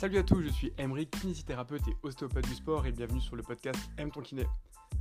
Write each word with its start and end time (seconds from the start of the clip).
Salut 0.00 0.16
à 0.16 0.22
tous, 0.22 0.40
je 0.40 0.48
suis 0.48 0.72
Emery, 0.78 1.06
kinésithérapeute 1.06 1.86
et 1.86 1.96
ostéopathe 2.02 2.48
du 2.48 2.54
sport 2.54 2.86
et 2.86 2.90
bienvenue 2.90 3.20
sur 3.20 3.36
le 3.36 3.42
podcast 3.42 3.78
Aime 3.98 4.10
ton 4.10 4.22
kiné. 4.22 4.46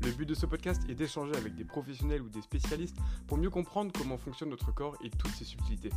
Le 0.04 0.12
but 0.12 0.26
de 0.26 0.34
ce 0.34 0.46
podcast 0.46 0.82
est 0.90 0.94
d'échanger 0.94 1.34
avec 1.38 1.56
des 1.56 1.64
professionnels 1.64 2.22
ou 2.22 2.28
des 2.28 2.42
spécialistes 2.42 2.98
pour 3.26 3.38
mieux 3.38 3.50
comprendre 3.50 3.94
comment 3.98 4.18
fonctionne 4.18 4.50
notre 4.50 4.74
corps 4.74 4.98
et 5.02 5.10
toutes 5.10 5.32
ses 5.32 5.46
subtilités. 5.46 5.92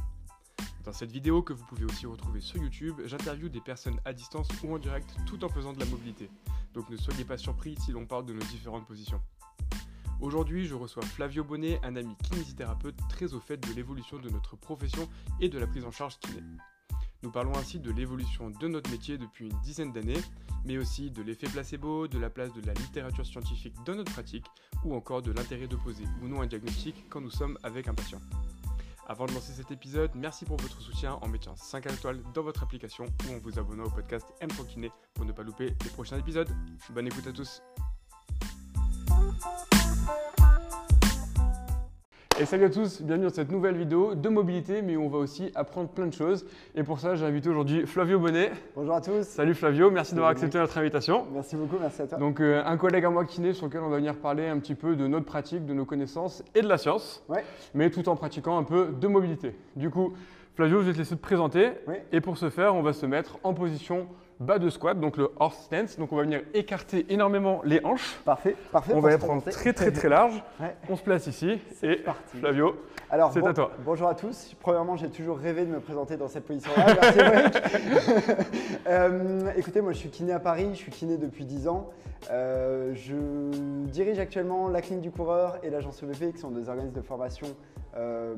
Dans 0.85 0.93
cette 0.93 1.11
vidéo 1.11 1.43
que 1.43 1.53
vous 1.53 1.65
pouvez 1.65 1.85
aussi 1.85 2.07
retrouver 2.07 2.41
sur 2.41 2.63
YouTube, 2.63 2.95
j'interviewe 3.05 3.49
des 3.49 3.61
personnes 3.61 3.99
à 4.05 4.13
distance 4.13 4.47
ou 4.63 4.73
en 4.73 4.79
direct 4.79 5.17
tout 5.27 5.45
en 5.45 5.49
faisant 5.49 5.73
de 5.73 5.81
la 5.81 5.87
mobilité. 5.87 6.31
Donc 6.73 6.89
ne 6.89 6.97
soyez 6.97 7.25
pas 7.25 7.39
surpris 7.39 7.75
si 7.85 7.91
l'on 7.91 8.07
parle 8.07 8.25
de 8.25 8.35
nos 8.35 8.45
différentes 8.53 8.87
positions. 8.87 9.21
Aujourd'hui, 10.21 10.67
je 10.67 10.77
reçois 10.77 11.03
Flavio 11.03 11.43
Bonnet, 11.43 11.81
un 11.83 11.97
ami 11.97 12.15
kinésithérapeute 12.23 13.01
très 13.09 13.35
au 13.35 13.41
fait 13.41 13.57
de 13.57 13.75
l'évolution 13.75 14.21
de 14.21 14.31
notre 14.31 14.55
profession 14.55 15.09
et 15.41 15.49
de 15.49 15.59
la 15.59 15.67
prise 15.67 15.85
en 15.85 15.91
charge 15.91 16.21
kiné. 16.21 16.41
Nous 17.23 17.31
parlons 17.31 17.55
ainsi 17.57 17.79
de 17.79 17.91
l'évolution 17.93 18.51
de 18.51 18.69
notre 18.69 18.91
métier 18.91 19.17
depuis 19.17 19.49
une 19.49 19.61
dizaine 19.61 19.93
d'années, 19.93 20.21
mais 20.65 20.79
aussi 20.79 21.11
de 21.11 21.23
l'effet 21.23 21.47
placebo, 21.47 22.09
de 22.09 22.19
la 22.19 22.31
place 22.31 22.53
de 22.53 22.61
la 22.67 22.75
littérature 22.75 23.25
scientifique 23.25 23.75
dans 23.87 23.95
notre 23.95 24.13
pratique, 24.13 24.47
ou 24.85 24.95
encore 24.95 25.23
de 25.23 25.31
l'intérêt 25.31 25.69
de 25.69 25.77
poser 25.77 26.05
ou 26.23 26.29
non 26.29 26.43
un 26.43 26.47
diagnostic 26.47 27.05
quand 27.09 27.21
nous 27.21 27.31
sommes 27.31 27.59
avec 27.63 27.87
un 27.89 27.95
patient. 27.95 28.21
Avant 29.07 29.27
de 29.27 29.33
lancer 29.33 29.53
cet 29.53 29.71
épisode, 29.71 30.11
merci 30.15 30.45
pour 30.45 30.57
votre 30.57 30.81
soutien 30.81 31.15
en 31.21 31.29
mettant 31.29 31.57
5 31.57 31.87
étoiles 31.87 32.23
dans 32.35 32.43
votre 32.43 32.63
application 32.63 33.05
ou 33.29 33.35
en 33.35 33.39
vous 33.39 33.59
abonnant 33.59 33.85
au 33.85 33.91
podcast 33.91 34.27
M 34.41 34.49
Kiné 34.69 34.91
pour 35.15 35.25
ne 35.25 35.33
pas 35.33 35.43
louper 35.43 35.75
les 35.83 35.91
prochains 35.91 36.19
épisodes. 36.19 36.49
Bonne 36.91 37.07
écoute 37.07 37.27
à 37.27 37.33
tous. 37.33 37.63
Et 42.41 42.47
salut 42.47 42.65
à 42.65 42.71
tous, 42.71 43.03
bienvenue 43.03 43.27
dans 43.29 43.33
cette 43.35 43.53
nouvelle 43.53 43.77
vidéo 43.77 44.15
de 44.15 44.29
mobilité, 44.29 44.83
mais 44.83 44.97
on 44.97 45.09
va 45.09 45.19
aussi 45.19 45.53
apprendre 45.55 45.89
plein 45.91 46.07
de 46.07 46.13
choses. 46.15 46.45
Et 46.75 46.83
pour 46.83 46.99
ça, 46.99 47.15
j'ai 47.15 47.25
invité 47.25 47.49
aujourd'hui 47.51 47.87
Flavio 47.87 48.19
Bonnet. 48.19 48.51
Bonjour 48.75 48.95
à 48.95 49.01
tous. 49.01 49.23
Salut 49.25 49.55
Flavio, 49.55 49.91
merci 49.91 50.15
d'avoir 50.15 50.31
accepté 50.33 50.59
notre 50.59 50.77
invitation. 50.79 51.27
Merci 51.33 51.57
beaucoup, 51.57 51.77
merci 51.81 52.03
à 52.03 52.07
toi. 52.07 52.19
Donc 52.19 52.41
euh, 52.41 52.63
un 52.65 52.77
collègue 52.79 53.05
à 53.05 53.11
moi 53.11 53.25
kiné 53.27 53.53
sur 53.53 53.67
lequel 53.67 53.83
on 53.83 53.91
va 53.91 53.97
venir 53.97 54.17
parler 54.17 54.47
un 54.49 54.59
petit 54.59 54.75
peu 54.75 54.97
de 54.97 55.07
notre 55.07 55.27
pratique, 55.27 55.67
de 55.67 55.75
nos 55.75 55.85
connaissances 55.85 56.43
et 56.55 56.63
de 56.63 56.69
la 56.69 56.79
science, 56.79 57.23
Ouais. 57.29 57.45
mais 57.75 57.91
tout 57.91 58.09
en 58.09 58.17
pratiquant 58.17 58.59
un 58.59 58.65
peu 58.65 58.89
de 58.99 59.07
mobilité. 59.09 59.55
Du 59.77 59.91
coup, 59.91 60.15
Flavio, 60.55 60.81
je 60.81 60.87
vais 60.87 60.93
te 60.95 60.99
laisser 60.99 61.17
te 61.17 61.23
présenter. 61.23 61.71
Oui. 61.87 61.97
Et 62.13 62.21
pour 62.21 62.39
ce 62.39 62.51
faire, 62.51 62.75
on 62.75 62.83
va 62.83 62.93
se 62.95 63.07
mettre 63.07 63.39
en 63.45 63.55
position 63.55 64.09
bas 64.43 64.59
de 64.59 64.69
squat, 64.71 64.99
donc 64.99 65.17
le 65.17 65.31
horse 65.39 65.59
stance. 65.65 65.99
Donc 65.99 66.13
on 66.13 66.17
va 66.17 66.23
venir 66.23 66.43
écarter 66.55 67.07
énormément 67.09 67.61
les 67.65 67.81
hanches. 67.85 68.17
Parfait, 68.25 68.57
parfait. 68.71 68.93
On 68.95 69.01
va 69.01 69.11
les 69.11 69.19
prendre 69.19 69.43
très 69.43 69.73
très 69.73 69.91
très 69.91 70.09
large. 70.09 70.43
Ouais. 70.61 70.77
On 70.91 70.97
se 70.97 71.03
place 71.03 71.27
ici. 71.27 71.59
C'est 71.77 71.87
Et 71.93 71.97
parti. 71.97 72.37
Flavio, 72.39 72.77
Alors, 73.11 73.33
c'est 73.33 73.41
bon- 73.41 73.47
à 73.49 73.55
toi. 73.55 73.71
Bonjour 73.85 74.09
à 74.09 74.15
tous. 74.15 74.55
Premièrement, 74.61 74.97
j'ai 74.97 75.09
toujours 75.09 75.39
rêvé 75.39 75.65
de 75.65 75.71
me 75.71 75.81
présenter 75.81 76.17
dans 76.17 76.29
cette 76.29 76.45
position-là. 76.47 76.87
Merci, 77.01 77.19
Eric. 77.19 77.63
Euh, 78.89 79.51
écoutez, 79.57 79.81
moi, 79.81 79.93
je 79.93 79.99
suis 79.99 80.09
kiné 80.11 80.33
à 80.33 80.41
Paris. 80.41 80.69
Je 80.73 80.79
suis 80.79 80.91
kiné 80.91 81.17
depuis 81.17 81.45
10 81.45 81.69
ans. 81.69 81.91
Euh, 82.31 82.93
je 82.95 83.15
dirige 83.87 84.19
actuellement 84.19 84.69
la 84.69 84.81
clinique 84.81 85.03
du 85.03 85.11
coureur 85.11 85.59
et 85.63 85.71
l'agence 85.71 86.03
EVP, 86.03 86.33
qui 86.33 86.39
sont 86.39 86.51
des 86.51 86.69
organismes 86.69 86.93
de 86.95 87.01
formation 87.01 87.47
euh, 87.97 88.35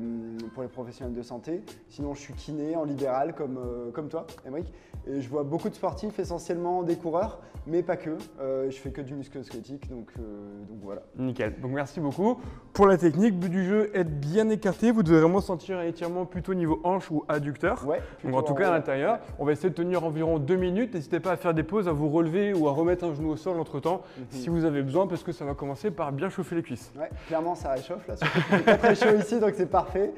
pour 0.53 0.63
les 0.63 0.69
professionnels 0.69 1.13
de 1.15 1.21
santé. 1.23 1.63
Sinon, 1.89 2.13
je 2.13 2.19
suis 2.19 2.33
kiné 2.33 2.75
en 2.75 2.83
libéral, 2.83 3.33
comme, 3.33 3.59
comme 3.93 4.07
toi, 4.07 4.25
Émeric. 4.45 4.71
Et 5.07 5.21
je 5.21 5.29
vois 5.29 5.43
beaucoup 5.43 5.69
de 5.69 5.75
sportifs, 5.75 5.94
essentiellement 6.03 6.83
des 6.83 6.95
coureurs, 6.95 7.39
mais 7.67 7.81
pas 7.81 7.95
que. 7.97 8.11
Euh, 8.39 8.69
je 8.69 8.75
fais 8.77 8.91
que 8.91 9.01
du 9.01 9.13
musculo-squelettique, 9.15 9.89
donc, 9.89 10.09
euh, 10.19 10.21
donc 10.69 10.77
voilà. 10.83 11.01
Nickel. 11.17 11.59
Donc 11.61 11.71
merci 11.71 11.99
beaucoup. 11.99 12.39
Pour 12.73 12.85
la 12.87 12.97
technique, 12.97 13.39
but 13.39 13.49
du 13.49 13.65
jeu, 13.65 13.89
être 13.93 14.19
bien 14.19 14.49
écarté. 14.49 14.91
Vous 14.91 15.01
devez 15.03 15.19
vraiment 15.21 15.41
sentir 15.41 15.77
un 15.79 15.83
étirement 15.83 16.25
plutôt 16.25 16.53
niveau 16.53 16.79
hanche 16.83 17.09
ou 17.09 17.23
adducteur. 17.27 17.85
Ouais, 17.87 18.01
Donc 18.23 18.35
en 18.35 18.43
tout 18.43 18.53
cas 18.53 18.69
à 18.69 18.71
l'intérieur, 18.71 19.19
on 19.39 19.45
va 19.45 19.53
essayer 19.53 19.69
de 19.69 19.75
tenir 19.75 20.03
environ 20.03 20.37
deux 20.37 20.57
minutes. 20.57 20.93
N'hésitez 20.93 21.19
pas 21.19 21.31
à 21.31 21.37
faire 21.37 21.53
des 21.53 21.63
pauses, 21.63 21.87
à 21.87 21.91
vous 21.91 22.09
relever 22.09 22.53
ou 22.53 22.67
à 22.67 22.71
remettre 22.71 23.05
un 23.05 23.13
genou 23.13 23.29
au 23.31 23.37
sol 23.37 23.59
entre 23.59 23.79
temps 23.79 24.01
Mhm. 24.17 24.25
si 24.29 24.49
vous 24.49 24.65
avez 24.65 24.81
besoin 24.83 25.07
parce 25.07 25.23
que 25.23 25.31
ça 25.31 25.45
va 25.45 25.53
commencer 25.53 25.89
par 25.91 26.11
bien 26.11 26.29
chauffer 26.29 26.55
les 26.55 26.63
cuisses. 26.63 26.91
Ouais, 26.99 27.09
clairement 27.27 27.55
ça 27.55 27.71
réchauffe 27.71 28.07
là. 28.07 28.15
fait 28.17 28.63
pas 28.63 28.77
très 28.77 28.95
chaud 28.95 29.15
ici 29.17 29.39
donc 29.39 29.53
c'est 29.55 29.65
parfait. 29.69 30.11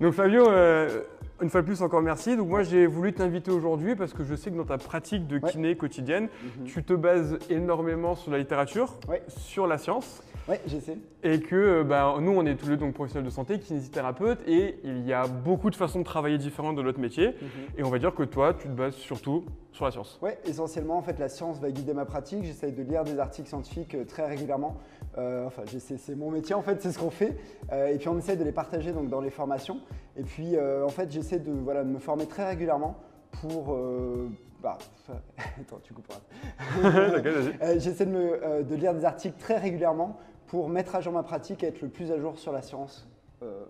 Donc 0.00 0.12
Flavio, 0.12 0.46
euh, 0.48 1.02
une 1.42 1.50
fois 1.50 1.60
de 1.60 1.66
plus 1.66 1.82
encore 1.82 2.02
merci. 2.02 2.36
Donc 2.36 2.48
moi 2.48 2.62
j'ai 2.62 2.86
voulu 2.86 3.12
t'inviter 3.12 3.50
aujourd'hui 3.50 3.94
parce 3.94 4.12
que 4.14 4.24
je 4.24 4.34
sais 4.34 4.50
que 4.50 4.56
dans 4.56 4.64
ta 4.64 4.78
pratique 4.78 5.26
de 5.26 5.36
Ouais. 5.38 5.50
kiné 5.50 5.76
quotidienne, 5.76 6.28
Mhm. 6.58 6.64
tu 6.66 6.82
te 6.82 6.92
bases 6.94 7.38
énormément 7.50 8.14
sur 8.14 8.30
la 8.32 8.38
littérature, 8.38 8.94
Ouais. 9.08 9.22
sur 9.28 9.66
la 9.66 9.78
science. 9.78 10.22
Ouais, 10.48 10.60
j'essaie. 10.68 10.96
Et 11.24 11.40
que 11.40 11.56
euh, 11.56 11.82
bah, 11.84 12.14
nous, 12.20 12.30
on 12.30 12.46
est 12.46 12.54
tous 12.54 12.66
les 12.68 12.76
deux 12.76 12.84
donc, 12.86 12.94
professionnels 12.94 13.24
de 13.28 13.34
santé, 13.34 13.58
kinésithérapeutes, 13.58 14.38
et 14.46 14.78
il 14.84 15.04
y 15.04 15.12
a 15.12 15.26
beaucoup 15.26 15.70
de 15.70 15.74
façons 15.74 15.98
de 15.98 16.04
travailler 16.04 16.38
différentes 16.38 16.76
dans 16.76 16.84
notre 16.84 17.00
métier. 17.00 17.34
Et 17.76 17.82
on 17.82 17.90
va 17.90 17.98
dire 17.98 18.14
que 18.14 18.22
toi, 18.22 18.54
tu 18.54 18.68
te 18.68 18.72
bases 18.72 18.94
surtout 18.94 19.44
sur 19.72 19.84
la 19.86 19.90
science. 19.90 20.18
Ouais, 20.22 20.38
essentiellement 20.46 20.96
en 20.96 21.02
fait 21.02 21.18
la 21.18 21.28
science 21.28 21.58
va 21.60 21.70
guider 21.70 21.92
ma 21.94 22.04
pratique. 22.06 22.44
J'essaie 22.44 22.70
de 22.70 22.82
lire 22.82 23.02
des 23.04 23.18
articles 23.18 23.48
scientifiques 23.48 23.94
euh, 23.96 24.04
très 24.04 24.26
régulièrement. 24.26 24.76
Euh, 25.18 25.44
enfin, 25.46 25.62
c'est 25.66 26.14
mon 26.16 26.30
métier 26.30 26.54
en 26.54 26.62
fait, 26.62 26.80
c'est 26.80 26.92
ce 26.92 26.98
qu'on 26.98 27.10
fait. 27.10 27.36
Euh, 27.72 27.88
et 27.88 27.98
puis 27.98 28.08
on 28.08 28.16
essaie 28.16 28.36
de 28.36 28.44
les 28.44 28.52
partager 28.52 28.92
donc 28.92 29.08
dans 29.10 29.20
les 29.20 29.30
formations. 29.30 29.80
Et 30.18 30.22
puis 30.22 30.56
euh, 30.56 30.84
en 30.84 30.88
fait 30.88 31.10
j'essaie 31.10 31.38
de 31.38 31.52
voilà 31.52 31.84
de 31.84 31.88
me 31.90 31.98
former 31.98 32.26
très 32.26 32.46
régulièrement 32.48 32.96
pour 33.42 33.74
euh, 33.74 34.28
bah, 34.62 34.78
attends 35.60 35.78
tu 35.82 35.92
vas-y. 36.82 37.62
Euh, 37.62 37.78
j'essaie 37.78 38.06
de, 38.06 38.10
me- 38.12 38.62
de 38.62 38.74
lire 38.74 38.94
des 38.94 39.04
articles 39.04 39.38
très 39.38 39.58
régulièrement 39.58 40.18
pour 40.46 40.68
mettre 40.68 40.94
à 40.94 41.00
jour 41.00 41.12
ma 41.12 41.22
pratique 41.22 41.62
et 41.64 41.66
être 41.68 41.82
le 41.82 41.88
plus 41.88 42.10
à 42.12 42.18
jour 42.18 42.38
sur 42.38 42.52
la 42.52 42.62
science. 42.62 43.06
Euh, 43.42 43.64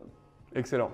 Excellent. 0.54 0.90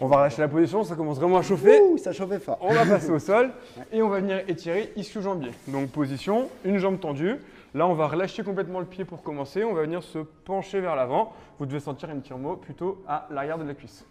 On 0.00 0.06
va 0.06 0.16
relâcher 0.18 0.40
la 0.40 0.48
position, 0.48 0.82
ça 0.82 0.94
commence 0.94 1.18
vraiment 1.18 1.36
à 1.38 1.42
chauffer. 1.42 1.80
Ouh, 1.82 1.98
ça 1.98 2.12
chauffait 2.12 2.38
fort. 2.38 2.56
On 2.62 2.72
va 2.72 2.86
passer 2.86 3.10
au 3.10 3.18
sol 3.18 3.50
et 3.92 4.00
on 4.00 4.08
va 4.08 4.20
venir 4.20 4.38
étirer 4.48 4.92
ischio-jambier. 4.96 5.50
Donc 5.68 5.90
position, 5.90 6.48
une 6.64 6.78
jambe 6.78 6.98
tendue. 7.00 7.36
Là, 7.74 7.86
on 7.86 7.92
va 7.94 8.06
relâcher 8.08 8.42
complètement 8.42 8.80
le 8.80 8.86
pied 8.86 9.04
pour 9.04 9.22
commencer. 9.22 9.64
On 9.64 9.74
va 9.74 9.82
venir 9.82 10.02
se 10.02 10.18
pencher 10.20 10.80
vers 10.80 10.96
l'avant. 10.96 11.32
Vous 11.58 11.66
devez 11.66 11.80
sentir 11.80 12.08
une 12.10 12.22
tire-mot 12.22 12.56
plutôt 12.56 13.02
à 13.06 13.26
l'arrière 13.30 13.58
de 13.58 13.64
la 13.64 13.74
cuisse. 13.74 14.06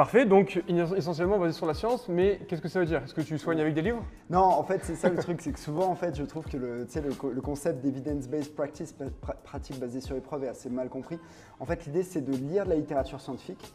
Parfait, 0.00 0.24
donc 0.24 0.62
essentiellement 0.96 1.38
basé 1.38 1.52
sur 1.52 1.66
la 1.66 1.74
science, 1.74 2.08
mais 2.08 2.38
qu'est-ce 2.48 2.62
que 2.62 2.68
ça 2.68 2.80
veut 2.80 2.86
dire? 2.86 3.02
Est-ce 3.02 3.12
que 3.12 3.20
tu 3.20 3.36
soignes 3.36 3.60
avec 3.60 3.74
des 3.74 3.82
livres? 3.82 4.02
Non, 4.30 4.38
en 4.38 4.62
fait, 4.62 4.80
c'est 4.82 4.94
ça 4.94 5.10
le 5.10 5.18
truc, 5.18 5.42
c'est 5.42 5.52
que 5.52 5.58
souvent, 5.58 5.88
en 5.88 5.94
fait, 5.94 6.16
je 6.16 6.22
trouve 6.24 6.46
que 6.46 6.56
le, 6.56 6.86
le, 6.86 7.32
le 7.34 7.40
concept 7.42 7.84
d'evidence-based 7.84 8.54
practice, 8.54 8.94
pra- 8.94 9.10
pra- 9.22 9.36
pratique 9.44 9.78
basée 9.78 10.00
sur 10.00 10.16
épreuve, 10.16 10.44
est 10.44 10.48
assez 10.48 10.70
mal 10.70 10.88
compris. 10.88 11.18
En 11.58 11.66
fait, 11.66 11.84
l'idée, 11.84 12.02
c'est 12.02 12.22
de 12.22 12.32
lire 12.32 12.64
de 12.64 12.70
la 12.70 12.76
littérature 12.76 13.20
scientifique 13.20 13.74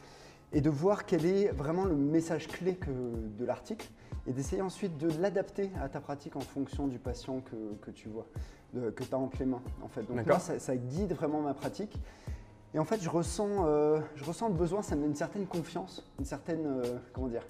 et 0.51 0.61
de 0.61 0.69
voir 0.71 1.05
quel 1.05 1.27
est 1.27 1.49
vraiment 1.49 1.85
le 1.85 1.95
message 1.95 2.47
clé 2.47 2.73
que, 2.73 2.89
de 2.89 3.45
l'article 3.45 3.87
et 4.25 4.33
d'essayer 4.33 4.63
ensuite 4.63 4.97
de 4.97 5.09
l'adapter 5.21 5.69
à 5.79 5.89
ta 5.89 5.99
pratique 5.99 6.35
en 6.35 6.39
fonction 6.41 6.87
du 6.87 6.97
patient 6.97 7.41
que, 7.41 7.85
que 7.85 7.91
tu 7.91 8.09
vois, 8.09 8.25
de- 8.73 8.89
que 8.89 9.03
tu 9.03 9.13
as 9.13 9.19
entre 9.19 9.37
les 9.37 9.45
mains. 9.45 9.61
En 9.83 9.89
fait. 9.89 10.01
Donc, 10.01 10.15
D'accord. 10.15 10.37
moi, 10.37 10.39
ça, 10.39 10.57
ça 10.57 10.75
guide 10.75 11.13
vraiment 11.13 11.41
ma 11.41 11.53
pratique. 11.53 11.95
Et 12.75 12.79
en 12.79 12.83
fait, 12.83 13.01
je 13.01 13.09
ressens, 13.09 13.65
euh, 13.65 13.99
je 14.17 14.25
ressens 14.25 14.49
le 14.49 14.53
besoin, 14.53 14.81
ça 14.81 14.95
me 14.95 15.01
donne 15.01 15.11
une 15.11 15.15
certaine 15.15 15.45
confiance, 15.45 16.05
une 16.19 16.25
certaine, 16.25 16.65
euh, 16.65 16.97
comment 17.13 17.27
dire, 17.27 17.43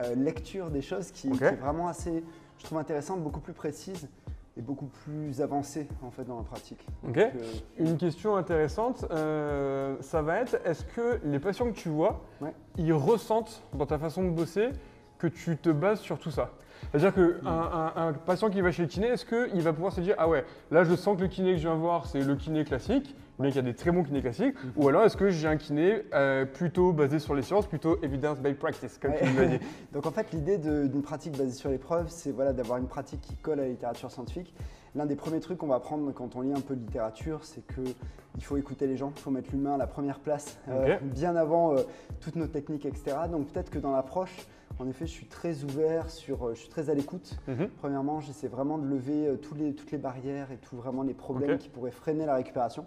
euh, 0.00 0.14
lecture 0.14 0.70
des 0.70 0.80
choses 0.80 1.10
qui, 1.10 1.28
est 1.28 1.56
vraiment 1.60 1.86
assez, 1.86 2.24
je 2.56 2.64
trouve 2.64 2.78
intéressante, 2.78 3.22
beaucoup 3.22 3.40
plus 3.40 3.52
précise 3.52 4.08
et 4.56 4.62
beaucoup 4.62 4.86
plus 4.86 5.42
avancée 5.42 5.86
en 6.02 6.10
fait 6.10 6.24
dans 6.24 6.38
la 6.38 6.44
pratique. 6.44 6.80
Ok. 7.06 7.14
Donc, 7.14 7.26
euh, 7.34 7.52
Une 7.78 7.98
question 7.98 8.36
intéressante, 8.36 9.04
euh, 9.10 9.96
ça 10.00 10.22
va 10.22 10.40
être 10.40 10.58
est-ce 10.64 10.84
que 10.96 11.20
les 11.24 11.38
patients 11.40 11.66
que 11.66 11.76
tu 11.76 11.90
vois, 11.90 12.22
Ouais. 12.40 12.54
ils 12.78 12.94
ressentent 12.94 13.62
dans 13.74 13.84
ta 13.84 13.98
façon 13.98 14.24
de 14.24 14.30
bosser 14.30 14.70
que 15.18 15.26
tu 15.26 15.58
te 15.58 15.68
bases 15.68 16.00
sur 16.00 16.18
tout 16.18 16.30
ça? 16.30 16.52
C'est-à-dire 16.90 17.12
qu'un 17.14 17.46
un, 17.50 17.92
un 17.96 18.12
patient 18.14 18.48
qui 18.48 18.62
va 18.62 18.70
chez 18.72 18.82
le 18.82 18.88
kiné, 18.88 19.08
est-ce 19.08 19.26
qu'il 19.26 19.60
va 19.60 19.74
pouvoir 19.74 19.92
se 19.92 20.00
dire 20.00 20.14
Ah 20.16 20.26
ouais, 20.26 20.44
là 20.70 20.84
je 20.84 20.94
sens 20.94 21.16
que 21.18 21.22
le 21.22 21.28
kiné 21.28 21.52
que 21.52 21.58
je 21.58 21.68
viens 21.68 21.76
voir, 21.76 22.06
c'est 22.06 22.20
le 22.20 22.34
kiné 22.34 22.64
classique, 22.64 23.14
mais 23.38 23.48
qu'il 23.48 23.56
y 23.56 23.58
a 23.58 23.62
des 23.62 23.74
très 23.74 23.90
bons 23.90 24.02
kinés 24.04 24.20
classiques. 24.20 24.54
Ou 24.76 24.88
alors 24.88 25.04
est-ce 25.04 25.16
que 25.16 25.30
j'ai 25.30 25.48
un 25.48 25.56
kiné 25.56 26.02
euh, 26.14 26.44
plutôt 26.44 26.92
basé 26.92 27.18
sur 27.18 27.34
les 27.34 27.42
sciences, 27.42 27.66
plutôt 27.66 27.98
evidence-based 28.02 28.58
practice, 28.58 28.98
comme 28.98 29.12
Ouais. 29.12 29.18
tu 29.22 29.34
l'as 29.36 29.46
dit 29.46 29.58
Donc 29.92 30.06
en 30.06 30.10
fait, 30.10 30.32
l'idée 30.32 30.58
d'une 30.58 31.02
pratique 31.02 31.36
basée 31.36 31.52
sur 31.52 31.70
l'épreuve, 31.70 32.06
c'est 32.08 32.30
voilà, 32.30 32.52
d'avoir 32.52 32.78
une 32.78 32.86
pratique 32.86 33.20
qui 33.20 33.34
colle 33.36 33.60
à 33.60 33.62
la 33.62 33.68
littérature 33.68 34.10
scientifique. 34.10 34.54
L'un 34.96 35.06
des 35.06 35.16
premiers 35.16 35.40
trucs 35.40 35.58
qu'on 35.58 35.66
va 35.66 35.74
apprendre 35.76 36.12
quand 36.12 36.36
on 36.36 36.40
lit 36.42 36.52
un 36.52 36.60
peu 36.60 36.76
de 36.76 36.80
littérature, 36.80 37.40
c'est 37.42 37.66
qu'il 37.66 38.44
faut 38.44 38.56
écouter 38.56 38.86
les 38.86 38.96
gens, 38.96 39.12
il 39.16 39.20
faut 39.20 39.32
mettre 39.32 39.50
l'humain 39.50 39.74
à 39.74 39.76
la 39.76 39.88
première 39.88 40.20
place, 40.20 40.56
euh, 40.68 40.96
bien 41.02 41.34
avant 41.34 41.74
euh, 41.74 41.80
toutes 42.20 42.36
nos 42.36 42.46
techniques, 42.46 42.86
etc. 42.86 43.16
Donc 43.28 43.48
peut-être 43.48 43.70
que 43.70 43.80
dans 43.80 43.90
l'approche, 43.90 44.46
en 44.78 44.88
effet, 44.88 45.06
je 45.06 45.10
suis 45.12 45.26
très 45.26 45.64
ouvert, 45.64 46.10
sur, 46.10 46.50
je 46.54 46.60
suis 46.60 46.68
très 46.68 46.90
à 46.90 46.94
l'écoute. 46.94 47.36
Mhm. 47.48 47.68
Premièrement, 47.78 48.20
j'essaie 48.20 48.48
vraiment 48.48 48.78
de 48.78 48.86
lever 48.86 49.36
tous 49.42 49.54
les, 49.54 49.72
toutes 49.74 49.90
les 49.90 49.98
barrières 49.98 50.50
et 50.52 50.56
tous 50.56 50.76
vraiment 50.76 51.02
les 51.02 51.14
problèmes 51.14 51.58
qui 51.58 51.68
pourraient 51.68 51.90
freiner 51.92 52.26
la 52.26 52.34
récupération. 52.36 52.84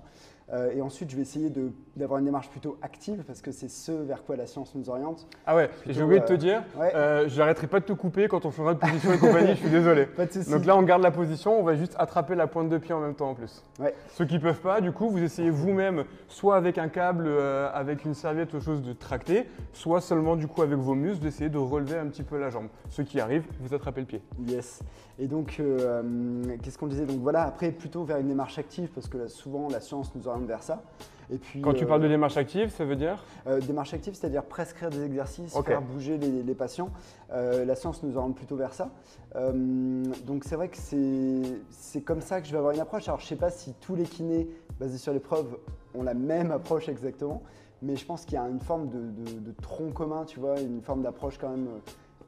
Euh, 0.54 0.72
et 0.74 0.82
ensuite, 0.82 1.10
je 1.10 1.16
vais 1.16 1.24
essayer 1.24 1.52
d'avoir 1.98 2.20
une 2.20 2.26
démarche 2.26 2.50
plutôt 2.50 2.78
active 2.82 3.24
parce 3.28 3.42
que 3.42 3.52
c'est 3.52 3.68
ce 3.68 3.92
vers 3.92 4.24
quoi 4.24 4.38
la 4.38 4.48
science 4.48 4.74
nous 4.76 4.90
oriente. 4.90 5.28
Ah 5.46 5.56
ouais, 5.56 5.70
j'ai 5.86 6.02
oublié 6.02 6.22
de 6.22 6.26
te 6.26 6.34
euh, 6.34 6.38
dire, 6.38 6.64
ouais. 6.80 6.96
euh, 6.96 7.28
j'arrêterai 7.28 7.68
pas 7.68 7.82
de 7.82 7.86
te 7.86 7.94
couper 7.94 8.30
quand 8.30 8.46
on 8.46 8.52
changera 8.52 8.74
de 8.74 8.80
position 8.80 9.12
et 9.12 9.18
compagnie, 9.18 9.50
je 9.50 9.60
suis 9.60 9.70
désolé. 9.70 10.06
Pas 10.18 10.26
de. 10.26 10.50
Donc 10.50 10.66
là, 10.66 10.78
on 10.78 10.84
garde 10.84 11.02
la 11.02 11.12
position, 11.12 11.60
on 11.60 11.64
va 11.64 11.76
juste 11.76 11.96
attraper 11.98 12.36
la 12.36 12.48
pointe 12.48 12.70
de 12.70 12.78
pied 12.78 12.94
en 12.94 13.02
même 13.02 13.16
temps 13.16 13.30
en 13.30 13.34
plus. 13.34 13.62
Ouais. 13.80 13.94
Ceux 14.10 14.26
qui 14.26 14.40
peuvent 14.40 14.62
pas, 14.62 14.80
du 14.80 14.92
coup, 14.92 15.10
vous 15.10 15.22
essayez 15.22 15.50
vous-même, 15.50 16.06
soit 16.28 16.56
avec 16.56 16.78
un 16.78 16.88
câble, 16.88 17.26
euh, 17.28 17.70
avec 17.74 18.06
une 18.06 18.14
serviette 18.14 18.54
ou 18.54 18.62
chose 18.62 18.82
de 18.82 18.94
tracter, 18.94 19.48
soit 19.74 20.02
seulement 20.02 20.36
du 20.36 20.48
coup 20.48 20.62
avec 20.62 20.78
vos 20.78 20.96
muscles 20.96 21.24
d'essayer 21.24 21.50
de 21.50 21.58
relever 21.58 21.98
un 21.98 22.08
petit 22.08 22.24
peu 22.24 22.40
la 22.40 22.50
jambe. 22.50 22.68
Ceux 22.90 23.04
qui 23.04 23.20
arrivent, 23.20 23.46
vous 23.60 23.74
attrapez 23.74 24.02
le 24.02 24.08
pied. 24.08 24.22
Yes. 24.48 24.82
Et 25.20 25.28
donc, 25.28 25.58
euh, 25.60 26.44
qu'est-ce 26.62 26.78
qu'on 26.78 26.88
disait? 26.88 27.06
Donc 27.06 27.20
voilà, 27.20 27.44
après, 27.44 27.72
plutôt 27.72 28.04
vers 28.04 28.18
une 28.18 28.28
démarche 28.28 28.60
active 28.60 28.90
parce 28.94 29.08
que 29.08 29.18
là, 29.18 29.28
souvent, 29.28 29.68
la 29.70 29.80
science 29.80 30.14
nous 30.16 30.28
oriente 30.28 30.37
vers 30.46 30.62
ça. 30.64 30.84
Et 31.30 31.38
puis, 31.38 31.60
Quand 31.60 31.74
tu 31.74 31.84
euh, 31.84 31.88
parles 31.88 32.02
de 32.02 32.08
démarche 32.08 32.38
active, 32.38 32.70
ça 32.70 32.86
veut 32.86 32.96
dire 32.96 33.22
Euh, 33.48 33.60
démarche 33.60 33.94
active, 33.94 34.14
c'est-à-dire 34.14 34.44
prescrire 34.46 34.90
des 34.90 35.04
exercices, 35.04 35.54
faire 35.66 35.82
bouger 35.82 36.18
les, 36.18 36.42
les 36.42 36.54
patients. 36.56 36.90
Euh, 37.34 37.66
la 37.66 37.76
science 37.76 38.02
nous 38.04 38.16
oriente 38.16 38.36
plutôt 38.36 38.56
vers 38.56 38.72
ça. 38.74 38.90
Euh, 39.36 40.04
donc 40.26 40.46
c'est 40.46 40.56
vrai 40.56 40.70
que 40.70 40.78
c'est 40.78 42.02
comme 42.02 42.22
ça 42.22 42.40
que 42.40 42.48
je 42.48 42.52
vais 42.54 42.58
avoir 42.58 42.74
une 42.74 42.80
approche. 42.80 43.08
Alors 43.10 43.20
je 43.20 43.26
ne 43.26 43.30
sais 43.30 43.36
pas 43.36 43.50
si 43.50 43.74
tous 43.82 43.96
les 43.96 44.04
kinés 44.06 44.48
basés 44.80 44.98
sur 44.98 45.12
l'épreuve 45.12 45.58
ont 45.96 46.04
la 46.04 46.14
même 46.14 46.52
approche 46.52 46.88
exactement, 46.88 47.44
mais 47.82 47.98
je 47.98 48.06
pense 48.06 48.24
qu'il 48.24 48.36
y 48.36 48.38
a 48.38 48.48
une 48.48 48.62
forme 48.62 48.88
de, 48.90 49.00
de- 49.00 49.40
de 49.40 49.52
tronc 49.62 49.92
commun, 49.92 50.24
tu 50.26 50.40
vois, 50.40 50.60
une 50.62 50.82
forme 50.82 51.02
d'approche 51.02 51.38
quand 51.38 51.50
même 51.50 51.68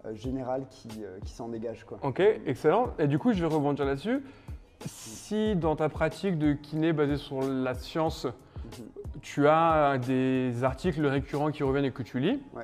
euh, 0.05 0.13
générale 0.13 0.63
qui, 0.69 0.89
euh, 1.03 1.19
qui 1.23 1.31
s'en 1.31 1.47
dégage. 1.47 1.85
Quoi. 1.85 1.99
Ok, 2.03 2.21
excellent. 2.45 2.87
Et 2.99 3.07
du 3.07 3.17
coup, 3.17 3.31
je 3.31 3.39
vais 3.45 3.53
rebondir 3.53 3.85
là-dessus. 3.85 4.21
Si 4.85 5.55
dans 5.55 5.75
ta 5.75 5.89
pratique 5.89 6.37
de 6.37 6.53
kiné 6.53 6.93
basée 6.93 7.17
sur 7.17 7.41
la 7.41 7.73
science, 7.73 8.25
Mhm. 8.25 8.85
tu 9.21 9.47
as 9.47 9.97
des 9.97 10.63
articles 10.63 11.05
récurrents 11.05 11.51
qui 11.51 11.63
reviennent 11.63 11.85
et 11.85 11.91
que 11.91 12.03
tu 12.03 12.19
lis, 12.19 12.39
Ouais. 12.55 12.63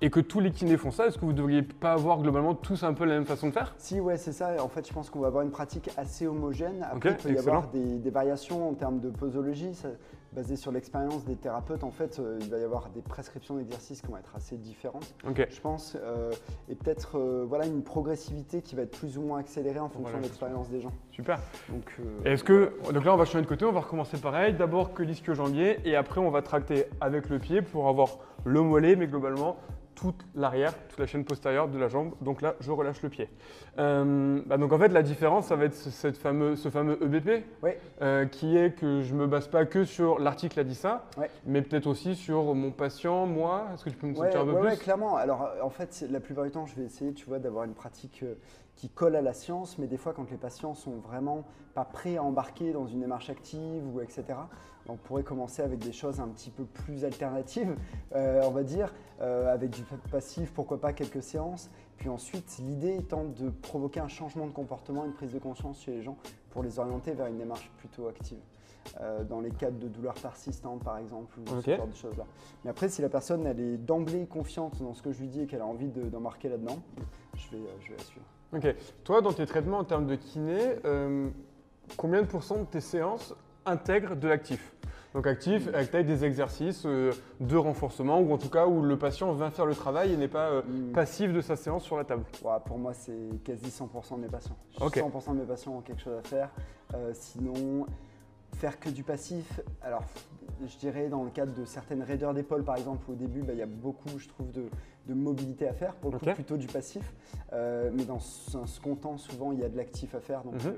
et 0.00 0.10
que 0.10 0.20
tous 0.20 0.40
les 0.40 0.50
kinés 0.50 0.76
font 0.76 0.90
ça, 0.90 1.06
est-ce 1.06 1.16
que 1.18 1.24
vous 1.24 1.32
ne 1.32 1.36
devriez 1.36 1.62
pas 1.62 1.92
avoir 1.92 2.18
globalement 2.20 2.54
tous 2.54 2.82
un 2.84 2.94
peu 2.94 3.04
la 3.04 3.14
même 3.14 3.24
façon 3.26 3.48
de 3.48 3.52
faire? 3.52 3.74
Si, 3.78 4.00
ouais, 4.00 4.16
c'est 4.16 4.32
ça. 4.32 4.62
En 4.62 4.68
fait, 4.68 4.86
je 4.88 4.92
pense 4.92 5.10
qu'on 5.10 5.20
va 5.20 5.26
avoir 5.28 5.42
une 5.44 5.50
pratique 5.50 5.90
assez 5.96 6.26
homogène. 6.26 6.86
Après, 6.90 7.10
il 7.10 7.16
peut 7.16 7.32
y 7.34 7.38
avoir 7.38 7.68
des, 7.68 7.98
des 7.98 8.10
variations 8.10 8.68
en 8.70 8.74
termes 8.74 9.00
de 9.00 9.10
posologie. 9.10 9.74
Ça, 9.74 9.88
basé 10.34 10.56
sur 10.56 10.72
l'expérience 10.72 11.24
des 11.24 11.36
thérapeutes, 11.36 11.84
en 11.84 11.90
fait, 11.90 12.18
euh, 12.18 12.38
il 12.40 12.48
va 12.50 12.58
y 12.58 12.64
avoir 12.64 12.88
des 12.90 13.02
prescriptions 13.02 13.56
d'exercices 13.56 14.00
qui 14.00 14.08
vont 14.08 14.16
être 14.16 14.34
assez 14.34 14.56
différentes, 14.56 15.14
je 15.24 15.60
pense. 15.60 15.96
euh, 16.02 16.30
et 16.68 16.74
peut-être 16.74 17.18
euh, 17.18 17.44
voilà, 17.46 17.66
une 17.66 17.82
progressivité 17.82 18.62
qui 18.62 18.74
va 18.74 18.82
être 18.82 18.96
plus 18.98 19.18
ou 19.18 19.22
moins 19.22 19.38
accélérée 19.40 19.78
en 19.80 19.88
fonction 19.88 20.04
Voilà. 20.04 20.18
de 20.18 20.22
l'expérience 20.24 20.68
des 20.70 20.80
gens. 20.80 20.92
Super. 21.10 21.38
Donc, 21.68 21.96
Est-ce 22.24 22.44
que 22.44 22.72
donc 22.92 23.04
là 23.04 23.12
on 23.12 23.16
va 23.16 23.24
changer 23.24 23.42
de 23.42 23.46
côté, 23.48 23.64
on 23.64 23.72
va 23.72 23.80
recommencer 23.80 24.16
pareil. 24.18 24.54
D'abord 24.54 24.94
que 24.94 25.02
l'ischio-jambier 25.02 25.80
et 25.84 25.96
après 25.96 26.20
on 26.20 26.30
va 26.30 26.40
tracter 26.42 26.86
avec 27.00 27.28
le 27.28 27.38
pied 27.38 27.60
pour 27.62 27.88
avoir 27.88 28.18
le 28.44 28.62
mollet, 28.62 28.96
mais 28.96 29.06
globalement 29.06 29.56
toute 29.94 30.24
l'arrière, 30.34 30.72
toute 30.88 30.98
la 30.98 31.06
chaîne 31.06 31.24
postérieure 31.24 31.68
de 31.68 31.78
la 31.78 31.88
jambe. 31.88 32.12
Donc 32.20 32.42
là 32.42 32.54
je 32.60 32.70
relâche 32.70 33.02
le 33.02 33.08
pied. 33.08 33.28
Euh, 33.78 34.40
bah, 34.46 34.58
donc 34.58 34.72
en 34.72 34.78
fait 34.78 34.88
la 34.88 35.02
différence 35.02 35.46
ça 35.46 35.56
va 35.56 35.64
être 35.64 35.74
ce, 35.74 35.90
cette 35.90 36.16
fameux, 36.16 36.56
ce 36.56 36.68
fameux 36.68 36.98
EBP 37.02 37.44
Ouais. 37.62 37.78
euh, 38.02 38.26
qui 38.26 38.56
est 38.56 38.72
que 38.78 39.02
je 39.02 39.14
me 39.14 39.26
base 39.26 39.48
pas 39.48 39.64
que 39.64 39.84
sur 39.84 40.18
l'article 40.18 40.58
a 40.60 40.64
dit 40.64 40.74
ça, 40.74 41.04
Ouais. 41.16 41.30
mais 41.46 41.62
peut-être 41.62 41.86
aussi 41.86 42.14
sur 42.16 42.54
mon 42.54 42.70
patient, 42.70 43.26
moi. 43.26 43.66
Est-ce 43.72 43.84
que 43.84 43.90
tu 43.90 43.96
peux 43.96 44.06
me 44.06 44.12
Ouais, 44.12 44.30
sortir 44.30 44.40
un 44.40 44.44
peu 44.44 44.52
ouais, 44.52 44.60
plus 44.60 44.68
ouais, 44.70 44.76
clairement. 44.76 45.16
Alors, 45.16 45.42
euh, 45.42 45.62
en 45.62 45.70
fait, 45.70 46.04
la 46.10 46.20
plupart 46.20 46.44
du 46.44 46.50
temps, 46.50 46.66
je 46.66 46.74
vais 46.76 46.84
essayer, 46.84 47.12
tu 47.12 47.24
vois, 47.26 47.38
d'avoir 47.38 47.64
une 47.64 47.74
pratique 47.74 48.24
qui 48.76 48.88
colle 48.88 49.16
à 49.16 49.22
la 49.22 49.32
science, 49.32 49.78
mais 49.78 49.86
des 49.86 49.96
fois, 49.96 50.12
quand 50.12 50.30
les 50.30 50.36
patients 50.36 50.74
sont 50.74 50.96
vraiment 50.96 51.44
pas 51.74 51.84
prêts 51.84 52.16
à 52.16 52.22
embarquer 52.22 52.72
dans 52.72 52.86
une 52.86 53.00
démarche 53.00 53.30
active 53.30 53.82
ou 53.94 54.00
etc., 54.00 54.24
on 54.88 54.96
pourrait 54.96 55.22
commencer 55.22 55.62
avec 55.62 55.78
des 55.78 55.92
choses 55.92 56.20
un 56.20 56.28
petit 56.28 56.50
peu 56.50 56.64
plus 56.64 57.04
alternatives, 57.04 57.76
euh, 58.14 58.42
on 58.44 58.50
va 58.50 58.62
dire, 58.62 58.92
euh, 59.20 59.52
avec 59.52 59.70
du 59.70 59.82
passif, 60.10 60.52
pourquoi 60.52 60.80
pas 60.80 60.92
quelques 60.92 61.22
séances. 61.22 61.70
Puis 61.98 62.08
ensuite, 62.08 62.58
l'idée 62.58 62.96
étant 62.96 63.24
de 63.24 63.48
provoquer 63.50 64.00
un 64.00 64.08
changement 64.08 64.46
de 64.46 64.52
comportement, 64.52 65.04
une 65.04 65.12
prise 65.12 65.32
de 65.32 65.38
conscience 65.38 65.80
chez 65.82 65.92
les 65.92 66.02
gens 66.02 66.16
pour 66.50 66.62
les 66.62 66.78
orienter 66.78 67.12
vers 67.12 67.26
une 67.26 67.38
démarche 67.38 67.70
plutôt 67.78 68.08
active. 68.08 68.40
Euh, 69.00 69.22
dans 69.22 69.40
les 69.40 69.52
cas 69.52 69.70
de 69.70 69.86
douleurs 69.86 70.14
persistantes, 70.14 70.82
par 70.82 70.98
exemple, 70.98 71.38
ou 71.38 71.60
ce 71.60 71.70
genre 71.76 71.86
de 71.86 71.94
choses-là. 71.94 72.24
Mais 72.64 72.70
après, 72.70 72.88
si 72.88 73.00
la 73.00 73.08
personne 73.08 73.46
elle 73.46 73.60
est 73.60 73.76
d'emblée 73.76 74.26
confiante 74.26 74.82
dans 74.82 74.92
ce 74.92 75.02
que 75.02 75.12
je 75.12 75.20
lui 75.20 75.28
dis 75.28 75.42
et 75.42 75.46
qu'elle 75.46 75.60
a 75.60 75.66
envie 75.66 75.88
de- 75.88 76.08
d'embarquer 76.08 76.48
là-dedans, 76.48 76.78
je 77.36 77.56
vais, 77.56 77.62
je 77.80 77.90
vais 77.92 77.96
la 77.96 78.02
suivre. 78.02 78.26
Ok. 78.52 78.74
Toi, 79.04 79.20
dans 79.22 79.32
tes 79.32 79.46
traitements 79.46 79.78
en 79.78 79.84
termes 79.84 80.08
de 80.08 80.16
kiné, 80.16 80.58
combien 81.96 82.22
de 82.22 82.26
pourcents 82.26 82.58
de 82.58 82.64
tes 82.64 82.80
séances 82.80 83.34
intègrent 83.66 84.16
de 84.16 84.28
l'actif 84.28 84.72
Donc 85.14 85.26
actif, 85.26 85.68
avec 85.74 86.06
des 86.06 86.24
exercices 86.24 86.84
euh, 86.86 87.12
de 87.40 87.56
renforcement, 87.56 88.18
ou 88.20 88.32
en 88.32 88.38
tout 88.38 88.48
cas 88.48 88.66
où 88.66 88.80
le 88.82 88.96
patient 88.96 89.32
vient 89.34 89.50
faire 89.50 89.66
le 89.66 89.74
travail 89.74 90.12
et 90.12 90.16
n'est 90.16 90.26
pas 90.28 90.48
euh, 90.50 90.62
Mm. 90.62 90.92
passif 90.92 91.32
de 91.32 91.40
sa 91.42 91.54
séance 91.56 91.84
sur 91.84 91.96
la 91.98 92.04
table. 92.04 92.24
Pour 92.64 92.78
moi, 92.78 92.94
c'est 92.94 93.42
quasi 93.44 93.66
100% 93.70 94.16
de 94.16 94.20
mes 94.22 94.28
patients. 94.28 94.56
Ok. 94.80 94.96
100% 94.96 95.34
de 95.34 95.40
mes 95.40 95.46
patients 95.46 95.76
ont 95.76 95.80
quelque 95.82 96.00
chose 96.00 96.18
à 96.18 96.22
faire. 96.26 96.48
Euh, 96.94 97.10
sinon, 97.14 97.86
faire 98.56 98.80
que 98.80 98.88
du 98.88 99.02
passif, 99.02 99.60
alors 99.82 100.02
je 100.66 100.76
dirais 100.78 101.08
dans 101.08 101.24
le 101.24 101.30
cadre 101.30 101.52
de 101.54 101.64
certaines 101.64 102.02
raideurs 102.02 102.32
d'épaule, 102.34 102.64
par 102.64 102.76
exemple, 102.76 103.10
au 103.10 103.14
début, 103.14 103.42
bah, 103.42 103.52
il 103.52 103.58
y 103.58 103.62
a 103.62 103.66
beaucoup, 103.66 104.18
je 104.18 104.28
trouve, 104.28 104.50
de, 104.52 104.64
de 105.08 105.14
mobilité 105.14 105.66
à 105.68 105.72
faire, 105.74 105.94
plutôt 106.34 106.56
du 106.56 106.66
passif. 106.68 107.12
Mais 107.52 108.04
dans 108.06 108.16
un 108.16 108.66
second 108.66 108.94
temps, 108.94 109.18
souvent, 109.18 109.52
il 109.52 109.60
y 109.60 109.64
a 109.64 109.68
de 109.68 109.76
l'actif 109.76 110.14
à 110.14 110.20
faire, 110.20 110.42
donc 110.42 110.54
Mhm. 110.54 110.74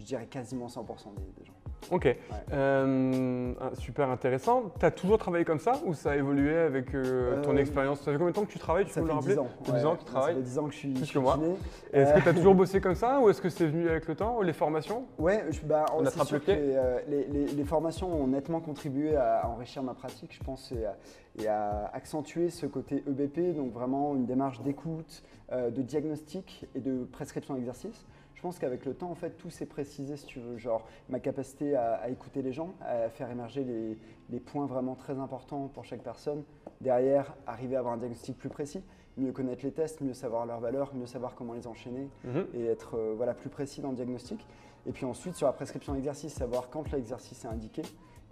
je 0.00 0.04
dirais 0.04 0.26
quasiment 0.26 0.66
100% 0.68 1.12
des, 1.16 1.40
des 1.40 1.44
gens. 1.46 1.54
Ok. 1.90 2.16
Euh, 2.52 3.52
ah, 3.60 3.70
super 3.74 4.08
intéressant. 4.10 4.64
Tu 4.78 4.86
as 4.86 4.90
toujours 4.90 5.18
travaillé 5.18 5.44
comme 5.44 5.58
ça 5.58 5.72
ou 5.84 5.94
ça 5.94 6.12
a 6.12 6.16
évolué 6.16 6.56
avec 6.56 6.94
euh, 6.94 7.42
ton 7.42 7.54
Euh, 7.56 7.60
expérience? 7.60 8.00
Ça 8.00 8.10
fait 8.12 8.18
combien 8.18 8.30
de 8.30 8.34
temps 8.36 8.44
que 8.44 8.50
tu 8.52 8.58
travailles? 8.58 8.84
Tu 8.86 8.92
Ça 8.92 9.00
peux 9.00 9.06
fait 9.06 9.12
le 9.12 9.18
rappeler? 9.18 9.34
10 9.34 9.38
ans. 9.40 9.48
Ça 9.64 9.72
fait 9.72 9.78
10 9.78 9.86
ans 9.86 9.94
que 9.94 9.98
tu 10.00 10.04
travailles 10.04 10.34
Ça 10.34 10.38
fait 10.40 10.44
10 10.44 10.58
ans 10.58 10.64
que 10.66 10.72
je 10.72 10.78
suis, 10.78 10.96
je 10.96 11.04
suis 11.04 11.18
moi. 11.18 11.38
Est-ce 11.92 12.14
que 12.14 12.20
tu 12.20 12.28
as 12.28 12.34
toujours 12.34 12.54
bossé 12.54 12.80
comme 12.80 12.94
ça 12.94 13.20
ou 13.22 13.28
est-ce 13.30 13.40
que 13.40 13.48
c'est 13.48 13.66
venu 13.66 13.88
avec 13.88 14.06
le 14.08 14.14
temps, 14.14 14.40
les 14.40 14.52
formations? 14.52 15.04
Ouais, 15.18 15.44
je- 15.50 15.60
bah, 15.62 15.84
On 15.96 16.04
attrape 16.06 16.26
sûr 16.26 16.44
que 16.44 16.50
les, 16.50 16.78
les- 17.08 17.26
les- 17.26 17.46
les 17.46 17.64
formations 17.64 18.12
ont 18.12 18.26
nettement 18.26 18.60
contribué 18.60 19.16
à 19.16 19.48
enrichir 19.48 19.82
ma 19.82 19.94
pratique, 19.94 20.34
je 20.38 20.42
pense, 20.44 20.72
et 20.72 20.84
à, 20.86 20.96
et 21.42 21.48
à 21.48 21.90
accentuer 21.92 22.50
ce 22.50 22.66
côté 22.66 23.02
EBP, 23.06 23.54
donc 23.56 23.72
vraiment 23.72 24.14
une 24.14 24.26
démarche 24.26 24.60
d'écoute, 24.62 25.22
de 25.52 25.82
diagnostic 25.82 26.66
et 26.74 26.80
de 26.80 27.04
prescription 27.04 27.54
d'exercice. 27.54 28.04
Je 28.34 28.42
pense 28.42 28.58
qu'avec 28.58 28.84
le 28.84 28.94
temps, 28.94 29.10
en 29.10 29.14
fait, 29.14 29.30
tout 29.38 29.48
s'est 29.50 29.64
précisé, 29.66 30.16
si 30.16 30.26
tu 30.26 30.40
veux, 30.40 30.56
genre 30.58 30.86
ma 31.08 31.18
capacité 31.20 31.76
à, 31.76 31.94
à 31.94 32.08
écouter 32.08 32.42
les 32.42 32.52
gens, 32.52 32.74
à 32.82 33.08
faire 33.08 33.30
émerger 33.30 33.64
les, 33.64 33.96
les 34.30 34.40
points 34.40 34.66
vraiment 34.66 34.94
très 34.94 35.18
importants 35.18 35.68
pour 35.68 35.84
chaque 35.84 36.02
personne. 36.02 36.42
Derrière, 36.80 37.34
arriver 37.46 37.76
à 37.76 37.78
avoir 37.78 37.94
un 37.94 37.96
diagnostic 37.98 38.36
plus 38.36 38.48
précis, 38.50 38.82
mieux 39.16 39.32
connaître 39.32 39.64
les 39.64 39.72
tests, 39.72 40.00
mieux 40.00 40.12
savoir 40.14 40.44
leurs 40.46 40.60
valeurs, 40.60 40.94
mieux 40.94 41.06
savoir 41.06 41.34
comment 41.36 41.54
les 41.54 41.66
enchaîner 41.66 42.08
Mhm. 42.24 42.46
et 42.54 42.66
être 42.66 42.96
euh, 42.98 43.14
voilà, 43.16 43.32
plus 43.34 43.48
précis 43.48 43.80
dans 43.80 43.90
le 43.90 43.96
diagnostic. 43.96 44.46
Et 44.86 44.92
puis 44.92 45.06
ensuite, 45.06 45.36
sur 45.36 45.46
la 45.46 45.52
prescription 45.54 45.94
d'exercice, 45.94 46.34
savoir 46.34 46.68
quand 46.68 46.90
l'exercice 46.92 47.44
est 47.44 47.48
indiqué, 47.48 47.82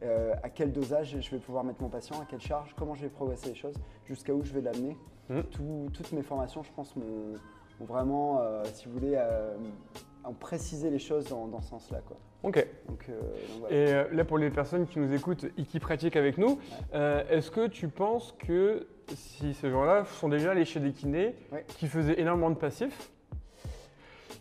euh, 0.03 0.35
à 0.43 0.51
quel 0.51 0.73
dosage 0.73 1.17
je 1.21 1.31
vais 1.31 1.39
pouvoir 1.39 1.63
mettre 1.65 1.81
mon 1.81 1.89
patient, 1.89 2.21
à 2.21 2.25
quelle 2.27 2.41
charge, 2.41 2.75
comment 2.77 2.95
je 2.95 3.03
vais 3.03 3.09
progresser 3.09 3.51
les 3.51 3.55
choses, 3.55 3.77
jusqu'à 4.05 4.35
où 4.35 4.43
je 4.43 4.53
vais 4.53 4.61
l'amener. 4.61 4.97
Mhm. 5.31 5.45
Tout- 5.45 5.87
toutes 5.95 6.13
mes 6.13 6.23
formations, 6.23 6.63
je 6.65 6.73
pense, 6.73 6.95
m'ont 6.97 7.35
vraiment, 7.81 8.41
euh, 8.41 8.63
si 8.75 8.87
vous 8.87 8.93
voulez, 8.93 9.15
euh, 9.17 9.55
ont 10.25 10.35
précisé 10.35 10.91
les 10.91 10.99
choses 10.99 11.29
dans, 11.29 11.47
dans 11.49 11.61
ce 11.61 11.71
sens-là. 11.71 12.01
quoi. 12.07 12.17
Ok. 12.45 12.65
Donc, 12.89 13.07
euh, 13.09 13.21
donc 13.21 13.61
voilà. 13.61 13.75
Et 13.77 13.93
euh, 13.93 14.05
là, 14.13 14.25
pour 14.25 14.39
les 14.39 14.51
personnes 14.51 14.87
qui 14.87 14.99
nous 14.99 15.13
écoutent 15.15 15.45
et 15.57 15.63
qui 15.65 15.81
pratiquent 15.81 16.17
avec 16.17 16.39
nous, 16.39 16.59
euh, 16.95 17.23
est-ce 17.31 17.51
que 17.51 17.67
tu 17.67 17.89
penses 17.89 18.35
que 18.39 18.87
si 19.15 19.53
ces 19.55 19.71
gens-là 19.71 20.05
sont 20.05 20.29
déjà 20.29 20.53
allés 20.53 20.65
chez 20.65 20.81
des 20.81 20.93
kinés 20.93 21.35
Ouais. 21.53 21.65
qui 21.69 21.87
faisaient 21.89 22.21
énormément 22.21 22.51
de 22.51 22.57
passifs, 22.57 23.11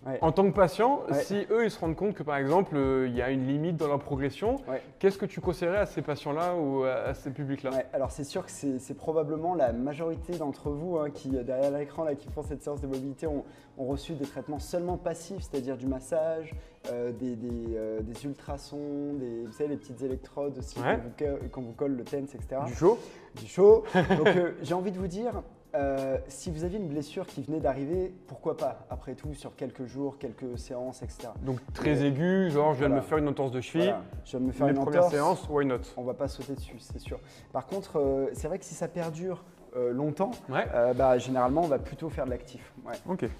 Ouais. 0.05 0.17
en 0.22 0.31
tant 0.31 0.50
que 0.50 0.55
patient, 0.55 1.01
Ouais. 1.12 1.22
si 1.22 1.46
eux 1.51 1.63
ils 1.65 1.70
se 1.70 1.79
rendent 1.79 1.96
compte 1.96 2.15
que 2.15 2.24
par 2.24 2.38
exemple 2.38 2.75
euh, 2.75 3.08
il 3.08 3.15
y 3.15 3.22
a 3.22 3.29
une 3.29 3.46
limite 3.46 3.77
dans 3.77 3.88
leur 3.88 4.00
progression, 4.00 4.55
Ouais. 4.67 4.81
qu'est-ce 4.98 5.20
que 5.20 5.27
tu 5.27 5.41
conseillerais 5.41 5.77
à 5.77 5.86
ces 5.86 6.01
patients-là 6.01 6.55
ou 6.55 6.84
à, 6.86 6.93
à 7.10 7.13
ces 7.13 7.29
publics-là? 7.29 7.70
Alors 7.93 8.10
c'est 8.10 8.24
sûr 8.24 8.43
que 8.43 8.51
c'est 8.51 8.93
probablement 8.96 9.53
la 9.53 9.74
majorité 9.74 10.34
d'entre 10.38 10.72
vous 10.72 10.98
hein, 10.98 11.12
qui, 11.12 11.38
euh, 11.38 11.43
derrière 11.43 11.70
l'écran, 11.70 12.03
là, 12.03 12.15
qui 12.15 12.29
font 12.29 12.41
cette 12.41 12.63
séance 12.63 12.81
de 12.81 12.88
mobilité, 12.88 13.27
ont, 13.27 13.43
ont 13.77 13.86
reçu 13.86 14.13
des 14.13 14.25
traitements 14.25 14.58
seulement 14.58 14.98
passifs, 14.98 15.43
c'est-à-dire 15.50 15.77
du 15.77 15.86
massage, 15.86 16.55
euh, 16.91 17.12
des, 17.12 17.36
des, 17.36 17.75
euh, 17.75 18.00
des 18.01 18.25
ultrasons, 18.25 19.13
des, 19.20 19.46
vous 19.46 19.51
savez, 19.51 19.70
les 19.70 19.77
petites 19.77 20.01
électrodes 20.01 20.58
aussi 20.58 20.79
qu'on 20.79 20.98
vous, 20.98 21.50
qu'on 21.51 21.62
vous 21.62 21.74
colle 21.74 21.91
le 21.96 22.03
TENS, 22.03 22.25
etc. 22.34 22.62
Du 22.65 22.74
chaud 22.74 22.98
Du 23.36 23.46
chaud. 23.46 23.84
Donc 23.93 24.27
j'ai 24.63 24.74
envie 24.74 24.91
de 24.91 24.98
vous 24.98 25.08
dire, 25.08 25.43
euh, 25.74 26.18
si 26.28 26.51
vous 26.51 26.63
aviez 26.63 26.78
une 26.80 26.88
blessure 26.88 27.25
qui 27.25 27.42
venait 27.42 27.60
d'arriver, 27.60 28.13
pourquoi 28.28 28.58
pas 28.58 28.86
Après 28.90 29.16
tout, 29.16 29.34
sur 29.34 29.56
quelques 29.56 29.86
jours, 29.86 30.18
quelques 30.18 30.58
séances, 30.58 31.01
etc. 31.01 31.30
Donc 31.42 31.60
très 31.74 32.01
Ouais. 32.01 32.08
aigu, 32.08 32.50
genre 32.51 32.74
je 32.74 32.80
viens 32.80 32.90
de 32.90 32.96
me 32.96 33.01
faire 33.01 33.18
une 33.18 33.28
entorse 33.28 33.51
de 33.51 33.62
cheville, 33.62 33.84
Voilà. 33.88 34.01
Je 34.25 34.32
viens 34.32 34.40
de 34.42 34.46
me 34.46 34.51
faire 34.51 34.68
les 34.68 34.74
une 34.74 34.80
premières 34.82 35.01
entorse. 35.06 35.13
séances, 35.13 35.48
why 35.50 35.66
not? 35.66 35.80
On 35.98 36.04
va 36.04 36.13
pas 36.13 36.28
sauter 36.28 36.56
dessus, 36.56 36.78
c'est 36.80 37.00
sûr. 37.00 37.20
Par 37.54 37.68
contre, 37.68 38.00
euh, 38.00 38.28
c'est 38.34 38.48
vrai 38.48 38.60
que 38.60 38.66
si 38.66 38.74
ça 38.74 38.88
perdure 38.88 39.44
euh, 39.78 39.94
longtemps, 39.94 40.32
Ouais. 40.50 40.68
euh, 40.74 40.94
bah, 40.94 41.18
généralement, 41.18 41.62
on 41.62 41.68
va 41.68 41.80
plutôt 41.80 42.10
faire 42.10 42.25
de 42.25 42.32
l'actif. 42.32 42.74
Ouais. 42.86 42.92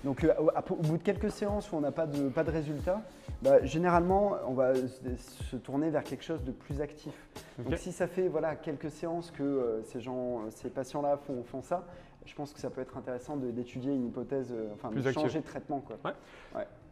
Donc, 0.06 0.24
euh, 0.24 0.34
au, 0.70 0.76
bout 0.76 0.98
de 0.98 1.04
quelques 1.04 1.30
séances 1.30 1.70
où 1.74 1.76
on 1.76 1.82
n'a 1.82 1.92
pas 1.92 2.08
de, 2.08 2.30
pas 2.30 2.46
de 2.46 2.52
résultat, 2.52 3.02
bah, 3.42 3.62
généralement, 3.66 4.38
on 4.48 4.54
va 4.54 4.72
se, 4.76 5.58
tourner 5.58 5.90
vers 5.90 6.06
quelque 6.06 6.24
chose 6.24 6.42
de 6.46 6.52
plus 6.54 6.80
actif. 6.80 7.12
Donc, 7.60 7.78
si 7.78 7.92
ça 7.92 8.08
fait 8.08 8.30
voilà, 8.30 8.56
quelques 8.56 8.92
séances 8.92 9.30
que 9.30 9.82
ces, 9.84 10.00
gens, 10.00 10.44
ces 10.52 10.70
patients-là 10.70 11.18
font, 11.18 11.44
font 11.44 11.62
ça, 11.62 11.84
je 12.26 12.36
pense 12.36 12.54
que 12.54 12.60
ça 12.60 12.70
peut 12.70 12.82
être 12.82 12.98
intéressant 12.98 13.36
d'étudier 13.38 13.94
une 13.94 14.06
hypothèse, 14.08 14.52
euh, 14.52 14.70
enfin, 14.74 14.90
Plus 14.90 15.02
de 15.04 15.08
active. 15.10 15.22
changer 15.24 15.40
de 15.40 15.46
traitement. 15.46 15.80
Quoi. 15.86 15.98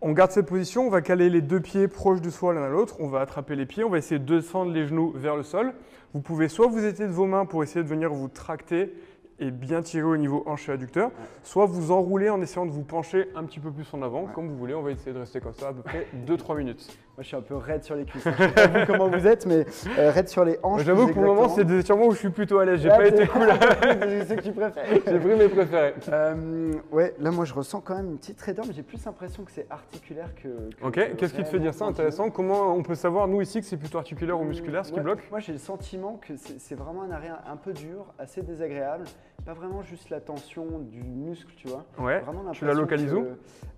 On 0.01 0.11
garde 0.13 0.31
cette 0.31 0.47
position, 0.47 0.87
on 0.87 0.89
va 0.89 1.01
caler 1.01 1.29
les 1.29 1.41
deux 1.41 1.59
pieds 1.59 1.87
proches 1.87 2.21
de 2.21 2.29
soi 2.29 2.53
l'un 2.53 2.63
à 2.63 2.69
l'autre, 2.69 2.95
on 2.99 3.07
va 3.07 3.21
attraper 3.21 3.55
les 3.55 3.65
pieds, 3.65 3.83
on 3.83 3.89
va 3.89 3.97
essayer 3.97 4.19
de 4.19 4.35
descendre 4.37 4.71
les 4.71 4.85
genoux 4.87 5.11
vers 5.15 5.35
le 5.35 5.43
sol. 5.43 5.73
Vous 6.13 6.21
pouvez 6.21 6.47
soit 6.47 6.67
vous 6.67 6.83
étiez 6.85 7.05
de 7.05 7.11
vos 7.11 7.25
mains 7.25 7.45
pour 7.45 7.63
essayer 7.63 7.83
de 7.83 7.89
venir 7.89 8.11
vous 8.13 8.27
tracter 8.29 8.93
et 9.41 9.51
bien 9.51 9.81
tirer 9.81 10.03
au 10.03 10.17
niveau 10.17 10.43
hanche 10.47 10.67
et 10.67 10.73
adducteur, 10.73 11.11
soit 11.43 11.65
vous 11.65 11.91
enrouler 11.91 12.29
en 12.29 12.41
essayant 12.41 12.65
de 12.65 12.71
vous 12.71 12.83
pencher 12.83 13.29
un 13.35 13.45
petit 13.45 13.61
peu 13.61 13.71
plus 13.71 13.87
en 13.93 14.01
avant, 14.01 14.23
Ouais. 14.23 14.33
comme 14.35 14.49
vous 14.49 14.57
voulez. 14.57 14.73
On 14.73 14.81
va 14.81 14.91
essayer 14.91 15.13
de 15.13 15.19
rester 15.19 15.39
comme 15.39 15.53
ça 15.53 15.69
à 15.69 15.73
peu 15.73 15.81
près 15.81 16.07
2-3 16.27 16.57
minutes. 16.57 16.97
Moi, 17.19 17.23
je 17.23 17.27
suis 17.27 17.35
un 17.35 17.41
peu 17.41 17.57
raide 17.57 17.83
sur 17.83 17.95
les 17.95 18.05
cuisses. 18.05 18.25
hein. 18.27 18.33
Je 18.39 18.43
sais 18.45 18.53
pas 18.53 18.67
vous 18.79 18.85
comment 18.85 19.09
vous 19.09 19.27
êtes, 19.27 19.45
mais 19.45 19.65
euh, 19.97 20.09
raide 20.09 20.29
sur 20.29 20.45
les 20.45 20.57
hanches. 20.63 20.83
J'avoue 20.85 21.07
que 21.07 21.11
pour 21.11 21.23
le 21.23 21.27
moment, 21.27 21.49
c'est 21.49 21.65
des 21.65 21.79
étirements 21.79 22.05
où 22.05 22.11
je 22.13 22.17
suis 22.17 22.29
plutôt 22.29 22.59
à 22.59 22.63
l'aise. 22.65 22.79
J'ai 22.79 22.87
pas 22.87 23.05
été 23.05 23.27
cool. 23.27 23.41
c'est 23.81 24.25
ce 24.25 24.33
que 24.35 24.41
tu 24.41 24.53
préfères. 24.53 24.85
J'ai 25.05 25.19
pris 25.19 25.35
mes 25.35 25.49
préférés. 25.49 25.95
Euh, 26.13 26.71
ouais, 26.93 27.13
là 27.19 27.31
moi 27.31 27.43
je 27.43 27.53
ressens 27.53 27.81
quand 27.81 27.97
même 27.97 28.11
une 28.11 28.17
petite 28.19 28.39
raideur, 28.39 28.63
mais 28.65 28.73
j'ai 28.73 28.83
plus 28.83 29.03
l'impression 29.03 29.43
que 29.43 29.51
c'est 29.51 29.67
articulaire 29.69 30.33
que. 30.33 30.47
que- 30.47 30.85
Ok, 30.87 30.93
que 30.93 31.15
qu'est-ce 31.17 31.33
qui 31.33 31.43
te 31.43 31.49
fait 31.49 31.59
dire 31.59 31.73
ça 31.73 31.79
réellement 31.83 31.91
intéressant 31.99 32.29
Comment 32.29 32.73
on 32.73 32.83
peut 32.83 32.95
savoir, 32.95 33.27
nous 33.27 33.41
ici, 33.41 33.59
que 33.59 33.65
c'est 33.65 33.75
plutôt 33.75 33.97
articulaire 33.97 34.39
ou 34.39 34.45
musculaire 34.45 34.85
ce 34.85 34.93
qui 34.93 35.01
bloque 35.01 35.27
Moi 35.29 35.41
j'ai 35.41 35.51
le 35.51 35.59
sentiment 35.59 36.21
que 36.25 36.35
c'est 36.37 36.75
vraiment 36.75 37.01
un 37.03 37.11
arrêt 37.11 37.31
un 37.51 37.57
peu 37.57 37.73
dur, 37.73 38.05
assez 38.17 38.41
désagréable. 38.43 39.03
Pas 39.45 39.53
vraiment 39.53 39.81
juste 39.81 40.09
la 40.09 40.19
tension 40.21 40.65
du 40.89 41.01
muscle, 41.01 41.51
tu 41.57 41.67
vois. 41.67 41.83
Ouais. 41.97 42.19
Vraiment 42.19 42.49
Tu 42.51 42.65
la 42.65 42.73
localises 42.73 43.13
où 43.13 43.25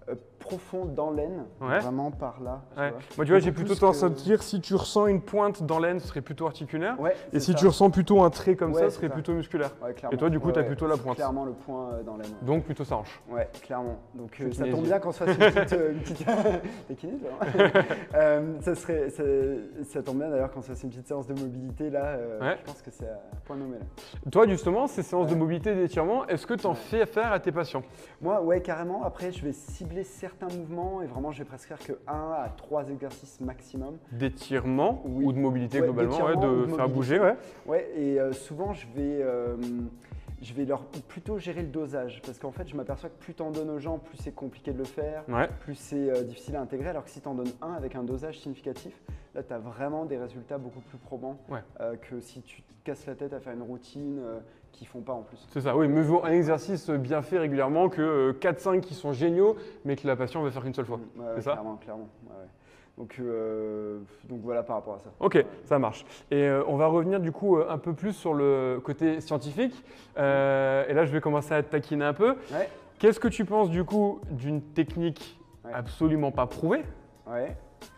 euh, 0.09 0.15
Profond 0.39 0.85
dans 0.85 1.11
l'aine, 1.11 1.45
Ouais. 1.61 1.79
vraiment 1.79 2.09
par 2.09 2.41
là. 2.41 2.63
tu 2.73 2.79
Ouais. 2.81 2.89
vois. 2.89 2.99
Moi, 3.17 3.25
tu 3.25 3.31
vois, 3.31 3.39
j'ai 3.39 3.51
plutôt 3.51 3.75
tendance 3.75 4.01
à 4.03 4.09
te 4.09 4.15
dire 4.15 4.41
si 4.41 4.59
tu 4.59 4.73
ressens 4.73 5.05
une 5.05 5.21
pointe 5.21 5.61
dans 5.63 5.77
l'aine, 5.77 5.99
ce 5.99 6.07
serait 6.07 6.21
plutôt 6.21 6.47
articulaire. 6.47 6.99
Ouais, 6.99 7.15
Et 7.31 7.39
si 7.39 7.51
ça. 7.51 7.57
tu 7.59 7.67
ressens 7.67 7.91
plutôt 7.91 8.23
un 8.23 8.29
trait 8.31 8.55
comme 8.55 8.73
ça, 8.73 8.89
ce 8.89 8.95
serait 8.95 9.07
ça. 9.07 9.13
plutôt 9.13 9.33
musculaire. 9.33 9.69
Et 10.11 10.17
toi, 10.17 10.31
du 10.31 10.39
coup, 10.39 10.51
t'as 10.51 10.61
ouais, 10.61 10.67
plutôt 10.67 10.87
la 10.87 10.97
pointe. 10.97 11.15
Clairement 11.17 11.45
le 11.45 11.51
point 11.53 11.91
euh, 11.93 12.03
dans 12.03 12.17
l'aine. 12.17 12.31
Donc 12.41 12.63
plutôt 12.63 12.83
ça 12.83 12.97
hanche. 12.97 13.21
Ouais, 13.29 13.47
clairement. 13.61 13.99
Donc 14.15 14.35
euh, 14.41 14.51
ça 14.51 14.65
tombe 14.67 14.83
bien 14.83 14.97
qu'on 14.99 15.11
se 15.11 15.23
fasse 15.23 15.37
une 15.37 15.51
petite. 15.53 15.73
euh, 15.73 15.91
une 15.93 15.99
petite... 15.99 16.27
T'es 16.87 16.95
kiné, 16.95 17.13
toi 17.19 17.29
hein 17.39 17.71
Euh, 18.15 18.53
ça, 18.61 18.73
serait, 18.75 19.09
ça, 19.11 19.23
ça 19.83 20.01
tombe 20.01 20.17
bien 20.17 20.29
d'ailleurs 20.31 20.51
qu'on 20.51 20.61
se 20.63 20.67
fasse 20.69 20.81
une 20.83 20.89
petite 20.89 21.07
séance 21.07 21.27
de 21.27 21.39
mobilité 21.39 21.91
là. 21.91 22.17
Je 22.41 22.63
pense 22.65 22.81
que 22.81 22.89
c'est 22.89 23.05
à 23.07 23.19
point 23.45 23.55
nommé 23.55 23.77
là. 23.77 23.85
Toi, 24.31 24.47
justement, 24.47 24.87
ces 24.87 25.03
séances 25.03 25.27
de 25.27 25.35
mobilité 25.35 25.71
et 25.71 25.75
d'étirement, 25.75 26.25
est-ce 26.27 26.47
que 26.47 26.55
tu 26.55 26.65
en 26.65 26.73
fais 26.73 27.05
faire 27.05 27.31
à 27.31 27.39
tes 27.39 27.51
patients? 27.51 27.83
Moi, 28.21 28.41
ouais, 28.41 28.59
carrément. 28.61 29.03
Après, 29.03 29.31
je 29.31 29.45
vais 29.45 29.53
cibler 29.53 30.00
certains 30.03 30.47
mouvements 30.47 31.01
et 31.01 31.05
vraiment, 31.07 31.31
je 31.31 31.39
vais 31.39 31.45
prescrire 31.45 31.77
que 31.79 31.93
1 32.07 32.13
à 32.13 32.49
3 32.57 32.89
exercices 32.89 33.39
maximum. 33.41 33.97
D'étirement 34.11 35.01
Oui. 35.05 35.25
ou 35.25 35.33
de 35.33 35.39
mobilité 35.39 35.79
Ouais, 35.79 35.87
globalement, 35.87 36.25
ouais, 36.25 36.35
de 36.35 36.65
faire 36.75 36.89
bouger, 36.89 37.19
ouais. 37.19 37.35
Ouais, 37.65 37.89
et 37.95 38.19
euh, 38.19 38.31
souvent, 38.33 38.73
je 38.73 38.85
vais. 38.95 39.21
euh, 39.23 39.55
je 40.43 40.53
vais 40.55 40.65
leur 40.65 40.85
plutôt 40.85 41.37
gérer 41.37 41.61
le 41.61 41.67
dosage 41.67 42.19
parce 42.25 42.39
qu'en 42.39 42.51
fait, 42.51 42.67
je 42.67 42.75
m'aperçois 42.75 43.09
que 43.09 43.19
plus 43.19 43.35
t'en 43.35 43.51
donnes 43.51 43.69
aux 43.69 43.77
gens, 43.77 43.99
plus 43.99 44.17
c'est 44.17 44.31
compliqué 44.33 44.73
de 44.73 44.79
le 44.79 44.85
faire. 44.85 45.23
Plus 45.59 45.75
c'est 45.75 46.09
euh, 46.09 46.23
difficile 46.23 46.55
à 46.55 46.61
intégrer. 46.61 46.89
Alors 46.89 47.03
que 47.03 47.11
si 47.11 47.21
tu 47.21 47.27
en 47.27 47.35
donnes 47.35 47.51
un 47.61 47.73
avec 47.73 47.93
un 47.95 48.01
dosage 48.01 48.39
significatif, 48.39 48.99
là, 49.35 49.43
tu 49.43 49.53
as 49.53 49.59
vraiment 49.59 50.03
des 50.05 50.17
résultats 50.17 50.57
beaucoup 50.57 50.79
plus 50.81 50.97
probants 50.97 51.37
que 52.09 52.19
si 52.21 52.41
tu 52.41 52.63
te 52.63 52.73
casses 52.83 53.05
la 53.05 53.13
tête 53.13 53.33
à 53.33 53.39
faire 53.39 53.53
une 53.53 53.61
routine 53.61 54.19
euh, 54.71 54.77
qu'ils 54.77 54.87
font 54.87 55.01
pas 55.01 55.13
en 55.13 55.21
plus. 55.21 55.37
C'est 55.49 55.61
ça, 55.61 55.75
oui, 55.75 55.87
mieux 55.87 56.01
vaut 56.01 56.23
un 56.23 56.31
exercice 56.31 56.89
bien 56.89 57.21
fait 57.21 57.39
régulièrement 57.39 57.89
que 57.89 58.01
euh, 58.01 58.33
4-5 58.33 58.81
qui 58.81 58.93
sont 58.93 59.13
géniaux, 59.13 59.55
mais 59.85 59.95
que 59.95 60.07
la 60.07 60.15
patiente 60.15 60.43
va 60.43 60.51
faire 60.51 60.63
qu'une 60.63 60.73
seule 60.73 60.85
fois. 60.85 60.97
Mm, 60.97 61.19
ouais, 61.19 61.25
c'est 61.35 61.41
ça 61.41 61.51
Clairement, 61.53 61.75
clairement. 61.77 62.09
ouais. 62.27 62.47
Donc, 62.97 63.15
euh, 63.19 63.99
donc 64.29 64.41
voilà 64.43 64.63
par 64.63 64.75
rapport 64.75 64.95
à 64.95 64.99
ça. 64.99 65.09
Ok, 65.19 65.43
ça 65.63 65.79
marche. 65.79 66.05
Et 66.29 66.43
euh, 66.43 66.63
on 66.67 66.75
va 66.75 66.87
revenir 66.87 67.19
du 67.19 67.31
coup 67.31 67.57
euh, 67.57 67.65
un 67.69 67.77
peu 67.77 67.93
plus 67.93 68.13
sur 68.13 68.33
le 68.33 68.79
côté 68.83 69.21
scientifique. 69.21 69.73
Euh, 70.17 70.85
et 70.87 70.93
là, 70.93 71.05
je 71.05 71.11
vais 71.11 71.21
commencer 71.21 71.53
à 71.53 71.63
te 71.63 71.71
taquiner 71.71 72.05
un 72.05 72.13
peu. 72.13 72.35
Qu'est-ce 72.99 73.19
que 73.19 73.29
tu 73.29 73.45
penses 73.45 73.69
du 73.71 73.83
coup 73.83 74.19
d'une 74.29 74.61
technique 74.61 75.39
absolument 75.73 76.31
pas 76.31 76.45
prouvée. 76.45 76.83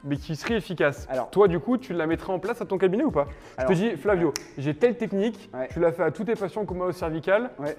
Mais 0.04 0.18
qui 0.18 0.36
serait 0.36 0.56
efficace 0.56 1.08
Alors- 1.10 1.30
Toi, 1.30 1.48
du 1.48 1.60
coup, 1.60 1.78
tu 1.78 1.94
la 1.94 2.08
mettrais 2.08 2.34
en 2.34 2.40
place 2.40 2.62
à 2.62 2.66
ton 2.66 2.78
cabinet 2.78 3.04
ou 3.04 3.12
pas? 3.12 3.28
Alors- 3.58 3.72
Je 3.74 3.78
te 3.78 3.82
dis, 3.90 3.98
Flavio, 3.98 4.34
j'ai 4.58 4.76
telle 4.76 4.98
technique, 4.98 5.50
Ouais. 5.54 5.68
tu 5.72 5.80
l'as 5.80 5.92
fait 5.92 6.04
à 6.04 6.12
tous 6.12 6.24
tes 6.26 6.36
patients 6.36 6.66
comme 6.66 6.78
moi 6.78 6.88
au 6.88 6.92
cervical, 6.92 7.52
Ouais. 7.60 7.76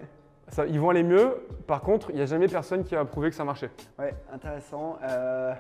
ça, 0.48 0.66
ils 0.66 0.80
vont 0.80 0.90
aller 0.90 1.02
mieux. 1.02 1.46
Par 1.66 1.80
contre, 1.82 2.10
il 2.10 2.16
n'y 2.16 2.22
a 2.22 2.26
jamais 2.26 2.48
personne 2.48 2.84
qui 2.84 2.96
a 2.96 3.04
prouvé 3.04 3.30
que 3.30 3.36
ça 3.36 3.44
marchait. 3.44 3.70
Ouais, 3.98 4.14
intéressant. 4.32 4.98
Euh, 5.02 5.52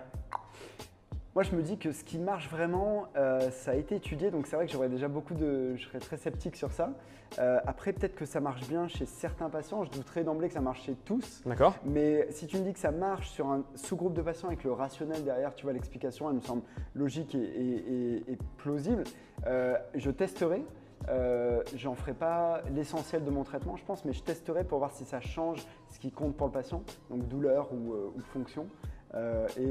moi, 1.34 1.42
je 1.42 1.54
me 1.56 1.62
dis 1.62 1.78
que 1.78 1.90
ce 1.92 2.04
qui 2.04 2.18
marche 2.18 2.48
vraiment, 2.48 3.06
euh, 3.16 3.50
ça 3.50 3.72
a 3.72 3.74
été 3.74 3.96
étudié, 3.96 4.30
donc 4.30 4.46
c'est 4.46 4.54
vrai 4.56 4.66
que 4.66 4.72
j'aurais 4.72 4.88
déjà 4.88 5.08
beaucoup 5.08 5.34
de. 5.34 5.74
Je 5.76 5.84
serais 5.86 5.98
très 5.98 6.16
sceptique 6.16 6.54
sur 6.56 6.70
ça. 6.70 6.92
Euh, 7.40 7.58
après, 7.66 7.92
peut-être 7.92 8.14
que 8.14 8.24
ça 8.24 8.38
marche 8.40 8.68
bien 8.68 8.86
chez 8.86 9.04
certains 9.06 9.50
patients. 9.50 9.82
Je 9.82 9.90
douterais 9.90 10.22
d'emblée 10.22 10.46
que 10.46 10.54
ça 10.54 10.60
marche 10.60 10.82
chez 10.84 10.94
tous. 11.04 11.42
D'accord 11.44 11.74
Mais 11.84 12.28
si 12.30 12.46
tu 12.46 12.56
me 12.58 12.62
dis 12.62 12.72
que 12.72 12.78
ça 12.78 12.92
marche 12.92 13.28
sur 13.30 13.48
un 13.48 13.64
sous-groupe 13.74 14.14
de 14.14 14.22
patients 14.22 14.46
avec 14.46 14.62
le 14.62 14.70
rationnel 14.72 15.24
derrière, 15.24 15.54
tu 15.56 15.64
vois, 15.64 15.72
l'explication, 15.72 16.28
elle 16.30 16.36
me 16.36 16.40
semble 16.40 16.62
logique 16.94 17.34
et, 17.34 17.38
et- 17.38 18.16
et- 18.18 18.32
et 18.32 18.38
plausible, 18.58 19.02
euh, 19.46 19.76
je 19.96 20.10
testerai. 20.12 20.64
Euh, 21.08 21.62
J'en 21.74 21.94
ferai 21.96 22.14
pas 22.14 22.62
l'essentiel 22.72 23.24
de 23.24 23.30
mon 23.30 23.42
traitement, 23.42 23.76
je 23.76 23.84
pense, 23.84 24.04
mais 24.04 24.12
je 24.12 24.22
testerai 24.22 24.62
pour 24.64 24.78
voir 24.78 24.92
si 24.92 25.04
ça 25.04 25.20
change 25.20 25.66
ce 25.90 25.98
qui 25.98 26.12
compte 26.12 26.36
pour 26.36 26.46
le 26.46 26.52
patient, 26.52 26.82
donc 27.10 27.26
douleur 27.28 27.70
ou, 27.72 27.92
euh, 27.92 28.12
ou 28.16 28.20
fonction. 28.20 28.68
Euh, 29.14 29.46
et, 29.58 29.62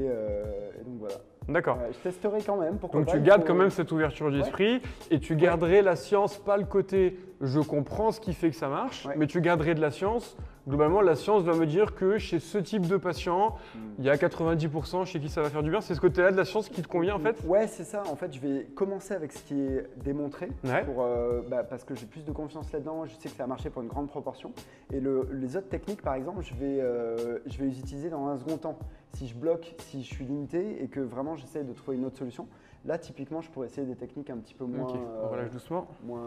et 0.80 0.84
donc 0.84 0.98
voilà. 0.98 1.16
D'accord. 1.48 1.78
Je 1.92 1.98
testerai 1.98 2.38
quand 2.42 2.56
même. 2.56 2.78
Pourquoi 2.78 3.00
Donc 3.00 3.06
pas, 3.08 3.12
tu 3.16 3.20
gardes 3.20 3.44
quand 3.44 3.54
même 3.54 3.70
cette 3.70 3.92
ouverture 3.92 4.30
d'esprit 4.30 4.80
et 5.10 5.20
tu 5.20 5.36
garderais 5.36 5.82
la 5.82 5.96
science, 5.96 6.38
pas 6.38 6.56
le 6.56 6.64
côté 6.64 7.18
je 7.40 7.60
comprends 7.60 8.10
ce 8.12 8.20
qui 8.20 8.32
fait 8.32 8.50
que 8.50 8.56
ça 8.56 8.68
marche, 8.68 9.04
Ouais. 9.06 9.14
mais 9.16 9.26
tu 9.26 9.40
garderais 9.40 9.74
de 9.74 9.80
la 9.80 9.90
science. 9.90 10.36
Globalement, 10.66 11.02
la 11.02 11.14
science 11.14 11.42
va 11.42 11.52
me 11.54 11.66
dire 11.66 11.94
que 11.94 12.16
chez 12.16 12.40
ce 12.40 12.56
type 12.56 12.86
de 12.86 12.96
patient, 12.96 13.56
Hmm. 13.74 13.78
il 13.98 14.04
y 14.06 14.08
a 14.08 14.16
90% 14.16 15.04
chez 15.04 15.20
qui 15.20 15.28
ça 15.28 15.42
va 15.42 15.50
faire 15.50 15.62
du 15.62 15.68
bien. 15.70 15.82
C'est 15.82 15.94
ce 15.94 16.00
côté-là 16.00 16.32
de 16.32 16.38
la 16.38 16.46
science 16.46 16.70
qui 16.70 16.80
te 16.80 16.88
convient 16.88 17.16
en 17.16 17.18
fait? 17.18 17.36
Ouais, 17.46 17.66
c'est 17.66 17.84
ça. 17.84 18.02
En 18.10 18.16
fait, 18.16 18.32
je 18.32 18.40
vais 18.40 18.64
commencer 18.74 19.12
avec 19.12 19.32
ce 19.32 19.42
qui 19.42 19.60
est 19.60 19.86
démontré, 20.02 20.48
Ouais. 20.64 20.82
pour, 20.84 21.02
euh, 21.04 21.42
bah, 21.50 21.64
parce 21.64 21.84
que 21.84 21.94
j'ai 21.94 22.06
plus 22.06 22.24
de 22.24 22.32
confiance 22.32 22.72
là-dedans. 22.72 23.04
Je 23.04 23.14
sais 23.14 23.28
que 23.28 23.36
ça 23.36 23.44
a 23.44 23.46
marché 23.46 23.68
pour 23.68 23.82
une 23.82 23.88
grande 23.88 24.08
proportion. 24.08 24.52
Et 24.90 25.00
le- 25.00 25.28
les 25.32 25.54
autres 25.58 25.68
techniques, 25.68 26.00
par 26.00 26.14
exemple, 26.14 26.42
je 26.42 26.54
vais, 26.54 26.80
euh, 26.80 27.40
je 27.44 27.58
vais 27.58 27.66
les 27.66 27.78
utiliser 27.78 28.08
dans 28.08 28.26
un 28.28 28.38
second 28.38 28.56
temps. 28.56 28.78
Si 29.16 29.28
je 29.28 29.34
bloque, 29.34 29.74
si 29.80 30.02
je 30.02 30.14
suis 30.14 30.24
limité 30.24 30.82
et 30.82 30.88
que 30.88 31.00
vraiment 31.00 31.36
j'essaie 31.36 31.62
de 31.62 31.74
trouver 31.74 31.98
une 31.98 32.06
autre 32.06 32.16
solution, 32.16 32.46
là, 32.84 32.98
typiquement, 32.98 33.40
je 33.40 33.50
pourrais 33.50 33.66
essayer 33.66 33.86
des 33.86 33.94
techniques 33.96 34.30
un 34.30 34.36
petit 34.36 34.54
peu 34.54 34.64
moins, 34.64 34.90
euh, 34.90 35.24
on 35.24 35.28
relâche 35.28 35.50
doucement. 35.50 35.86
moins, 36.04 36.20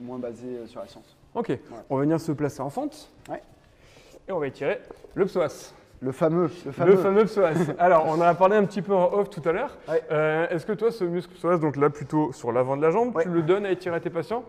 moins 0.00 0.18
basées 0.18 0.58
euh, 0.58 0.66
sur 0.66 0.80
la 0.80 0.86
science. 0.86 1.16
Ok, 1.34 1.56
on 1.88 1.96
va 1.96 2.02
venir 2.02 2.20
se 2.20 2.32
placer 2.32 2.60
en 2.60 2.70
fente. 2.70 3.10
Ouais. 3.28 3.42
Et 4.28 4.32
on 4.32 4.38
va 4.38 4.46
étirer 4.46 4.80
le 5.14 5.26
psoas. 5.26 5.74
Le 6.02 6.12
fameux, 6.12 6.50
le 6.64 6.72
fameux. 6.72 6.90
Le 6.92 6.96
fameux 6.96 7.24
psoas. 7.26 7.52
Alors, 7.78 8.06
on 8.06 8.12
en 8.12 8.20
a 8.22 8.34
parlé 8.34 8.56
un 8.56 8.64
petit 8.64 8.80
peu 8.80 8.94
en 8.94 9.12
off 9.12 9.28
tout 9.28 9.42
à 9.46 9.52
l'heure. 9.52 9.76
Ouais. 9.88 10.02
Euh, 10.10 10.48
Est-ce 10.48 10.64
que 10.64 10.72
toi, 10.72 10.90
ce 10.90 11.04
muscle 11.04 11.34
psoas, 11.34 11.58
donc 11.58 11.76
là 11.76 11.90
plutôt 11.90 12.32
sur 12.32 12.52
l'avant 12.52 12.76
de 12.76 12.82
la 12.82 12.90
jambe, 12.90 13.14
Ouais. 13.14 13.24
tu 13.24 13.28
le 13.28 13.42
donnes 13.42 13.66
à 13.66 13.70
étirer 13.70 13.96
à 13.96 14.00
tes 14.00 14.08
patients? 14.08 14.42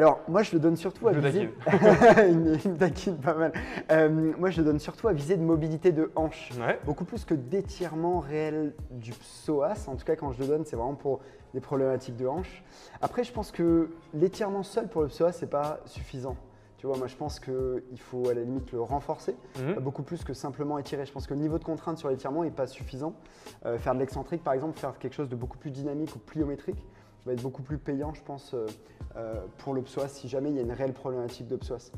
Alors, 0.00 0.20
moi, 0.28 0.42
je 0.42 0.52
le 0.54 0.60
donne 0.60 0.76
surtout 0.76 1.08
à 1.08 1.12
Je 1.12 1.18
viser. 1.18 1.50
il, 2.30 2.38
me- 2.38 2.76
taquine 2.78 3.18
pas 3.18 3.34
mal. 3.34 3.52
Euh, 3.90 4.32
moi, 4.38 4.48
je 4.48 4.56
le 4.62 4.64
donne 4.64 4.78
surtout 4.78 5.08
à 5.08 5.12
viser 5.12 5.36
de 5.36 5.42
mobilité 5.42 5.92
de 5.92 6.10
hanche. 6.16 6.52
Ouais. 6.58 6.78
Beaucoup 6.86 7.04
plus 7.04 7.26
que 7.26 7.34
d'étirement 7.34 8.18
réel 8.18 8.72
du 8.90 9.10
psoas. 9.12 9.74
En 9.88 9.96
tout 9.96 10.06
cas, 10.06 10.16
quand 10.16 10.32
je 10.32 10.40
le 10.40 10.46
donne, 10.46 10.64
c'est 10.64 10.74
vraiment 10.76 10.94
pour 10.94 11.20
des 11.52 11.60
problématiques 11.60 12.16
de 12.16 12.26
hanche. 12.26 12.64
Après, 13.02 13.24
je 13.24 13.30
pense 13.32 13.52
que 13.52 13.90
l'étirement 14.14 14.62
seul 14.62 14.88
pour 14.88 15.02
le 15.02 15.08
psoas, 15.08 15.32
c'est 15.32 15.50
pas 15.50 15.80
suffisant. 15.84 16.36
Tu 16.78 16.86
vois, 16.86 16.96
moi, 16.96 17.06
je 17.06 17.16
pense 17.16 17.38
qu'il 17.38 17.82
faut 17.98 18.26
à 18.30 18.32
la 18.32 18.40
limite 18.40 18.72
le 18.72 18.80
renforcer, 18.80 19.36
Mhm. 19.60 19.80
beaucoup 19.80 20.02
plus 20.02 20.24
que 20.24 20.32
simplement 20.32 20.78
étirer. 20.78 21.04
Je 21.04 21.12
pense 21.12 21.26
que 21.26 21.34
le 21.34 21.40
niveau 21.40 21.58
de 21.58 21.64
contrainte 21.64 21.98
sur 21.98 22.08
l'étirement 22.08 22.42
n'est 22.42 22.50
pas 22.50 22.66
suffisant. 22.66 23.12
Euh, 23.66 23.76
faire 23.76 23.92
de 23.94 23.98
l'excentrique, 24.00 24.42
par 24.42 24.54
exemple, 24.54 24.78
faire 24.78 24.98
quelque 24.98 25.12
chose 25.12 25.28
de 25.28 25.36
beaucoup 25.36 25.58
plus 25.58 25.70
dynamique 25.70 26.16
ou 26.16 26.18
pliométrique, 26.20 26.82
va 27.26 27.32
être 27.32 27.42
beaucoup 27.42 27.62
plus 27.62 27.78
payant, 27.78 28.14
je 28.14 28.22
pense, 28.22 28.54
euh, 28.54 28.66
euh, 29.16 29.34
pour 29.58 29.74
le 29.74 29.82
psoas 29.82 30.08
si 30.08 30.28
jamais 30.28 30.50
il 30.50 30.56
y 30.56 30.58
a 30.58 30.62
une 30.62 30.72
réelle 30.72 30.92
problématique 30.92 31.48
de 31.48 31.56
psoas. 31.56 31.90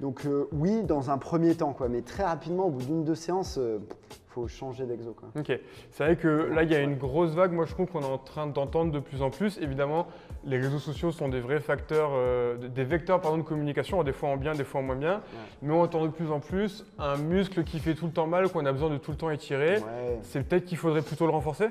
Donc 0.00 0.24
euh, 0.24 0.48
oui, 0.52 0.82
dans 0.84 1.10
un 1.10 1.18
premier 1.18 1.54
temps, 1.54 1.72
quoi, 1.72 1.88
mais 1.88 2.02
très 2.02 2.24
rapidement, 2.24 2.66
au 2.66 2.70
bout 2.70 2.84
d'une 2.84 3.04
deux 3.04 3.14
séances, 3.14 3.58
il 3.58 4.32
faut 4.32 4.46
changer 4.46 4.86
d'exo. 4.86 5.12
quoi. 5.12 5.28
Ok. 5.36 5.58
C'est 5.90 6.04
vrai 6.04 6.16
que 6.16 6.28
là, 6.28 6.62
il 6.62 6.70
y 6.70 6.74
a 6.74 6.80
une 6.80 6.96
grosse 6.96 7.32
vague, 7.32 7.52
moi 7.52 7.66
je 7.66 7.72
trouve 7.72 7.88
qu'on 7.88 8.02
est 8.02 8.04
en 8.04 8.18
train 8.18 8.46
d'entendre 8.46 8.92
de 8.92 9.00
plus 9.00 9.22
en 9.22 9.30
plus. 9.30 9.58
Évidemment, 9.58 10.06
les 10.44 10.58
réseaux 10.58 10.78
sociaux 10.78 11.10
sont 11.10 11.28
des 11.28 11.40
vrais 11.40 11.60
facteurs, 11.60 12.12
des 12.58 12.84
vecteurs 12.84 13.20
pardon, 13.20 13.38
de 13.38 13.42
communication, 13.42 14.02
des 14.04 14.12
fois 14.12 14.28
en 14.28 14.36
bien, 14.36 14.54
des 14.54 14.64
fois 14.64 14.80
en 14.80 14.84
moins 14.84 14.96
bien. 14.96 15.22
Mais 15.62 15.74
on 15.74 15.82
entend 15.82 16.04
de 16.04 16.10
plus 16.10 16.30
en 16.30 16.38
plus 16.38 16.86
un 16.98 17.16
muscle 17.16 17.64
qui 17.64 17.80
fait 17.80 17.94
tout 17.94 18.06
le 18.06 18.12
temps 18.12 18.28
mal, 18.28 18.48
qu'on 18.48 18.64
a 18.64 18.72
besoin 18.72 18.90
de 18.90 18.98
tout 18.98 19.10
le 19.10 19.16
temps 19.16 19.30
étirer. 19.30 19.78
Ouais. 19.78 20.20
C'est 20.22 20.44
peut-être 20.44 20.64
qu'il 20.64 20.78
faudrait 20.78 21.02
plutôt 21.02 21.26
le 21.26 21.32
renforcer? 21.32 21.66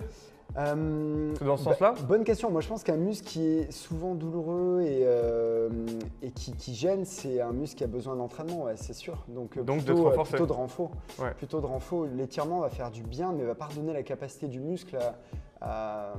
Euh, 0.57 1.33
C'est 1.37 1.45
dans 1.45 1.57
ce 1.57 1.65
bah, 1.65 1.71
sens-là 1.71 1.93
Bonne 2.07 2.23
question. 2.23 2.49
Moi, 2.51 2.61
je 2.61 2.67
pense 2.67 2.83
qu'un 2.83 2.97
muscle 2.97 3.27
qui 3.27 3.45
est 3.47 3.71
souvent 3.71 4.15
douloureux 4.15 4.81
et, 4.81 5.01
euh, 5.03 5.69
et 6.21 6.31
qui, 6.31 6.53
qui 6.53 6.73
gêne, 6.73 7.05
c'est 7.05 7.39
un 7.39 7.51
muscle 7.51 7.77
qui 7.77 7.83
a 7.83 7.87
besoin 7.87 8.15
d'entraînement, 8.15 8.63
ouais, 8.63 8.75
c'est 8.75 8.93
sûr. 8.93 9.25
Donc, 9.27 9.57
euh, 9.57 9.63
Donc, 9.63 9.83
plutôt, 9.83 10.09
d'être 10.09 10.19
euh, 10.19 10.23
plutôt 10.23 10.45
de 10.47 10.53
renfort. 10.53 10.91
Ouais. 11.19 11.31
Plutôt 11.35 11.61
de 11.61 11.65
renfort. 11.65 12.05
L'étirement 12.05 12.59
va 12.61 12.69
faire 12.69 12.91
du 12.91 13.03
bien, 13.03 13.31
mais 13.31 13.43
va 13.43 13.55
pas 13.55 13.65
redonner 13.65 13.93
la 13.93 14.03
capacité 14.03 14.47
du 14.47 14.59
muscle 14.59 14.97
à- 15.61 16.13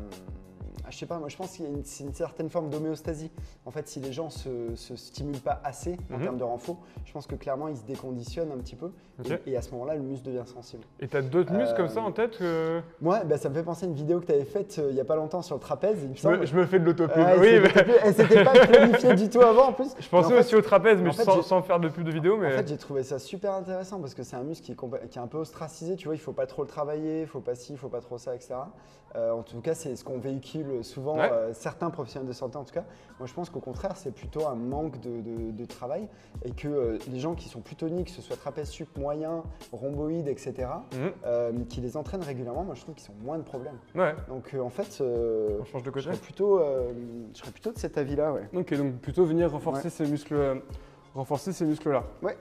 je 0.88 0.96
sais 0.96 1.06
pas, 1.06 1.18
moi 1.18 1.28
je 1.28 1.36
pense 1.36 1.52
qu'il 1.52 1.64
y 1.64 1.68
a 1.68 1.70
une, 1.70 1.84
certaine 1.84 2.48
forme 2.48 2.70
d'homéostasie. 2.70 3.30
En 3.66 3.70
fait, 3.70 3.86
si 3.88 4.00
les 4.00 4.12
gens 4.12 4.30
se, 4.30 4.74
se 4.74 4.96
stimulent 4.96 5.40
pas 5.40 5.60
assez 5.64 5.96
en 6.12 6.16
Mhm. 6.16 6.22
termes 6.22 6.38
de 6.38 6.44
renfort, 6.44 6.78
je 7.04 7.12
pense 7.12 7.26
que 7.26 7.34
clairement 7.34 7.68
ils 7.68 7.76
se 7.76 7.84
déconditionnent 7.84 8.52
un 8.52 8.58
petit 8.58 8.76
peu. 8.76 8.90
Ok. 9.20 9.30
Et, 9.46 9.50
et 9.52 9.56
à 9.56 9.62
ce 9.62 9.70
moment-là, 9.72 9.94
le 9.96 10.00
muscle 10.02 10.24
devient 10.26 10.46
sensible. 10.46 10.82
Et 10.98 11.06
t'as 11.08 11.20
d'autres 11.22 11.52
muscles 11.52 11.74
Euh, 11.74 11.76
comme 11.76 11.88
ça 11.88 12.00
en 12.00 12.10
tête 12.12 12.38
que... 12.38 12.80
Moi, 13.02 13.22
bah, 13.24 13.36
ça 13.36 13.50
me 13.50 13.54
fait 13.54 13.62
penser 13.62 13.84
à 13.84 13.88
une 13.88 13.94
vidéo 13.94 14.18
que 14.20 14.24
tu 14.26 14.32
avais 14.32 14.44
faite 14.46 14.76
euh, 14.78 14.88
il 14.90 14.96
y 14.96 15.00
a 15.00 15.04
pas 15.04 15.16
longtemps 15.16 15.42
sur 15.42 15.56
le 15.56 15.60
trapèze. 15.60 15.98
il 16.02 16.08
me 16.10 16.14
je, 16.14 16.20
semble. 16.20 16.38
me, 16.38 16.46
je 16.46 16.56
me 16.56 16.64
fais 16.64 16.78
de 16.78 16.84
l'autopub. 16.84 17.16
Ouais, 17.18 17.36
oui, 17.38 17.46
c'était- 17.48 17.60
mais 17.60 17.68
c'était- 17.68 18.08
et 18.08 18.12
c'était 18.12 18.44
pas 18.44 18.66
planifié 18.66 19.14
du 19.14 19.28
tout 19.28 19.40
avant 19.42 19.68
en 19.68 19.72
plus. 19.74 19.88
je 19.98 20.08
pensais 20.08 20.28
Mais 20.28 20.34
en 20.34 20.36
fait- 20.38 20.44
aussi 20.44 20.56
au 20.56 20.62
trapèze, 20.62 21.02
mais 21.02 21.10
en 21.10 21.12
fait, 21.12 21.24
sans, 21.24 21.34
j'ai- 21.36 21.42
sans 21.42 21.60
faire 21.62 21.80
de 21.80 21.88
pub 21.90 22.04
de 22.04 22.10
vidéo. 22.12 22.36
En 22.36 22.38
Mais... 22.38 22.50
fait, 22.52 22.68
j'ai 22.68 22.78
trouvé 22.78 23.02
ça 23.02 23.18
super 23.18 23.52
intéressant 23.52 24.00
parce 24.00 24.14
que 24.14 24.22
c'est 24.22 24.36
un 24.36 24.42
muscle 24.42 24.64
qui 24.64 24.72
est, 24.72 24.74
compa- 24.74 25.06
qui 25.08 25.18
est 25.18 25.22
un 25.22 25.26
peu 25.26 25.38
ostracisé, 25.38 25.96
tu 25.96 26.06
vois, 26.08 26.14
il 26.14 26.18
faut 26.20 26.32
pas 26.32 26.46
trop 26.46 26.62
le 26.62 26.68
travailler, 26.68 27.20
il 27.22 27.26
faut 27.26 27.40
pas 27.40 27.54
ci, 27.54 27.72
il 27.72 27.78
faut 27.78 27.88
pas 27.90 28.00
trop 28.00 28.16
ça, 28.16 28.34
etc. 28.34 28.54
Euh, 29.16 29.32
en 29.32 29.42
tout 29.42 29.60
cas, 29.60 29.74
c'est 29.74 29.96
ce 29.96 30.04
qu'on 30.04 30.18
véhicule 30.18 30.84
souvent, 30.84 31.16
Ouais. 31.16 31.28
euh, 31.32 31.52
certains 31.52 31.90
professionnels 31.90 32.28
de 32.28 32.32
santé 32.32 32.56
en 32.58 32.64
tout 32.64 32.72
cas. 32.74 32.84
Moi, 33.18 33.26
je 33.26 33.34
pense 33.34 33.50
qu'au 33.50 33.60
contraire, 33.60 33.96
c'est 33.96 34.12
plutôt 34.14 34.46
un 34.46 34.54
manque 34.54 35.00
de, 35.00 35.20
de- 35.20 35.50
de 35.50 35.64
travail 35.64 36.06
et 36.44 36.52
que 36.52 36.68
euh, 36.68 36.98
les 37.10 37.18
gens 37.18 37.34
qui 37.34 37.48
sont 37.48 37.60
plus 37.60 37.74
toniques, 37.76 38.06
que 38.06 38.12
ce 38.12 38.22
soit 38.22 38.36
trapèze 38.36 38.68
sup 38.68 38.96
moyen, 38.96 39.42
rhomboïde, 39.72 40.28
etc., 40.28 40.68
Mhm. 40.92 41.66
qui 41.66 41.80
les 41.80 41.96
entraînent 41.96 42.22
régulièrement, 42.22 42.62
moi, 42.64 42.74
je 42.74 42.82
trouve 42.82 42.94
qu'ils 42.94 43.10
ont 43.10 43.24
moins 43.24 43.38
de 43.38 43.42
problèmes. 43.42 43.78
Ouais, 43.94 44.14
Donc, 44.28 44.54
en 44.60 44.70
fait, 44.70 45.02
on 45.02 45.64
change 45.64 45.82
de 45.82 45.90
je 45.94 46.00
serais 46.00 46.16
plutôt, 46.16 46.60
je 47.34 47.38
serais 47.38 47.50
plutôt 47.50 47.72
de 47.72 47.78
cet 47.78 47.98
avis-là, 47.98 48.32
ouais. 48.32 48.48
Ok, 48.54 48.74
donc 48.74 48.94
plutôt 48.96 49.24
venir 49.24 49.50
renforcer 49.50 49.90
ces 49.90 50.06
muscles, 50.06 50.62
renforcer 51.14 51.52
ces 51.52 51.64
muscles-là. 51.64 52.04
Ouais. 52.22 52.36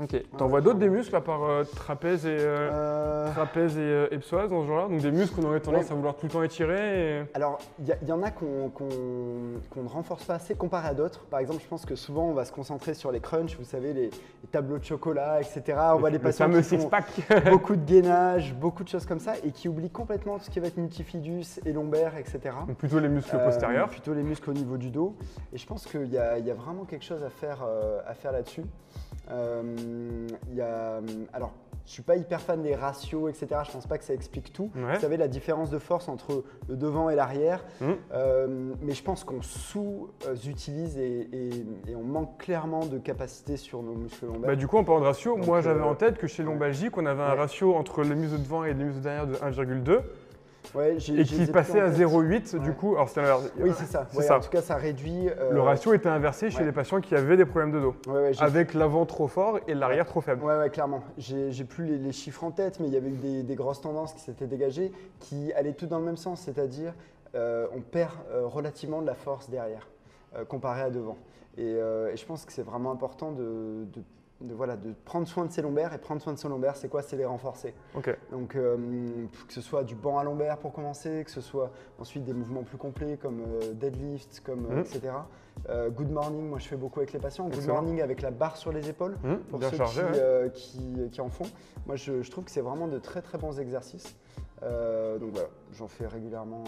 Ok. 0.00 0.16
T'en 0.38 0.46
vois 0.46 0.60
d'autres 0.62 0.78
des 0.78 0.88
muscles 0.88 1.14
à 1.14 1.20
part 1.20 1.44
euh, 1.44 1.64
trapèze 1.64 2.24
et 2.26 2.36
euh, 2.40 2.70
Euh, 2.72 3.30
trapèze 3.32 3.76
et, 3.76 3.80
euh, 3.80 4.06
et 4.10 4.18
psoas 4.18 4.48
dans 4.48 4.62
ce 4.62 4.66
genre-là? 4.66 4.88
Donc 4.88 5.00
des 5.00 5.10
muscles 5.10 5.36
qu'on 5.40 5.46
aurait 5.48 5.60
tendance 5.60 5.84
Ouais. 5.86 5.92
à 5.92 5.94
vouloir 5.94 6.16
tout 6.16 6.26
le 6.26 6.32
temps 6.32 6.42
étirer. 6.42 7.18
Et... 7.20 7.22
Alors, 7.34 7.58
il 7.78 7.86
y, 7.88 7.92
a- 7.92 7.96
il 8.00 8.08
y 8.08 8.12
en 8.12 8.22
a 8.22 8.30
qu'on 8.30 8.70
qu'on- 8.70 8.88
qu'on 9.70 9.82
ne 9.82 9.88
renforce 9.88 10.24
pas 10.24 10.34
assez 10.34 10.54
comparé 10.54 10.88
à 10.88 10.94
d'autres. 10.94 11.20
Par 11.26 11.40
exemple, 11.40 11.60
je 11.62 11.68
pense 11.68 11.84
que 11.84 11.94
souvent, 11.94 12.24
on 12.24 12.32
va 12.32 12.44
se 12.46 12.52
concentrer 12.52 12.94
sur 12.94 13.12
les 13.12 13.20
crunchs, 13.20 13.56
vous 13.58 13.64
savez, 13.64 13.92
les, 13.92 14.06
les 14.06 14.48
tableaux 14.50 14.78
de 14.78 14.84
chocolat, 14.84 15.40
etc. 15.40 15.62
On 15.94 15.98
voit 15.98 16.10
les 16.10 16.16
le 16.18 16.22
patients 16.22 16.46
fameux 16.46 16.62
qui 16.62 16.68
font 16.76 16.78
six-pack. 16.80 17.04
beaucoup 17.50 17.76
de 17.76 17.84
gainage, 17.84 18.54
beaucoup 18.54 18.84
de 18.84 18.88
choses 18.88 19.04
comme 19.06 19.20
ça, 19.20 19.34
et 19.44 19.50
qui 19.50 19.68
oublient 19.68 19.90
complètement 19.90 20.38
tout 20.38 20.44
ce 20.44 20.50
qui 20.50 20.58
va 20.60 20.68
être 20.68 20.78
multifidus 20.78 21.60
et 21.66 21.72
lombaire, 21.72 22.16
etc. 22.16 22.40
Donc 22.66 22.76
plutôt 22.78 22.98
les 22.98 23.08
muscles 23.08 23.36
Euh, 23.36 23.44
postérieurs. 23.44 23.88
Plutôt 23.90 24.14
les 24.14 24.22
muscles 24.22 24.50
au 24.50 24.54
niveau 24.54 24.78
du 24.78 24.90
dos. 24.90 25.14
Et 25.52 25.58
je 25.58 25.66
pense 25.66 25.86
qu'il 25.86 26.06
y, 26.12 26.18
a 26.18 26.38
il 26.38 26.46
y 26.46 26.50
a 26.50 26.54
vraiment 26.54 26.84
quelque 26.84 27.04
chose 27.04 27.22
à 27.22 27.30
faire, 27.30 27.62
euh, 27.66 28.00
à 28.06 28.14
faire 28.14 28.32
là-dessus. 28.32 28.62
Euh, 29.30 29.61
il 30.50 30.56
y 30.56 30.60
a, 30.60 31.00
alors, 31.32 31.52
je 31.84 31.90
suis 31.90 32.02
pas 32.02 32.14
hyper 32.16 32.40
fan 32.40 32.62
des 32.62 32.76
ratios, 32.76 33.28
etc. 33.28 33.60
Je 33.66 33.72
pense 33.72 33.86
pas 33.88 33.98
que 33.98 34.04
ça 34.04 34.14
explique 34.14 34.52
tout. 34.52 34.70
Ouais. 34.76 34.94
Vous 34.94 35.00
savez, 35.00 35.16
la 35.16 35.26
différence 35.26 35.68
de 35.68 35.78
force 35.78 36.08
entre 36.08 36.44
le 36.68 36.76
devant 36.76 37.10
et 37.10 37.16
l'arrière. 37.16 37.64
Mhm. 37.80 37.96
Euh, 38.12 38.72
mais 38.82 38.92
je 38.92 39.02
pense 39.02 39.24
qu'on 39.24 39.42
sous-utilise 39.42 40.96
et, 40.98 41.28
et- 41.32 41.66
et 41.90 41.96
on 41.96 42.02
manque 42.04 42.38
clairement 42.38 42.86
de 42.86 42.98
capacité 42.98 43.56
sur 43.56 43.82
nos 43.82 43.94
muscles 43.94 44.26
lombaires. 44.26 44.50
Bah, 44.50 44.56
du 44.56 44.66
coup, 44.68 44.76
en 44.78 44.84
parlant 44.84 45.00
de 45.00 45.06
ratio, 45.06 45.36
Donc, 45.36 45.46
moi 45.46 45.60
j'avais 45.60 45.80
euh, 45.80 45.84
en 45.84 45.94
tête 45.94 46.18
que 46.18 46.26
chez 46.26 46.42
Lombalgique, 46.42 46.96
on 46.96 47.06
avait 47.06 47.22
un 47.22 47.32
Ouais. 47.32 47.38
ratio 47.38 47.74
entre 47.74 48.02
les 48.02 48.14
muscles 48.14 48.38
de 48.38 48.42
devant 48.44 48.64
et 48.64 48.68
les 48.74 48.84
muscles 48.84 48.98
de 48.98 49.02
derrière 49.02 49.26
de 49.26 49.34
1,2 49.36 50.00
Ouais, 50.74 50.94
et 50.94 51.24
qui 51.24 51.46
passait 51.46 51.80
à 51.80 51.90
tête. 51.90 51.98
0,8 51.98 52.58
du 52.58 52.72
coup. 52.72 52.96
Alors. 53.16 53.42
Oui, 53.58 53.70
c'est 53.76 53.84
ça. 53.86 54.06
C'est 54.10 54.18
Ouais, 54.18 54.24
ça. 54.24 54.36
En 54.38 54.40
tout 54.40 54.48
cas, 54.48 54.62
ça 54.62 54.76
réduit. 54.76 55.28
euh, 55.28 55.52
Le 55.52 55.60
ratio 55.60 55.92
était 55.92 56.08
inversé 56.08 56.50
chez 56.50 56.64
les 56.64 56.72
patients 56.72 57.00
qui 57.00 57.14
avaient 57.14 57.36
des 57.36 57.44
problèmes 57.44 57.72
de 57.72 57.80
dos, 57.80 57.94
avec 58.38 58.72
l'avant 58.74 59.04
trop 59.04 59.28
fort 59.28 59.58
et 59.68 59.74
l'arrière 59.74 60.06
trop 60.06 60.20
faible. 60.20 60.42
Ouais, 60.42 60.56
ouais, 60.56 60.70
clairement. 60.70 61.02
J'ai 61.18 61.64
plus 61.64 61.84
les, 61.84 61.98
les 61.98 62.12
chiffres 62.12 62.44
en 62.44 62.50
tête, 62.50 62.80
mais 62.80 62.86
il 62.86 62.92
y 62.94 62.96
avait 62.96 63.10
eu 63.10 63.16
des, 63.16 63.42
des 63.42 63.54
grosses 63.54 63.80
tendances 63.80 64.14
qui 64.14 64.20
s'étaient 64.20 64.46
dégagées, 64.46 64.92
qui 65.20 65.52
allaient 65.52 65.74
toutes 65.74 65.90
dans 65.90 65.98
le 65.98 66.04
même 66.06 66.16
sens, 66.16 66.40
c'est-à-dire 66.40 66.94
euh, 67.34 67.66
on 67.76 67.80
perd 67.80 68.12
euh, 68.30 68.46
relativement 68.46 69.00
de 69.02 69.06
la 69.06 69.14
force 69.14 69.50
derrière, 69.50 69.88
comparé 70.48 70.80
à 70.82 70.90
devant. 70.90 71.16
Et, 71.58 71.72
et 71.72 72.16
je 72.16 72.24
pense 72.24 72.46
que 72.46 72.52
c'est 72.52 72.62
vraiment 72.62 72.90
important 72.92 73.32
de, 73.32 73.84
de- 73.92 74.02
de, 74.42 74.54
voilà, 74.54 74.76
de 74.76 74.92
prendre 75.04 75.26
soin 75.26 75.44
de 75.46 75.52
ses 75.52 75.62
lombaires. 75.62 75.92
Et 75.94 75.98
prendre 75.98 76.20
soin 76.20 76.32
de 76.32 76.38
ses 76.38 76.48
lombaires, 76.48 76.76
c'est 76.76 76.88
quoi 76.88 77.02
C'est 77.02 77.16
les 77.16 77.24
renforcer. 77.24 77.74
Donc, 78.30 78.56
euh, 78.56 78.76
que 79.46 79.52
ce 79.52 79.60
soit 79.60 79.84
du 79.84 79.94
banc 79.94 80.18
à 80.18 80.24
lombaire 80.24 80.58
pour 80.58 80.72
commencer, 80.72 81.22
que 81.24 81.30
ce 81.30 81.40
soit 81.40 81.70
ensuite 81.98 82.24
des 82.24 82.32
mouvements 82.32 82.62
plus 82.62 82.78
complets 82.78 83.16
comme 83.16 83.40
euh, 83.40 83.72
deadlift, 83.74 84.40
comme, 84.44 84.66
euh, 84.66 84.74
Mhm. 84.76 84.80
etc. 84.80 85.00
Euh, 85.68 85.90
good 85.90 86.10
morning, 86.10 86.48
moi 86.48 86.58
je 86.58 86.66
fais 86.66 86.76
beaucoup 86.76 87.00
avec 87.00 87.12
les 87.12 87.18
patients. 87.18 87.44
Good 87.44 87.56
Excellent. 87.56 87.74
morning 87.74 88.00
avec 88.00 88.22
la 88.22 88.30
barre 88.30 88.56
sur 88.56 88.72
les 88.72 88.88
épaules 88.88 89.16
Hum, 89.24 89.38
pour 89.50 89.62
ceux 89.62 89.76
chargé. 89.76 90.02
qui, 90.02 90.18
ouais. 90.18 90.50
qui, 91.04 91.10
qui 91.10 91.20
en 91.20 91.28
font. 91.28 91.44
Moi, 91.86 91.96
je, 91.96 92.22
je 92.22 92.30
trouve 92.30 92.44
que 92.44 92.50
c'est 92.50 92.62
vraiment 92.62 92.88
de 92.88 92.98
très 92.98 93.20
très 93.22 93.38
bons 93.38 93.58
exercices. 93.60 94.16
Donc 94.62 95.30
voilà, 95.32 95.48
j'en 95.72 95.88
fais 95.88 96.06
régulièrement. 96.06 96.62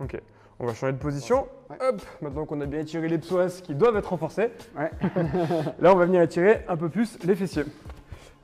Ok. 0.00 0.20
On 0.60 0.66
va 0.66 0.74
changer 0.74 0.92
de 0.92 0.98
position. 0.98 1.46
Ouais. 1.70 1.76
Hop, 1.80 2.02
maintenant 2.22 2.44
qu'on 2.44 2.60
a 2.60 2.66
bien 2.66 2.80
étiré 2.80 3.08
les 3.08 3.18
psoas 3.18 3.60
qui 3.62 3.74
doivent 3.74 3.96
être 3.96 4.10
renforcés, 4.10 4.50
Ouais. 4.78 4.90
là 5.80 5.92
on 5.92 5.96
va 5.96 6.04
venir 6.06 6.22
étirer 6.22 6.60
un 6.68 6.76
peu 6.76 6.88
plus 6.88 7.18
les 7.24 7.34
fessiers. 7.34 7.64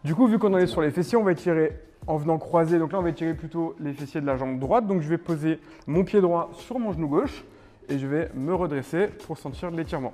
Du 0.03 0.15
coup, 0.15 0.27
vu 0.27 0.39
qu'on 0.39 0.53
en 0.55 0.59
est 0.59 0.67
sur 0.67 0.81
les 0.81 0.91
fessiers, 0.91 1.19
on 1.19 1.23
va 1.23 1.33
étirer 1.33 1.73
en 2.07 2.17
venant 2.17 2.39
croiser. 2.39 2.79
Donc 2.79 2.93
là, 2.93 2.99
on 2.99 3.03
va 3.03 3.11
étirer 3.11 3.35
plutôt 3.35 3.77
les 3.81 3.93
fessiers 3.93 4.21
de 4.21 4.27
la 4.27 4.37
jambe 4.37 4.59
droite. 4.59 4.87
Donc 4.87 5.03
je 5.03 5.09
vais 5.09 5.19
poser 5.19 5.61
mon 5.87 6.05
pied 6.05 6.21
droit 6.21 6.51
sur 6.55 6.79
mon 6.79 6.93
genou 6.93 7.09
gauche 7.09 7.45
et 7.89 7.99
je 7.99 8.07
vais 8.07 8.31
me 8.35 8.55
redresser 8.55 9.09
pour 9.27 9.37
sentir 9.39 9.71
l'étirement. 9.71 10.13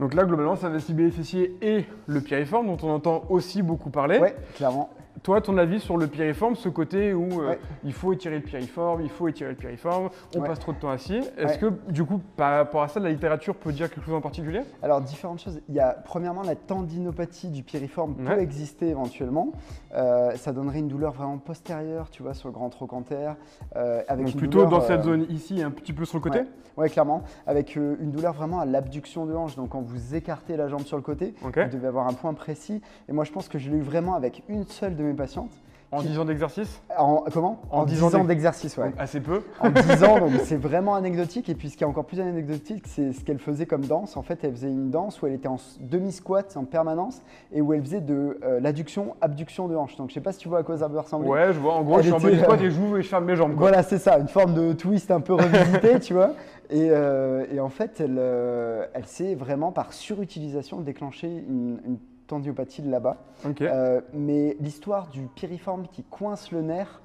Donc 0.00 0.14
là, 0.14 0.24
globalement, 0.24 0.56
ça 0.56 0.68
va 0.68 0.78
cibler 0.78 1.04
les 1.06 1.10
fessiers 1.10 1.56
et 1.60 1.84
le 2.06 2.20
piriforme, 2.20 2.66
dont 2.66 2.78
on 2.86 2.90
entend 2.92 3.24
aussi 3.30 3.62
beaucoup 3.62 3.90
parler. 3.90 4.18
Ouais, 4.18 4.36
clairement. 4.56 4.90
Toi, 5.22 5.40
ton 5.40 5.56
avis 5.58 5.80
sur 5.80 5.96
le 5.96 6.06
piriforme, 6.06 6.54
ce 6.54 6.68
côté 6.68 7.12
où 7.14 7.40
euh, 7.42 7.48
Ouais. 7.50 7.58
il 7.84 7.92
faut 7.92 8.12
étirer 8.12 8.36
le 8.36 8.42
piriforme, 8.42 9.00
il 9.02 9.08
faut 9.08 9.26
étirer 9.26 9.50
le 9.50 9.56
piriforme, 9.56 10.10
on 10.36 10.40
Ouais. 10.40 10.46
passe 10.48 10.58
trop 10.60 10.72
de 10.72 10.78
temps 10.78 10.90
assis. 10.90 11.16
Est-ce 11.36 11.64
Ouais. 11.64 11.72
que, 11.86 11.90
du 11.92 12.04
coup, 12.04 12.20
par 12.36 12.56
rapport 12.58 12.82
à 12.82 12.88
ça, 12.88 13.00
la 13.00 13.10
littérature 13.10 13.54
peut 13.56 13.72
dire 13.72 13.90
quelque 13.90 14.04
chose 14.04 14.14
en 14.14 14.20
particulier? 14.20 14.60
Alors, 14.82 15.00
différentes 15.00 15.40
choses. 15.40 15.60
Il 15.68 15.74
y 15.74 15.80
a 15.80 15.92
premièrement 15.92 16.42
la 16.42 16.54
tendinopathie 16.56 17.48
du 17.48 17.62
piriforme 17.62 18.14
peut 18.14 18.38
exister 18.38 18.88
éventuellement. 18.88 19.52
Euh, 19.94 20.32
ça 20.36 20.52
donnerait 20.52 20.78
une 20.78 20.88
douleur 20.88 21.12
vraiment 21.12 21.38
postérieure, 21.38 22.10
tu 22.10 22.22
vois, 22.22 22.34
sur 22.34 22.48
le 22.48 22.52
grand 22.54 22.68
trochanter. 22.68 23.32
euh, 23.76 24.02
avec 24.08 24.26
Donc 24.26 24.34
une 24.34 24.40
plutôt 24.40 24.64
douleur, 24.64 24.70
dans 24.70 24.86
cette 24.86 25.00
euh, 25.00 25.04
zone 25.04 25.26
ici, 25.30 25.62
un 25.62 25.70
petit 25.70 25.92
peu 25.92 26.04
sur 26.04 26.18
le 26.18 26.22
côté? 26.22 26.40
Ouais, 26.76 26.88
clairement. 26.88 27.22
Avec 27.46 27.74
une 27.76 28.10
douleur 28.12 28.32
vraiment 28.34 28.60
à 28.60 28.66
l'abduction 28.66 29.26
de 29.26 29.34
hanche. 29.34 29.56
Donc, 29.56 29.70
quand 29.70 29.80
vous 29.82 30.14
écartez 30.14 30.56
la 30.56 30.68
jambe 30.68 30.82
sur 30.82 30.96
le 30.96 31.02
côté, 31.02 31.34
vous 31.42 31.50
devez 31.50 31.86
avoir 31.88 32.06
un 32.06 32.12
point 32.12 32.34
précis. 32.34 32.80
Et 33.08 33.12
moi, 33.12 33.24
je 33.24 33.32
pense 33.32 33.48
que 33.48 33.58
je 33.58 33.70
l'ai 33.70 33.78
eu 33.78 33.82
vraiment 33.82 34.14
avec 34.14 34.42
une 34.48 34.64
seule 34.66 34.94
de 34.96 35.07
mes 35.08 35.14
patientes. 35.14 35.50
En 35.90 36.00
Qui- 36.02 36.08
10 36.08 36.18
ans 36.18 36.26
d'exercice 36.26 36.82
En, 36.98 37.24
comment 37.32 37.62
En 37.70 37.86
10 37.86 37.94
10 37.94 38.02
ans 38.02 38.06
ans 38.08 38.10
d'ex- 38.18 38.26
d'exercice, 38.26 38.76
ouais. 38.76 38.90
Donc 38.90 38.94
assez 38.98 39.20
peu. 39.20 39.40
En 39.58 39.70
10 39.70 40.04
ans, 40.04 40.18
donc 40.18 40.32
c'est 40.44 40.58
vraiment 40.58 40.94
anecdotique. 40.94 41.48
Et 41.48 41.54
puis 41.54 41.70
ce 41.70 41.78
qui 41.78 41.82
est 41.82 41.86
encore 41.86 42.04
plus 42.04 42.20
anecdotique, 42.20 42.84
c'est 42.86 43.14
ce 43.14 43.24
qu'elle 43.24 43.38
faisait 43.38 43.64
comme 43.64 43.86
danse. 43.86 44.18
En 44.18 44.22
fait, 44.22 44.38
elle 44.44 44.50
faisait 44.52 44.68
une 44.68 44.90
danse 44.90 45.22
où 45.22 45.26
elle 45.26 45.32
était 45.32 45.48
en 45.48 45.56
demi-squat 45.80 46.58
en 46.58 46.64
permanence 46.64 47.22
et 47.54 47.62
où 47.62 47.72
elle 47.72 47.80
faisait 47.80 48.02
de 48.02 48.38
euh, 48.44 48.60
l'adduction, 48.60 49.16
abduction 49.22 49.66
de 49.66 49.76
hanche. 49.76 49.96
Donc 49.96 50.10
je 50.10 50.14
sais 50.14 50.20
pas 50.20 50.32
si 50.32 50.40
tu 50.40 50.50
vois 50.50 50.58
à 50.58 50.62
quoi 50.62 50.76
ça 50.76 50.90
peut 50.90 50.98
ressembler. 50.98 51.26
Ouais, 51.30 51.54
je 51.54 51.58
vois. 51.58 51.76
En 51.76 51.82
gros, 51.82 51.96
Elle 52.00 52.04
je 52.04 52.08
suis 52.08 52.12
en 52.12 52.18
était, 52.18 52.26
body 52.28 52.40
squat 52.42 52.60
euh, 52.60 52.64
et 52.64 52.70
je 52.70 52.76
joue 52.76 52.96
et 52.98 53.02
je 53.02 53.08
ferme 53.08 53.24
mes 53.24 53.36
jambes. 53.36 53.52
quoi. 53.52 53.68
Voilà, 53.68 53.82
c'est 53.82 53.96
ça, 53.98 54.18
une 54.18 54.28
forme 54.28 54.52
de 54.52 54.74
twist 54.74 55.10
un 55.10 55.20
peu 55.22 55.32
revisité, 55.32 56.00
tu 56.02 56.12
vois. 56.12 56.32
Et, 56.68 56.88
euh, 56.90 57.46
et 57.50 57.60
en 57.60 57.70
fait, 57.70 57.98
elle, 58.00 58.16
euh, 58.18 58.84
elle 58.92 59.06
s'est 59.06 59.34
vraiment 59.34 59.72
par 59.72 59.94
surutilisation 59.94 60.80
déclenché 60.82 61.28
une, 61.28 61.80
une 61.86 61.96
tendinopathie 62.28 62.82
de 62.82 62.90
là-bas. 62.90 63.16
Euh, 63.60 64.00
mais 64.14 64.56
l'histoire 64.60 65.08
du 65.08 65.22
piriforme 65.34 65.86
qui 65.90 66.04
coince 66.04 66.52
le 66.52 66.62
nerf, 66.62 67.00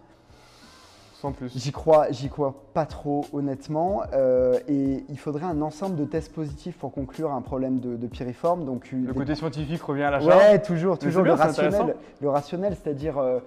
sans 1.15 1.31
plus. 1.31 1.51
J'y 1.57 1.71
crois, 1.71 2.11
j'y 2.11 2.29
crois 2.29 2.53
pas 2.73 2.85
trop 2.85 3.25
honnêtement. 3.33 4.03
euh, 4.13 4.59
et 4.67 5.05
il 5.09 5.17
faudrait 5.17 5.45
un 5.45 5.61
ensemble 5.61 5.95
de 5.95 6.03
tests 6.05 6.33
positifs 6.33 6.77
pour 6.77 6.91
conclure 6.91 7.31
un 7.31 7.41
problème 7.41 7.79
de, 7.79 7.95
de 7.95 8.07
piriforme. 8.07 8.65
Donc 8.65 8.91
Le 8.91 9.07
des- 9.07 9.13
côté 9.13 9.33
scientifique 9.35 9.81
revient 9.81 10.03
à 10.03 10.11
la 10.11 10.19
charge. 10.19 10.35
ouais, 10.35 10.61
toujours, 10.61 10.99
toujours 10.99 11.23
le 11.23 11.31
rationnel, 11.33 11.95
le 12.21 12.29
rationnel, 12.29 12.75
c'est-à-dire 12.75 13.17
euh, 13.17 13.39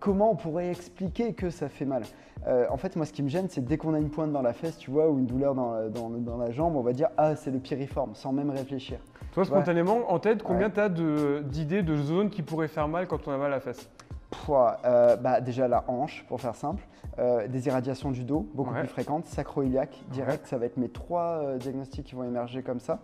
comment 0.00 0.32
on 0.32 0.36
pourrait 0.36 0.70
expliquer 0.70 1.34
que 1.34 1.50
ça 1.50 1.68
fait 1.68 1.84
mal. 1.84 2.02
Euh, 2.46 2.64
en 2.70 2.78
fait, 2.78 2.96
moi, 2.96 3.04
ce 3.04 3.12
qui 3.12 3.22
me 3.22 3.28
gêne, 3.28 3.46
c'est 3.50 3.64
dès 3.64 3.76
qu'on 3.76 3.92
a 3.94 3.98
une 3.98 4.08
pointe 4.10 4.32
dans 4.32 4.40
la 4.42 4.54
fesse, 4.54 4.78
tu 4.78 4.90
vois, 4.90 5.08
ou 5.10 5.18
une 5.18 5.26
douleur 5.26 5.54
dans, 5.54 5.72
la- 5.74 5.88
dans, 5.90 6.08
dans 6.08 6.38
la 6.38 6.50
jambe, 6.50 6.74
on 6.74 6.80
va 6.80 6.92
dire 6.94 7.08
ah 7.18 7.36
c'est 7.36 7.50
le 7.50 7.58
piriforme, 7.58 8.14
sans 8.14 8.32
même 8.32 8.50
réfléchir. 8.50 8.98
Toi, 9.32 9.44
spontanément, 9.44 10.10
en 10.10 10.18
tête, 10.18 10.42
combien 10.42 10.66
Ouais. 10.68 10.72
tu 10.72 10.80
as 10.80 10.88
d'idées 11.42 11.82
de 11.82 11.96
zones 11.96 12.30
qui 12.30 12.42
pourraient 12.42 12.66
faire 12.68 12.88
mal 12.88 13.06
quand 13.06 13.28
on 13.28 13.30
a 13.30 13.36
mal 13.36 13.52
à 13.52 13.56
la 13.56 13.60
fesse? 13.60 13.88
Pouah, 14.30 14.78
euh, 14.84 15.16
bah, 15.16 15.40
déjà 15.40 15.66
la 15.66 15.84
hanche, 15.88 16.24
pour 16.28 16.40
faire 16.40 16.54
simple. 16.54 16.82
Euh, 17.18 17.48
des 17.48 17.66
irradiations 17.66 18.12
du 18.12 18.22
dos, 18.22 18.46
beaucoup 18.54 18.72
Ouais. 18.72 18.80
plus 18.80 18.88
fréquentes. 18.88 19.26
Sacro-iliaque, 19.26 20.04
direct, 20.12 20.46
ça 20.46 20.56
va 20.56 20.66
être 20.66 20.76
mes 20.76 20.88
trois 20.88 21.40
euh, 21.42 21.58
diagnostics 21.58 22.06
qui 22.06 22.14
vont 22.14 22.22
émerger 22.22 22.62
comme 22.62 22.78
ça. 22.78 23.00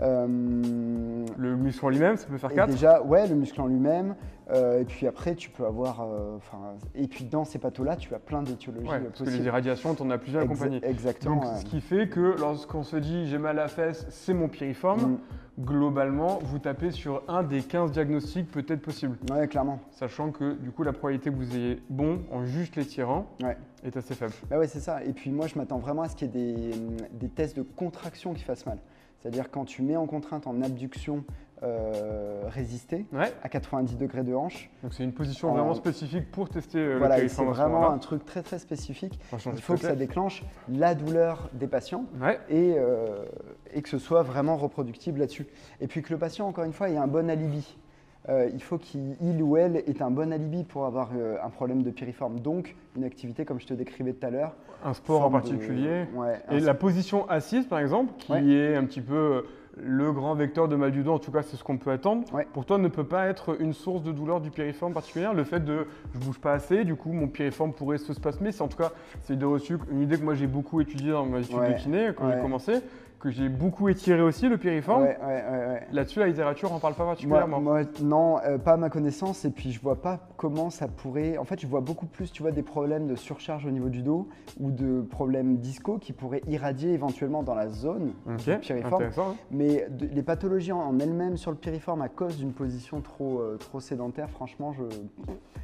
Euh, 0.00 0.26
Le 1.36 1.56
muscle 1.56 1.84
en 1.84 1.88
lui-même, 1.90 2.16
ça 2.16 2.26
peut 2.26 2.38
faire 2.38 2.52
4 2.54 2.70
déjà, 2.70 3.02
ouais, 3.02 3.26
le 3.26 3.34
muscle 3.34 3.60
en 3.60 3.66
lui-même. 3.66 4.14
et 4.52 4.84
puis 4.84 5.06
après, 5.06 5.34
tu 5.34 5.50
peux 5.50 5.66
avoir. 5.66 6.06
et 6.94 7.06
puis 7.06 7.24
dans 7.24 7.44
ces 7.44 7.58
pathos-là, 7.58 7.96
tu 7.96 8.14
as 8.14 8.18
plein 8.18 8.42
d'étiologies 8.42 8.88
Ouais, 8.88 9.00
parce 9.00 9.22
que 9.22 9.30
les 9.30 9.44
irradiations, 9.44 9.94
t'en 9.94 10.10
as 10.10 10.18
plusieurs 10.18 10.42
accompagnées. 10.44 10.80
Exactement. 10.82 11.36
Donc, 11.36 11.44
ce 11.58 11.64
qui 11.66 11.80
fait 11.80 12.08
que 12.08 12.34
lorsqu'on 12.38 12.82
se 12.82 12.96
dit 12.96 13.26
j'ai 13.28 13.38
mal 13.38 13.58
à 13.58 13.62
la 13.62 13.68
fesse, 13.68 14.06
c'est 14.08 14.34
mon 14.34 14.48
piriforme, 14.48 15.00
Mm. 15.12 15.18
Globalement, 15.60 16.38
vous 16.42 16.58
tapez 16.58 16.90
sur 16.90 17.22
un 17.28 17.42
des 17.42 17.62
15 17.62 17.92
diagnostics 17.92 18.50
peut-être 18.50 18.80
possibles. 18.82 19.16
Ouais, 19.30 19.46
clairement. 19.48 19.80
Sachant 19.90 20.30
que 20.30 20.54
du 20.54 20.70
coup, 20.70 20.82
la 20.82 20.92
probabilité 20.92 21.30
que 21.30 21.36
vous 21.36 21.56
ayez 21.56 21.82
bon 21.90 22.22
en 22.30 22.44
juste 22.44 22.76
les 22.76 22.86
tirant 22.86 23.26
Ouais. 23.42 23.56
est 23.84 23.96
assez 23.96 24.14
faible. 24.14 24.32
Bah 24.50 24.58
ouais, 24.58 24.66
c'est 24.66 24.80
ça. 24.80 25.04
Et 25.04 25.12
puis 25.12 25.30
moi, 25.30 25.46
je 25.46 25.58
m'attends 25.58 25.78
vraiment 25.78 26.02
à 26.02 26.08
ce 26.08 26.16
qu'il 26.16 26.28
y 26.34 26.38
ait 26.38 26.70
des, 26.70 26.70
des 27.12 27.28
tests 27.28 27.56
de 27.56 27.62
contraction 27.62 28.32
qui 28.34 28.42
fassent 28.42 28.66
mal. 28.66 28.78
C'est-à-dire 29.20 29.50
quand 29.50 29.64
tu 29.64 29.82
mets 29.82 29.96
en 29.96 30.06
contrainte 30.06 30.46
en 30.46 30.60
abduction 30.62 31.24
euh, 31.62 32.42
résistée 32.48 33.06
Ouais, 33.12 33.32
à 33.42 33.48
90 33.48 33.96
degrés 33.96 34.22
de 34.22 34.34
hanche, 34.34 34.70
donc 34.82 34.92
c'est 34.94 35.04
une 35.04 35.12
position 35.12 35.50
En- 35.50 35.54
vraiment 35.54 35.74
spécifique 35.74 36.30
pour 36.30 36.48
tester 36.48 36.78
euh, 36.78 36.98
voilà, 36.98 37.18
le 37.18 37.28
c'est 37.28 37.36
ce 37.36 37.42
vraiment 37.42 37.90
un 37.90 37.98
truc 37.98 38.24
très 38.24 38.42
très 38.42 38.58
spécifique. 38.58 39.18
Il 39.32 39.60
faut 39.60 39.74
que 39.74 39.80
ça 39.80 39.94
déclenche 39.94 40.42
la 40.68 40.94
douleur 40.94 41.48
des 41.54 41.66
patients 41.66 42.04
Ouais, 42.20 42.38
et, 42.48 42.74
euh, 42.76 43.24
et 43.74 43.82
que 43.82 43.88
ce 43.88 43.98
soit 43.98 44.22
vraiment 44.22 44.56
reproductible 44.56 45.20
là-dessus. 45.20 45.46
Et 45.80 45.86
puis 45.86 46.02
que 46.02 46.12
le 46.12 46.18
patient, 46.18 46.46
encore 46.48 46.64
une 46.64 46.72
fois, 46.72 46.88
ait 46.90 46.96
un 46.96 47.06
bon 47.06 47.30
alibi. 47.30 47.76
Euh, 48.28 48.48
il 48.54 48.62
faut 48.62 48.78
qu'il 48.78 49.16
il 49.20 49.42
ou 49.42 49.56
elle 49.56 49.76
ait 49.78 50.00
un 50.02 50.10
bon 50.12 50.32
alibi 50.32 50.62
pour 50.62 50.86
avoir 50.86 51.10
euh, 51.16 51.36
un 51.42 51.50
problème 51.50 51.82
de 51.82 51.90
piriforme. 51.90 52.38
Donc, 52.38 52.76
une 52.96 53.02
activité 53.02 53.44
comme 53.44 53.58
je 53.60 53.66
te 53.66 53.74
décrivais 53.74 54.12
tout 54.12 54.24
à 54.26 54.30
l'heure. 54.30 54.54
un 54.84 54.94
sport 54.94 55.22
en 55.22 55.28
de- 55.28 55.32
particulier. 55.32 56.04
ouais, 56.14 56.40
Et 56.52 56.60
la 56.60 56.74
position 56.74 57.28
assise, 57.28 57.66
par 57.66 57.80
exemple, 57.80 58.12
qui 58.18 58.30
Ouais. 58.32 58.44
est 58.46 58.76
un 58.76 58.84
petit 58.84 59.00
peu 59.00 59.44
le 59.76 60.12
grand 60.12 60.34
vecteur 60.34 60.68
de 60.68 60.76
mal 60.76 60.92
du 60.92 61.02
dos, 61.02 61.12
en 61.12 61.18
tout 61.18 61.32
cas 61.32 61.42
c'est 61.42 61.56
ce 61.56 61.64
qu'on 61.64 61.78
peut 61.78 61.90
attendre, 61.90 62.24
Ouais. 62.34 62.46
pour 62.52 62.66
toi 62.66 62.76
ne 62.78 62.88
peut 62.88 63.04
pas 63.04 63.26
être 63.26 63.58
une 63.60 63.72
source 63.72 64.02
de 64.02 64.12
douleur 64.12 64.40
du 64.40 64.50
piriforme 64.50 64.92
particulière. 64.92 65.32
Le 65.32 65.44
fait 65.44 65.64
de 65.64 65.86
je 66.14 66.18
bouge 66.18 66.38
pas 66.38 66.52
assez, 66.52 66.84
du 66.84 66.94
coup 66.94 67.12
mon 67.12 67.26
piriforme 67.28 67.72
pourrait 67.72 67.98
se 67.98 68.12
spasmer. 68.12 68.52
C'est 68.52 68.62
en 68.62 68.68
tout 68.68 68.76
cas 68.76 68.92
c'est 69.22 69.32
une 69.32 69.38
idée 69.38 69.46
reçue, 69.46 69.78
une 69.90 70.02
idée 70.02 70.18
que 70.18 70.24
moi 70.24 70.34
j'ai 70.34 70.46
beaucoup 70.46 70.80
étudiée 70.80 71.12
dans 71.12 71.24
ma 71.24 71.40
étude 71.40 71.56
Ouais. 71.56 71.72
de 71.72 71.78
kiné 71.78 72.10
quand 72.16 72.30
j'ai 72.30 72.40
commencé, 72.40 72.74
que 73.22 73.30
j'ai 73.30 73.48
beaucoup 73.48 73.88
étiré 73.88 74.20
aussi 74.20 74.48
le 74.48 74.58
piriforme. 74.58 75.04
Ouais, 75.04 75.16
ouais, 75.22 75.26
ouais, 75.26 75.66
ouais. 75.68 75.86
Là-dessus 75.92 76.18
la 76.18 76.26
littérature 76.26 76.72
en 76.72 76.80
parle 76.80 76.94
pas 76.94 77.04
particulièrement. 77.06 77.60
moi, 77.60 77.82
non, 78.02 78.38
euh, 78.44 78.58
pas 78.58 78.72
à 78.72 78.76
ma 78.76 78.90
connaissance. 78.90 79.44
Et 79.44 79.50
puis, 79.50 79.70
je 79.70 79.80
vois 79.80 80.02
pas 80.02 80.18
comment 80.36 80.70
ça 80.70 80.88
pourrait. 80.88 81.38
En 81.38 81.44
fait, 81.44 81.60
je 81.60 81.68
vois 81.68 81.80
beaucoup 81.80 82.06
plus, 82.06 82.32
tu 82.32 82.42
vois, 82.42 82.50
des 82.50 82.64
problèmes 82.64 83.06
de 83.06 83.14
surcharge 83.14 83.64
au 83.64 83.70
niveau 83.70 83.90
du 83.90 84.02
dos 84.02 84.26
ou 84.58 84.72
de 84.72 85.02
problèmes 85.02 85.58
disco 85.58 85.98
qui 85.98 86.12
pourraient 86.12 86.42
irradier 86.48 86.90
éventuellement 86.92 87.44
dans 87.44 87.54
la 87.54 87.68
zone 87.68 88.12
du 88.26 88.42
piriforme. 88.58 88.94
hein. 89.04 89.34
Mais 89.52 89.86
de- 89.88 90.06
les 90.06 90.22
pathologies 90.24 90.72
en, 90.72 90.98
elles-mêmes 90.98 91.36
sur 91.36 91.52
le 91.52 91.56
piriforme 91.56 92.02
à 92.02 92.08
cause 92.08 92.36
d'une 92.38 92.52
position 92.52 93.00
trop, 93.00 93.38
euh, 93.38 93.56
trop 93.56 93.78
sédentaire, 93.78 94.28
franchement, 94.30 94.72
je 94.72 94.82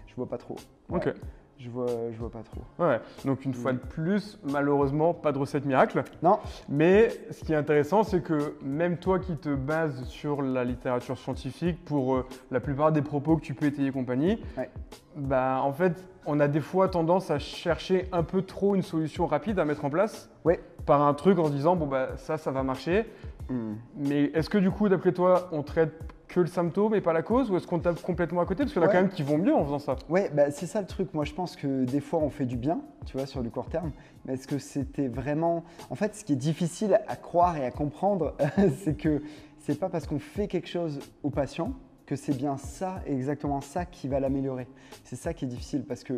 je 0.06 0.14
vois 0.14 0.28
pas 0.28 0.38
trop. 0.38 0.56
Ok. 0.90 1.12
Je 1.60 1.70
vois, 1.70 1.86
je 2.12 2.16
vois 2.18 2.30
pas 2.30 2.42
trop. 2.44 2.60
Ouais, 2.84 3.00
donc 3.24 3.44
une 3.44 3.52
fois 3.52 3.72
de 3.72 3.78
plus, 3.78 4.38
malheureusement, 4.44 5.12
pas 5.12 5.32
de 5.32 5.38
recette 5.38 5.64
miracle. 5.64 6.04
Non, 6.22 6.38
Mais 6.68 7.08
ce 7.32 7.42
qui 7.44 7.52
est 7.52 7.56
intéressant, 7.56 8.04
c'est 8.04 8.22
que 8.22 8.54
même 8.62 8.96
toi 8.98 9.18
qui 9.18 9.36
te 9.36 9.52
bases 9.52 10.04
sur 10.04 10.40
la 10.40 10.62
littérature 10.64 11.18
scientifique 11.18 11.84
pour 11.84 12.14
euh, 12.14 12.26
la 12.52 12.60
plupart 12.60 12.92
des 12.92 13.02
propos 13.02 13.36
que 13.36 13.42
tu 13.42 13.54
peux 13.54 13.66
étayer 13.66 13.90
compagnie, 13.90 14.40
Ouais. 14.56 14.70
bah, 15.16 15.60
en 15.64 15.72
fait, 15.72 16.06
on 16.26 16.38
a 16.38 16.46
des 16.46 16.60
fois 16.60 16.88
tendance 16.88 17.30
à 17.32 17.40
chercher 17.40 18.06
un 18.12 18.22
peu 18.22 18.42
trop 18.42 18.76
une 18.76 18.82
solution 18.82 19.26
rapide 19.26 19.58
à 19.58 19.64
mettre 19.64 19.84
en 19.84 19.90
place 19.90 20.30
Ouais. 20.44 20.60
par 20.86 21.02
un 21.02 21.12
truc 21.14 21.40
en 21.40 21.46
se 21.46 21.50
disant, 21.52 21.74
bon, 21.74 21.86
bah, 21.88 22.10
ça, 22.18 22.38
ça 22.38 22.52
va 22.52 22.62
marcher. 22.62 23.04
Hmm. 23.48 23.74
Mais 23.96 24.24
est-ce 24.34 24.48
que 24.48 24.58
du 24.58 24.70
coup, 24.70 24.88
d'après 24.88 25.10
toi, 25.12 25.48
on 25.50 25.64
traite 25.64 25.92
que 26.28 26.40
le 26.40 26.46
symptôme 26.46 26.94
et 26.94 27.00
pas 27.00 27.12
la 27.12 27.22
cause 27.22 27.50
ou 27.50 27.56
est-ce 27.56 27.66
qu'on 27.66 27.78
tape 27.78 28.00
complètement 28.02 28.40
à 28.40 28.44
côté 28.46 28.64
Parce 28.64 28.72
qu'il 28.72 28.82
y 28.82 28.84
en 28.84 28.88
a 28.88 28.90
Ouais. 28.90 28.94
quand 28.96 29.02
même 29.02 29.10
qui 29.10 29.22
vont 29.22 29.38
mieux 29.38 29.54
en 29.54 29.64
faisant 29.64 29.78
ça? 29.78 29.96
Ouais, 30.08 30.30
bah, 30.34 30.50
c'est 30.50 30.66
ça 30.66 30.80
le 30.80 30.86
truc. 30.86 31.12
Moi, 31.14 31.24
je 31.24 31.32
pense 31.32 31.56
que 31.56 31.84
des 31.84 32.00
fois, 32.00 32.20
on 32.20 32.30
fait 32.30 32.44
du 32.46 32.56
bien, 32.56 32.80
tu 33.06 33.16
vois, 33.16 33.26
sur 33.26 33.42
du 33.42 33.50
court 33.50 33.68
terme. 33.68 33.90
Mais 34.26 34.34
est-ce 34.34 34.46
que 34.46 34.58
c'était 34.58 35.08
vraiment. 35.08 35.64
En 35.90 35.94
fait, 35.94 36.14
ce 36.14 36.24
qui 36.24 36.34
est 36.34 36.36
difficile 36.36 37.00
à 37.08 37.16
croire 37.16 37.56
et 37.56 37.64
à 37.64 37.70
comprendre, 37.70 38.34
c'est 38.84 38.96
que 38.96 39.22
c'est 39.58 39.78
pas 39.78 39.88
parce 39.88 40.06
qu'on 40.06 40.18
fait 40.18 40.48
quelque 40.48 40.68
chose 40.68 41.00
au 41.22 41.30
patient 41.30 41.72
que 42.06 42.16
c'est 42.16 42.34
bien 42.36 42.56
ça, 42.56 43.00
exactement 43.06 43.60
ça, 43.60 43.84
qui 43.84 44.08
va 44.08 44.18
l'améliorer. 44.18 44.66
C'est 45.04 45.16
ça 45.16 45.34
qui 45.34 45.44
est 45.44 45.48
difficile 45.48 45.84
parce 45.86 46.04
que 46.04 46.14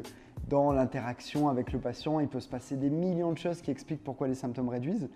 dans 0.49 0.73
l'interaction 0.73 1.49
avec 1.49 1.73
le 1.73 1.81
patient, 1.81 2.21
il 2.21 2.29
peut 2.29 2.39
se 2.39 2.49
passer 2.49 2.77
des 2.77 2.91
millions 2.91 3.33
de 3.33 3.39
choses 3.39 3.61
qui 3.61 3.73
expliquent 3.73 4.05
pourquoi 4.05 4.29
les 4.29 4.37
symptômes 4.37 4.69
réduisent. 4.69 5.09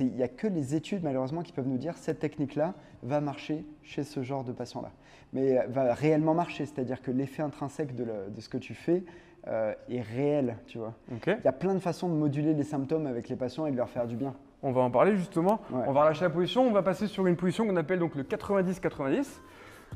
Il 0.00 0.14
n'y 0.14 0.22
a 0.22 0.28
que 0.28 0.46
les 0.46 0.74
études, 0.74 1.02
malheureusement, 1.02 1.42
qui 1.42 1.52
peuvent 1.52 1.66
nous 1.66 1.78
dire 1.78 1.96
cette 1.96 2.18
technique-là 2.18 2.74
va 3.02 3.20
marcher 3.20 3.64
chez 3.82 4.04
ce 4.04 4.22
genre 4.22 4.44
de 4.44 4.52
patient-là. 4.52 4.90
Mais 5.32 5.58
euh, 5.58 5.66
va 5.68 5.94
réellement 5.94 6.34
marcher, 6.34 6.66
c'est-à-dire 6.66 7.02
que 7.02 7.10
l'effet 7.10 7.42
intrinsèque 7.42 7.94
de, 7.94 8.06
ce 8.38 8.48
que 8.48 8.58
tu 8.58 8.74
fais 8.74 9.04
euh, 9.46 9.74
est 9.88 10.00
réel, 10.00 10.56
tu 10.66 10.78
vois. 10.78 10.94
Il 11.10 11.44
y 11.44 11.48
a 11.48 11.52
plein 11.52 11.74
de 11.74 11.80
façons 11.80 12.08
de 12.08 12.14
moduler 12.14 12.54
les 12.54 12.64
symptômes 12.64 13.06
avec 13.06 13.28
les 13.28 13.36
patients 13.36 13.66
et 13.66 13.70
de 13.70 13.76
leur 13.76 13.90
faire 13.90 14.06
du 14.06 14.16
bien. 14.16 14.34
On 14.62 14.72
va 14.72 14.80
en 14.80 14.90
parler 14.90 15.16
justement. 15.16 15.60
Ouais. 15.70 15.84
On 15.86 15.92
va 15.92 16.02
relâcher 16.02 16.24
la 16.24 16.30
position. 16.30 16.66
On 16.66 16.72
va 16.72 16.82
passer 16.82 17.06
sur 17.06 17.26
une 17.26 17.36
position 17.36 17.66
qu'on 17.66 17.76
appelle 17.76 18.00
donc 18.00 18.16
le 18.16 18.24
90-90. 18.24 19.40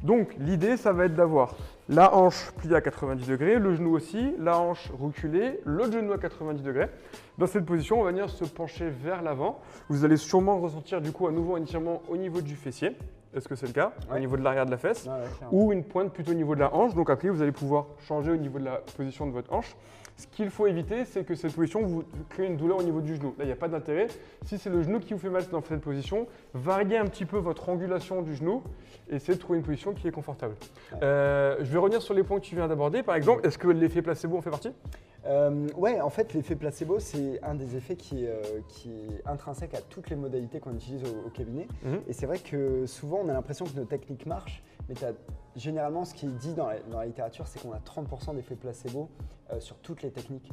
Donc 0.03 0.35
l'idée, 0.39 0.77
ça 0.77 0.93
va 0.93 1.05
être 1.05 1.15
d'avoir 1.15 1.55
la 1.89 2.15
hanche 2.15 2.51
pliée 2.59 2.75
à 2.75 2.81
90 2.81 3.27
degrés, 3.27 3.59
le 3.59 3.75
genou 3.75 3.95
aussi, 3.95 4.35
la 4.39 4.59
hanche 4.59 4.91
reculée, 4.99 5.61
l'autre 5.65 5.93
genou 5.93 6.13
à 6.13 6.19
90 6.19 6.63
degrés. 6.63 6.89
Dans 7.39 7.47
cette 7.47 7.65
position, 7.65 8.01
on 8.01 8.05
va 8.05 8.11
venir 8.11 8.29
se 8.31 8.45
pencher 8.45 8.89
vers 8.89 9.23
l'avant. 9.23 9.61
Vous 9.89 10.05
allez 10.05 10.17
sûrement 10.17 10.59
ressentir 10.59 11.01
du 11.01 11.13
coup 11.13 11.27
à 11.27 11.33
nouveau 11.33 11.57
un 11.57 11.63
étirement 11.63 12.03
au 12.09 12.17
niveau 12.17 12.41
du 12.41 12.57
fessier. 12.57 12.97
Est-ce 13.35 13.49
que 13.49 13.55
c'est 13.55 13.67
le 13.67 13.73
cas? 13.73 13.93
Au 14.15 14.19
niveau 14.19 14.37
de 14.37 14.43
l'arrière 14.43 14.67
de 14.67 14.71
la 14.71 14.77
fesse 14.77 15.09
ou 15.51 15.73
une 15.73 15.85
pointe 15.85 16.13
plutôt 16.13 16.33
au 16.33 16.35
niveau 16.35 16.55
de 16.55 16.61
la 16.61 16.75
hanche. 16.75 16.95
Donc 16.95 17.09
après, 17.09 17.31
vous 17.31 17.41
allez 17.41 17.53
pouvoir 17.53 17.87
changer 18.07 18.31
au 18.31 18.37
niveau 18.37 18.59
de 18.59 18.65
la 18.65 18.83
position 18.97 19.27
de 19.27 19.33
votre 19.33 19.53
hanche. 19.53 19.75
Ce 20.17 20.27
qu'il 20.27 20.51
faut 20.51 20.67
éviter, 20.67 21.05
c'est 21.05 21.25
que 21.25 21.35
cette 21.35 21.55
position 21.55 21.83
vous 21.83 22.05
crée 22.29 22.47
une 22.47 22.57
douleur 22.57 22.79
au 22.79 22.83
niveau 22.83 23.01
du 23.01 23.17
genou. 23.17 23.35
Là, 23.39 23.45
il 23.45 23.47
n'y 23.47 23.53
a 23.53 23.57
pas 23.57 23.69
d'intérêt. 23.69 24.09
Si 24.45 24.59
c'est 24.59 24.71
le 24.71 24.83
genou 24.83 25.01
qui 25.01 25.15
vous 25.15 25.19
fait 25.19 25.31
mal 25.31 25.43
dans 25.51 25.63
cette 25.63 25.81
position, 25.81 26.27
variez 26.55 26.99
un 26.99 27.07
petit 27.07 27.25
peu 27.25 27.39
votre 27.39 27.69
angulation 27.69 28.23
du 28.23 28.37
genou 28.37 28.63
et 29.11 29.17
essayez 29.17 29.35
de 29.35 29.41
trouver 29.41 29.59
une 29.59 29.65
position 29.65 29.95
qui 29.95 30.07
est 30.09 30.13
confortable. 30.13 30.55
Euh, 31.03 31.57
je 31.61 31.73
vais 31.73 31.79
revenir 31.79 32.03
sur 32.03 32.15
les 32.15 32.23
points 32.23 32.39
que 32.39 32.45
tu 32.45 32.55
viens 32.55 32.69
d'aborder. 32.69 33.03
Par 33.03 33.17
exemple, 33.17 33.47
est-ce 33.47 33.59
que 33.59 33.69
l'effet 33.69 34.03
placebo 34.03 34.37
en 34.37 34.43
fait 34.43 34.51
partie? 34.51 34.73
Euh, 35.25 35.69
ouais, 35.77 36.01
en 36.01 36.11
fait, 36.11 36.35
l'effet 36.35 36.57
placebo, 36.57 36.99
c'est 36.99 37.41
un 37.43 37.55
des 37.55 37.77
effets 37.77 37.95
qui 37.95 38.25
est, 38.25 38.29
euh, 38.29 38.43
qui 38.69 38.91
est 38.91 39.29
intrinsèque 39.29 39.75
à 39.75 39.81
toutes 39.81 40.11
les 40.11 40.17
modalités 40.17 40.59
qu'on 40.59 40.75
utilise 40.75 41.03
au, 41.05 41.29
au 41.29 41.31
cabinet. 41.31 41.69
Mhm. 41.85 42.01
Et 42.09 42.13
c'est 42.13 42.27
vrai 42.27 42.39
que 42.39 42.87
souvent, 42.87 43.21
on 43.25 43.29
a 43.29 43.33
l'impression 43.33 43.65
que 43.65 43.77
nos 43.77 43.85
techniques 43.85 44.27
marchent, 44.27 44.63
mais 44.89 44.95
généralement, 45.57 46.05
ce 46.05 46.15
qui 46.15 46.27
est 46.27 46.31
dit 46.31 46.55
dans 46.55 46.67
la, 46.69 46.81
dans 46.81 46.99
la 47.01 47.07
littérature, 47.07 47.47
c'est 47.47 47.61
qu'on 47.61 47.73
a 47.73 47.79
30% 47.79 48.35
d'effet 48.35 48.55
placebo 48.57 49.09
euh, 49.53 49.61
sur 49.61 49.77
toutes 49.77 50.03
les 50.03 50.11
techniques. 50.11 50.51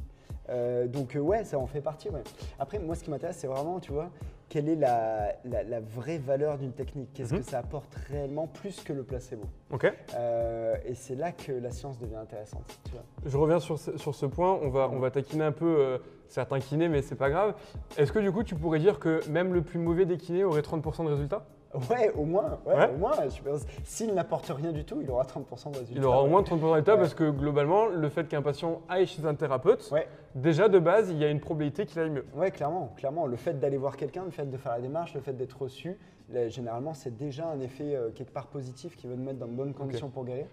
Euh, 0.50 0.88
donc, 0.88 1.16
euh, 1.16 1.20
ouais, 1.20 1.44
ça 1.44 1.60
en 1.60 1.68
fait 1.68 1.82
partie. 1.82 2.10
ouais. 2.10 2.24
Après, 2.58 2.80
moi, 2.80 2.96
ce 2.96 3.04
qui 3.04 3.12
m'intéresse, 3.12 3.38
c'est 3.38 3.48
vraiment, 3.48 3.80
tu 3.80 3.92
vois, 3.92 4.10
quelle 4.50 4.68
est 4.68 4.76
la, 4.76 5.36
la- 5.46 5.62
la 5.62 5.80
vraie 5.80 6.18
valeur 6.18 6.58
d'une 6.58 6.72
technique? 6.72 7.10
Qu'est-ce 7.14 7.36
Mhm. 7.36 7.42
que 7.42 7.46
ça 7.46 7.60
apporte 7.60 7.94
réellement 8.10 8.48
plus 8.48 8.82
que 8.82 8.92
le 8.92 9.04
placebo? 9.04 9.44
Ok. 9.72 9.86
Et 9.86 10.96
c'est 10.96 11.14
là 11.16 11.32
que 11.34 11.52
la 11.52 11.70
science 11.70 12.00
devient 12.00 12.16
intéressante. 12.16 12.64
Tu 12.86 12.92
vois. 12.94 13.04
Je 13.28 13.38
reviens 13.38 13.60
sur 13.60 13.78
ce, 13.78 13.96
sur 13.98 14.16
ce 14.16 14.26
point. 14.26 14.58
On 14.64 14.70
va, 14.70 14.90
on 14.92 14.98
va 14.98 15.12
taquiner 15.12 15.44
un 15.44 15.52
peu 15.52 16.02
certains 16.28 16.60
kinés, 16.60 16.88
mais 16.90 17.04
c'est 17.04 17.16
pas 17.16 17.30
grave. 17.30 17.54
Est-ce 17.98 18.12
que 18.12 18.18
du 18.20 18.32
coup, 18.32 18.42
tu 18.44 18.56
pourrais 18.56 18.80
dire 18.80 18.98
que 18.98 19.22
même 19.30 19.54
le 19.54 19.62
plus 19.62 19.78
mauvais 19.78 20.06
des 20.06 20.18
kinés 20.18 20.44
aurait 20.44 20.62
30% 20.62 21.04
de 21.06 21.10
résultats? 21.12 21.46
Ouais, 21.90 22.12
au 22.16 22.24
moins. 22.26 22.58
Ouais, 22.66 22.76
Ouais. 22.76 22.90
au 22.94 22.98
moins. 22.98 23.12
je 23.30 23.42
pense. 23.42 23.62
S'il 23.84 24.14
n'apporte 24.14 24.48
rien 24.50 24.72
du 24.72 24.84
tout, 24.86 25.02
il 25.02 25.10
aura 25.12 25.24
30% 25.24 25.70
de 25.72 25.78
résultats. 25.78 26.00
Il 26.02 26.06
aura 26.06 26.24
au 26.24 26.28
moins 26.28 26.42
30% 26.42 26.58
de 26.68 26.72
résultats 26.72 26.94
Ouais. 26.96 27.00
parce 27.02 27.14
que 27.14 27.30
globalement, 27.30 27.86
le 27.88 28.10
fait 28.10 28.28
qu'un 28.28 28.42
patient 28.42 28.82
aille 28.90 29.06
chez 29.06 29.24
un 29.26 29.36
thérapeute, 29.36 29.92
déjà 30.34 30.68
de 30.68 30.80
base, 30.80 31.10
il 31.12 31.18
y 31.18 31.24
a 31.26 31.30
une 31.30 31.40
probabilité 31.40 31.86
qu'il 31.86 32.00
aille 32.00 32.10
mieux. 32.10 32.26
Ouais, 32.36 32.50
clairement, 32.52 32.92
clairement. 32.98 33.28
Le 33.28 33.36
fait 33.36 33.60
d'aller 33.60 33.78
voir 33.78 33.98
quelqu'un, 33.98 34.24
le 34.26 34.32
fait 34.32 34.46
de 34.50 34.58
faire 34.58 34.72
la 34.72 34.82
démarche, 34.82 35.14
le 35.14 35.22
fait 35.22 35.34
d'être 35.34 35.62
reçu, 35.62 35.98
là, 36.32 36.48
généralement, 36.50 36.94
c'est 36.96 37.16
déjà 37.16 37.48
un 37.48 37.60
effet 37.60 37.96
euh, 37.96 38.10
quelque 38.10 38.32
part 38.32 38.48
positif 38.48 38.96
qui 38.98 39.06
va 39.08 39.16
nous 39.16 39.24
mettre 39.24 39.40
dans 39.40 39.48
de 39.48 39.54
bonnes 39.54 39.74
conditions 39.74 40.10
pour 40.10 40.26
guérir. 40.26 40.46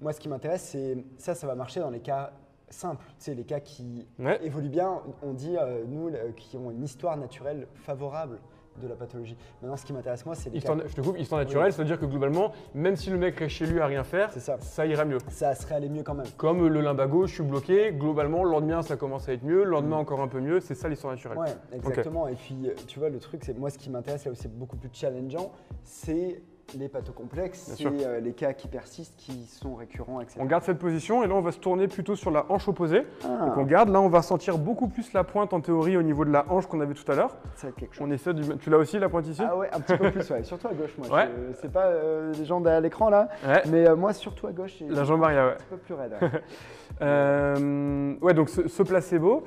Moi, 0.00 0.12
ce 0.12 0.20
qui 0.20 0.28
m'intéresse, 0.28 0.62
c'est 0.62 0.98
ça, 1.18 1.34
ça 1.34 1.46
va 1.48 1.54
marcher 1.56 1.80
dans 1.80 1.90
les 1.90 2.00
cas 2.00 2.30
simples, 2.68 3.04
tu 3.18 3.24
sais, 3.26 3.34
les 3.34 3.44
cas 3.44 3.60
qui 3.60 4.06
évoluent 4.42 4.68
bien. 4.68 5.00
On 5.22 5.32
dit, 5.32 5.56
euh, 5.56 5.84
nous, 5.86 6.08
euh, 6.08 6.30
qui 6.36 6.56
ont 6.56 6.70
une 6.70 6.82
histoire 6.82 7.16
naturelle 7.16 7.66
favorable 7.74 8.38
de 8.82 8.88
la 8.88 8.94
pathologie. 8.94 9.36
Maintenant, 9.62 9.76
ce 9.76 9.84
qui 9.84 9.92
m'intéresse, 9.92 10.24
moi, 10.26 10.34
c'est 10.34 10.50
les 10.50 10.58
Histoire, 10.58 10.78
cas. 10.78 10.84
je 10.86 10.94
te 10.94 11.00
coupe, 11.00 11.18
histoire 11.18 11.40
naturelle, 11.40 11.72
c'est-à-dire 11.72 11.98
que 11.98 12.06
globalement, 12.06 12.52
même 12.74 12.96
si 12.96 13.10
le 13.10 13.16
mec 13.16 13.38
reste 13.38 13.54
chez 13.54 13.66
lui 13.66 13.80
à 13.80 13.86
rien 13.86 14.04
faire, 14.04 14.32
ça. 14.32 14.56
ça 14.60 14.86
ira 14.86 15.04
mieux. 15.04 15.18
Ça 15.28 15.54
serait 15.54 15.76
aller 15.76 15.88
mieux 15.88 16.02
quand 16.02 16.14
même. 16.14 16.26
Comme 16.36 16.66
le 16.66 16.80
limbago, 16.80 17.26
je 17.26 17.34
suis 17.34 17.42
bloqué, 17.42 17.92
globalement, 17.92 18.44
le 18.44 18.50
lendemain, 18.50 18.82
ça 18.82 18.96
commence 18.96 19.28
à 19.28 19.32
être 19.32 19.44
mieux, 19.44 19.64
le 19.64 19.70
lendemain, 19.70 19.96
encore 19.96 20.20
un 20.20 20.28
peu 20.28 20.40
mieux, 20.40 20.60
c'est 20.60 20.74
ça 20.74 20.88
l'histoire 20.88 21.12
naturelle. 21.12 21.38
Ouais, 21.38 21.54
exactement. 21.72 22.28
Et 22.28 22.34
puis, 22.34 22.56
euh, 22.64 22.74
tu 22.86 22.98
vois, 22.98 23.08
le 23.08 23.18
truc, 23.18 23.42
c'est 23.44 23.56
moi, 23.58 23.70
ce 23.70 23.78
qui 23.78 23.90
m'intéresse 23.90 24.24
là 24.24 24.32
où 24.32 24.34
c'est 24.34 24.52
beaucoup 24.56 24.76
plus 24.76 24.90
challengeant, 24.92 25.52
c'est 25.82 26.42
les 26.78 26.90
complexes, 27.14 27.66
Bien 27.66 27.74
c'est 27.76 27.82
sûr. 27.82 27.92
euh, 28.08 28.20
les 28.20 28.32
cas 28.32 28.52
qui 28.52 28.68
persistent, 28.68 29.14
qui 29.16 29.44
sont 29.46 29.74
récurrents, 29.74 30.20
etc. 30.20 30.38
On 30.40 30.44
garde 30.46 30.64
cette 30.64 30.78
position 30.78 31.22
et 31.22 31.26
là 31.26 31.34
on 31.34 31.40
va 31.40 31.52
se 31.52 31.58
tourner 31.58 31.86
plutôt 31.88 32.16
sur 32.16 32.30
la 32.30 32.46
hanche 32.48 32.66
opposée. 32.68 33.02
Ah, 33.24 33.46
Donc 33.46 33.56
on 33.56 33.64
garde, 33.64 33.90
là 33.90 34.00
on 34.00 34.08
va 34.08 34.22
sentir 34.22 34.58
beaucoup 34.58 34.88
plus 34.88 35.12
la 35.12 35.24
pointe 35.24 35.52
en 35.52 35.60
théorie 35.60 35.96
au 35.96 36.02
niveau 36.02 36.24
de 36.24 36.30
la 36.30 36.44
hanche 36.50 36.66
qu'on 36.66 36.80
a 36.80 36.84
vu 36.84 36.94
tout 36.94 37.10
à 37.12 37.14
l'heure. 37.14 37.36
ça 37.54 37.66
va 37.66 37.68
être 37.70 37.76
quelque 37.76 37.94
chose. 37.94 38.06
On 38.06 38.10
essaie 38.10 38.34
du... 38.34 38.56
Tu 38.58 38.70
l'as 38.70 38.78
aussi 38.78 38.98
la 38.98 39.08
pointe 39.08 39.26
ici? 39.26 39.42
Ah 39.46 39.56
ouais, 39.56 39.68
un 39.72 39.80
petit 39.80 39.96
peu 39.96 40.10
plus, 40.10 40.28
ouais. 40.30 40.42
surtout 40.42 40.68
à 40.68 40.72
gauche, 40.74 40.94
moi. 40.98 41.08
Ouais. 41.16 41.28
C'est 41.60 41.70
pas 41.72 41.86
euh, 41.86 42.32
les 42.32 42.44
gens 42.44 42.64
à 42.64 42.80
l'écran 42.80 43.08
là, 43.10 43.28
Ouais. 43.46 43.62
mais 43.70 43.86
euh, 43.88 43.94
moi 43.96 44.12
surtout 44.12 44.46
à 44.46 44.52
gauche, 44.52 44.82
La 44.88 45.02
un 45.02 45.04
jambe 45.04 45.22
arrière, 45.24 45.46
ouais. 45.46 45.54
petit 45.56 45.64
peu 45.70 45.76
plus 45.76 45.94
raide. 45.94 46.12
ouais. 46.20 46.28
Euh, 47.02 48.14
ouais, 48.20 48.34
donc 48.34 48.48
ce, 48.48 48.68
ce 48.68 48.82
placebo. 48.84 49.44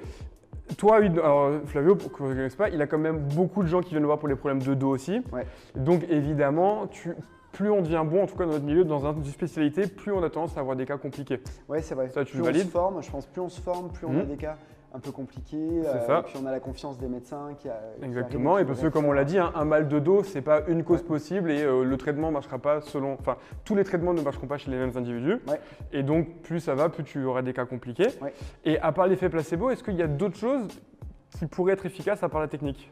Toi, 0.77 0.97
oui, 0.99 1.07
alors 1.19 1.51
Flavio, 1.65 1.95
pour 1.95 2.11
que 2.11 2.17
vous 2.23 2.29
ne 2.29 2.35
connaissez 2.35 2.57
pas, 2.57 2.69
il 2.69 2.81
a 2.81 2.87
quand 2.87 2.97
même 2.97 3.19
beaucoup 3.19 3.63
de 3.63 3.67
gens 3.67 3.81
qui 3.81 3.91
viennent 3.91 4.01
le 4.01 4.07
voir 4.07 4.19
pour 4.19 4.27
les 4.27 4.35
problèmes 4.35 4.61
de 4.61 4.73
dos 4.73 4.89
aussi. 4.89 5.21
Ouais. 5.31 5.45
Donc 5.75 6.03
évidemment, 6.09 6.87
tu, 6.87 7.11
plus 7.53 7.69
on 7.71 7.81
devient 7.81 8.03
bon, 8.05 8.23
en 8.23 8.27
tout 8.27 8.35
cas 8.35 8.45
dans 8.45 8.51
notre 8.51 8.65
milieu, 8.65 8.83
dans 8.83 8.99
une 9.13 9.23
spécialité, 9.25 9.87
plus 9.87 10.11
on 10.11 10.21
a 10.23 10.29
tendance 10.29 10.57
à 10.57 10.59
avoir 10.59 10.75
des 10.75 10.85
cas 10.85 10.97
compliqués. 10.97 11.39
Ouais, 11.69 11.81
c'est 11.81 11.95
vrai. 11.95 12.09
Ça, 12.09 12.25
tu 12.25 12.31
plus 12.31 12.37
le 12.39 12.43
on 12.43 12.47
se 12.47 12.51
valides 12.51 12.69
forme, 12.69 13.01
je 13.01 13.09
pense, 13.09 13.25
plus 13.25 13.41
on 13.41 13.49
se 13.49 13.61
forme, 13.61 13.91
plus 13.91 14.05
on 14.05 14.11
Mhm. 14.11 14.19
a 14.19 14.23
des 14.25 14.35
cas 14.37 14.57
un 14.93 14.99
peu 14.99 15.11
compliqués. 15.11 15.81
C'est 15.83 16.07
ça. 16.07 16.19
Et 16.19 16.23
puis 16.23 16.39
on 16.41 16.45
a 16.45 16.51
la 16.51 16.59
confiance 16.59 16.97
des 16.97 17.07
médecins 17.07 17.49
qui, 17.59 17.69
a, 17.69 17.79
Exactement, 18.01 18.57
et 18.57 18.65
parce 18.65 18.81
que 18.81 18.87
comme 18.87 19.05
on 19.05 19.11
l'a 19.11 19.25
dit, 19.25 19.37
hein, 19.37 19.51
un 19.55 19.65
mal 19.65 19.87
de 19.87 19.99
dos, 19.99 20.23
c'est 20.23 20.41
pas 20.41 20.61
une 20.67 20.83
cause 20.83 21.01
Ouais. 21.01 21.07
possible 21.07 21.51
et 21.51 21.61
euh, 21.63 21.83
le 21.83 21.97
traitement 21.97 22.27
ne 22.27 22.33
marchera 22.33 22.57
pas 22.57 22.81
selon. 22.81 23.13
Enfin, 23.19 23.37
tous 23.65 23.75
les 23.75 23.83
traitements 23.83 24.13
ne 24.13 24.21
marcheront 24.21 24.47
pas 24.47 24.57
chez 24.57 24.71
les 24.71 24.77
mêmes 24.77 24.95
individus. 24.95 25.39
Ouais. 25.47 25.59
Et 25.91 26.03
donc, 26.03 26.41
plus 26.41 26.59
ça 26.59 26.73
va, 26.75 26.89
plus 26.89 27.03
tu 27.03 27.23
auras 27.25 27.41
des 27.41 27.53
cas 27.53 27.65
compliqués. 27.65 28.07
Ouais. 28.21 28.33
Et 28.65 28.79
à 28.79 28.91
part 28.91 29.07
l'effet 29.07 29.29
placebo, 29.29 29.69
est-ce 29.69 29.83
qu'il 29.83 29.95
y 29.95 30.01
a 30.03 30.07
d'autres 30.07 30.37
choses 30.37 30.67
qui 31.37 31.45
pourraient 31.45 31.73
être 31.73 31.85
efficaces 31.85 32.23
à 32.23 32.29
part 32.29 32.41
la 32.41 32.47
technique? 32.47 32.91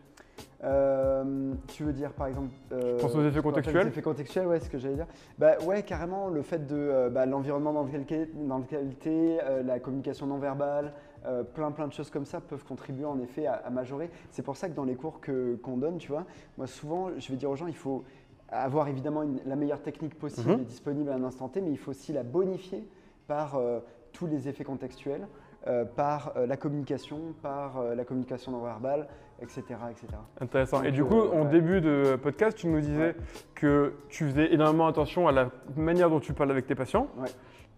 Euh, 0.64 1.54
tu 1.68 1.84
veux 1.84 1.94
dire 1.94 2.12
par 2.14 2.28
exemple. 2.28 2.50
euh, 2.72 2.98
pense 3.00 3.14
aux 3.14 3.24
effets 3.24 3.42
contextuels 3.42 3.84
Les 3.84 3.90
effets 3.90 4.02
contextuels, 4.02 4.48
ouais, 4.48 4.60
c'est 4.60 4.66
ce 4.66 4.70
que 4.72 4.80
j'allais 4.80 4.96
dire. 4.96 5.06
Bah 5.38 5.52
ouais, 5.64 5.84
carrément, 5.84 6.28
le 6.30 6.42
fait 6.42 6.66
de 6.66 6.76
euh, 6.76 7.10
bah, 7.10 7.26
l'environnement 7.28 7.72
dans 7.74 7.84
lequel 7.84 8.30
dans 8.34 8.58
lequel 8.58 8.96
t'es, 9.00 9.38
euh, 9.44 9.62
la 9.64 9.80
communication 9.80 10.26
non 10.26 10.38
verbale, 10.38 10.94
euh, 11.26 11.44
plein 11.44 11.72
plein 11.72 11.88
de 11.88 11.94
choses 11.94 12.10
comme 12.10 12.26
ça 12.26 12.40
peuvent 12.42 12.64
contribuer 12.66 13.06
en 13.06 13.20
effet 13.20 13.46
à, 13.48 13.54
à 13.56 13.70
majorer. 13.70 14.10
C'est 14.32 14.44
pour 14.44 14.58
ça 14.58 14.70
que 14.70 14.74
dans 14.76 14.84
les 14.86 14.96
cours 14.96 15.20
que- 15.22 15.56
qu'on 15.58 15.78
donne, 15.78 15.98
tu 15.98 16.12
vois, 16.12 16.26
moi 16.58 16.68
souvent, 16.68 17.10
je 17.18 17.30
vais 17.32 17.38
dire 17.38 17.50
aux 17.50 17.56
gens, 17.56 17.68
il 17.68 17.76
faut 17.76 18.04
avoir 18.50 18.88
évidemment 18.88 19.24
une- 19.24 19.40
la 19.46 19.56
meilleure 19.56 19.82
technique 19.82 20.18
possible 20.20 20.52
Mhm. 20.52 20.62
et 20.62 20.66
disponible 20.66 21.10
à 21.10 21.16
un 21.16 21.24
instant 21.24 21.50
T, 21.50 21.62
mais 21.62 21.72
il 21.72 21.78
faut 21.78 21.92
aussi 21.92 22.14
la 22.14 22.24
bonifier 22.24 22.88
par 23.28 23.56
euh, 23.56 23.80
tous 24.14 24.28
les 24.28 24.48
effets 24.48 24.64
contextuels, 24.64 25.28
euh, 25.68 25.84
par 25.84 26.34
euh, 26.38 26.46
la 26.46 26.58
communication, 26.58 27.20
par 27.42 27.80
euh, 27.80 27.96
la 27.96 28.06
communication 28.06 28.52
non 28.52 28.62
verbale, 28.62 29.08
etc. 29.42 29.64
etc. 29.90 30.08
Intéressant. 30.40 30.84
Et 30.84 30.92
du 30.92 31.04
coup, 31.04 31.20
en 31.20 31.44
ouais. 31.46 31.50
début 31.50 31.82
de 31.82 32.18
podcast, 32.22 32.56
tu 32.56 32.68
nous 32.68 32.80
disais 32.80 33.08
Ouais. 33.08 33.16
que 33.56 33.94
tu 34.10 34.26
faisais 34.30 34.54
énormément 34.54 34.86
attention 34.88 35.28
à 35.28 35.32
la 35.32 35.50
manière 35.76 36.10
dont 36.12 36.20
tu 36.20 36.34
parles 36.34 36.52
avec 36.52 36.68
tes 36.68 36.76
patients. 36.76 37.08
Ouais. 37.18 37.28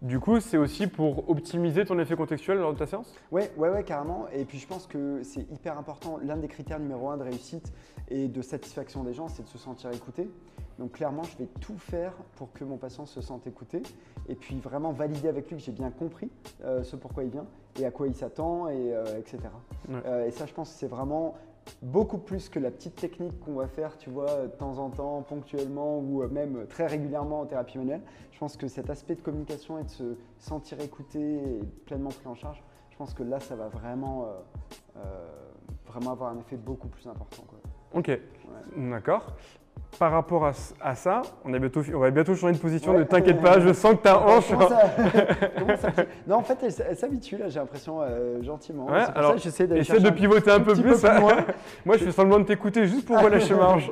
Du 0.00 0.20
coup, 0.20 0.38
c'est 0.38 0.58
aussi 0.58 0.86
pour 0.86 1.28
optimiser 1.28 1.84
ton 1.84 1.98
effet 1.98 2.14
contextuel 2.14 2.58
lors 2.58 2.72
de 2.72 2.78
ta 2.78 2.86
séance? 2.86 3.12
Ouais, 3.32 3.50
ouais, 3.56 3.68
ouais, 3.68 3.82
carrément. 3.82 4.26
Et 4.32 4.44
puis 4.44 4.58
je 4.58 4.66
pense 4.66 4.86
que 4.86 5.22
c'est 5.24 5.50
hyper 5.50 5.76
important. 5.76 6.18
L'un 6.22 6.36
des 6.36 6.46
critères 6.46 6.78
numéro 6.78 7.10
un 7.10 7.16
de 7.16 7.24
réussite 7.24 7.72
et 8.08 8.28
de 8.28 8.40
satisfaction 8.40 9.02
des 9.02 9.12
gens, 9.12 9.26
c'est 9.26 9.42
de 9.42 9.48
se 9.48 9.58
sentir 9.58 9.90
écouté. 9.90 10.30
Donc 10.78 10.92
clairement, 10.92 11.24
je 11.24 11.36
vais 11.36 11.48
tout 11.60 11.76
faire 11.76 12.12
pour 12.36 12.52
que 12.52 12.62
mon 12.62 12.76
patient 12.76 13.06
se 13.06 13.20
sente 13.20 13.48
écouté 13.48 13.82
et 14.28 14.36
puis 14.36 14.60
vraiment 14.60 14.92
valider 14.92 15.26
avec 15.26 15.50
lui 15.50 15.56
que 15.56 15.62
j'ai 15.62 15.72
bien 15.72 15.90
compris 15.90 16.30
euh, 16.62 16.84
ce 16.84 16.94
pourquoi 16.94 17.24
il 17.24 17.30
vient 17.30 17.46
et 17.80 17.84
à 17.84 17.90
quoi 17.90 18.06
il 18.06 18.14
s'attend, 18.14 18.68
et, 18.68 18.92
euh, 18.92 19.18
etc. 19.18 19.38
Ouais. 19.88 20.00
Euh, 20.06 20.26
et 20.26 20.30
ça, 20.30 20.46
je 20.46 20.52
pense 20.52 20.70
que 20.70 20.78
c'est 20.78 20.88
vraiment 20.88 21.36
beaucoup 21.82 22.18
plus 22.18 22.48
que 22.48 22.58
la 22.58 22.70
petite 22.70 22.96
technique 22.96 23.38
qu'on 23.40 23.54
va 23.54 23.68
faire, 23.68 23.96
tu 23.98 24.10
vois, 24.10 24.42
de 24.42 24.48
temps 24.48 24.78
en 24.78 24.90
temps, 24.90 25.22
ponctuellement 25.22 25.98
ou 25.98 26.22
euh, 26.22 26.28
même 26.28 26.66
très 26.68 26.86
régulièrement 26.86 27.40
en 27.40 27.46
thérapie 27.46 27.78
manuelle. 27.78 28.02
Je 28.32 28.38
pense 28.38 28.56
que 28.56 28.68
cet 28.68 28.90
aspect 28.90 29.14
de 29.14 29.20
communication 29.20 29.78
et 29.78 29.84
de 29.84 29.88
se 29.88 30.16
sentir 30.38 30.80
écouté 30.80 31.18
et 31.20 31.60
pleinement 31.86 32.10
pris 32.10 32.26
en 32.26 32.34
charge, 32.34 32.62
je 32.90 32.96
pense 32.96 33.14
que 33.14 33.22
là, 33.22 33.40
ça 33.40 33.56
va 33.56 33.68
vraiment, 33.68 34.24
euh, 34.24 34.32
euh, 34.96 35.28
vraiment 35.86 36.12
avoir 36.12 36.32
un 36.32 36.38
effet 36.38 36.56
beaucoup 36.56 36.88
plus 36.88 37.06
important. 37.06 37.42
quoi. 37.48 37.58
Ok, 37.94 38.10
d'accord. 38.76 39.36
Par 39.98 40.12
rapport 40.12 40.46
à, 40.80 40.94
ça, 40.94 41.22
on, 41.44 41.52
est 41.52 41.58
bientôt, 41.58 41.82
on 41.92 41.98
va 41.98 42.10
bientôt 42.10 42.34
changer 42.36 42.54
de 42.54 42.58
position, 42.58 42.92
Ouais. 42.92 42.98
ne 42.98 43.04
t'inquiète 43.04 43.40
pas, 43.40 43.58
je 43.58 43.72
sens 43.72 43.92
que 43.96 44.02
ta 44.02 44.18
hanche. 44.26 44.48
Comment 44.48 44.68
ça, 44.68 44.80
comment 45.58 45.76
ça 45.76 45.90
pique 45.90 46.06
Non, 46.26 46.36
en 46.36 46.42
fait, 46.42 46.58
elle, 46.62 46.96
s'habitue, 46.96 47.36
là, 47.36 47.48
j'ai 47.48 47.58
l'impression, 47.58 48.00
euh, 48.02 48.40
gentiment. 48.42 48.86
Ouais, 48.86 49.00
c'est 49.00 49.06
pour 49.06 49.16
alors, 49.18 49.30
ça 49.32 49.36
que 49.38 49.42
j'essaie 49.42 49.66
de 49.66 50.06
un 50.08 50.12
pivoter 50.12 50.50
un 50.52 50.60
peu 50.60 50.74
plus. 50.74 50.82
peu 50.82 50.96
plus 50.96 51.20
loin. 51.20 51.36
Moi, 51.84 51.96
je 51.96 52.04
fais 52.04 52.12
semblant 52.12 52.38
de 52.38 52.44
t'écouter 52.44 52.86
juste 52.86 53.06
pour 53.06 53.20
relâcher 53.20 53.54
ma 53.56 53.70
hanche. 53.70 53.90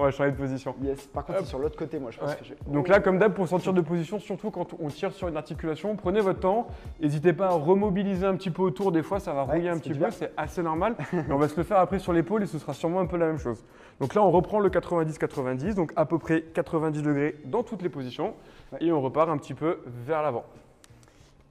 On 0.00 0.04
va 0.04 0.10
changer 0.12 0.30
de 0.30 0.36
position. 0.36 0.76
Yes. 0.80 1.06
Par 1.08 1.24
contre, 1.24 1.40
c'est 1.40 1.46
sur 1.46 1.58
l'autre 1.58 1.76
côté, 1.76 1.98
moi, 1.98 2.12
je 2.12 2.18
pense 2.20 2.30
Ouais. 2.30 2.36
que 2.36 2.44
je... 2.44 2.54
Donc 2.72 2.86
là, 2.86 3.00
comme 3.00 3.18
d'hab, 3.18 3.34
pour 3.34 3.48
sortir 3.48 3.72
de 3.72 3.80
position, 3.80 4.20
surtout 4.20 4.52
quand 4.52 4.68
on 4.80 4.86
tire 4.88 5.12
sur 5.12 5.26
une 5.26 5.36
articulation, 5.36 5.96
prenez 5.96 6.20
votre 6.20 6.38
temps. 6.38 6.68
N'hésitez 7.00 7.32
pas 7.32 7.46
à 7.48 7.50
remobiliser 7.54 8.24
un 8.24 8.36
petit 8.36 8.50
peu 8.50 8.62
autour. 8.62 8.92
Des 8.92 9.02
fois, 9.02 9.18
ça 9.18 9.32
va 9.32 9.44
Ouais, 9.44 9.54
rouiller 9.54 9.70
un 9.70 9.78
petit 9.78 9.92
peu, 9.92 10.08
c'est 10.12 10.32
assez 10.36 10.62
normal. 10.62 10.94
Mais 11.12 11.32
on 11.32 11.36
va 11.38 11.48
se 11.48 11.56
le 11.56 11.64
faire 11.64 11.78
après 11.80 11.98
sur 11.98 12.12
l'épaule 12.12 12.44
et 12.44 12.46
ce 12.46 12.58
sera 12.60 12.74
sûrement 12.74 13.00
un 13.00 13.06
peu 13.06 13.16
la 13.16 13.26
même 13.26 13.38
chose. 13.38 13.64
Donc 13.98 14.14
là, 14.14 14.22
on 14.22 14.30
reprend 14.30 14.60
le 14.60 14.70
90-90, 14.70 15.74
donc 15.74 15.92
à 15.96 16.06
peu 16.06 16.18
près 16.18 16.42
90 16.42 17.02
degrés 17.02 17.34
dans 17.44 17.64
toutes 17.64 17.82
les 17.82 17.88
positions. 17.88 18.34
Ouais. 18.72 18.78
Et 18.84 18.92
on 18.92 19.00
repart 19.02 19.28
un 19.28 19.36
petit 19.36 19.54
peu 19.54 19.80
vers 20.06 20.22
l'avant. 20.22 20.44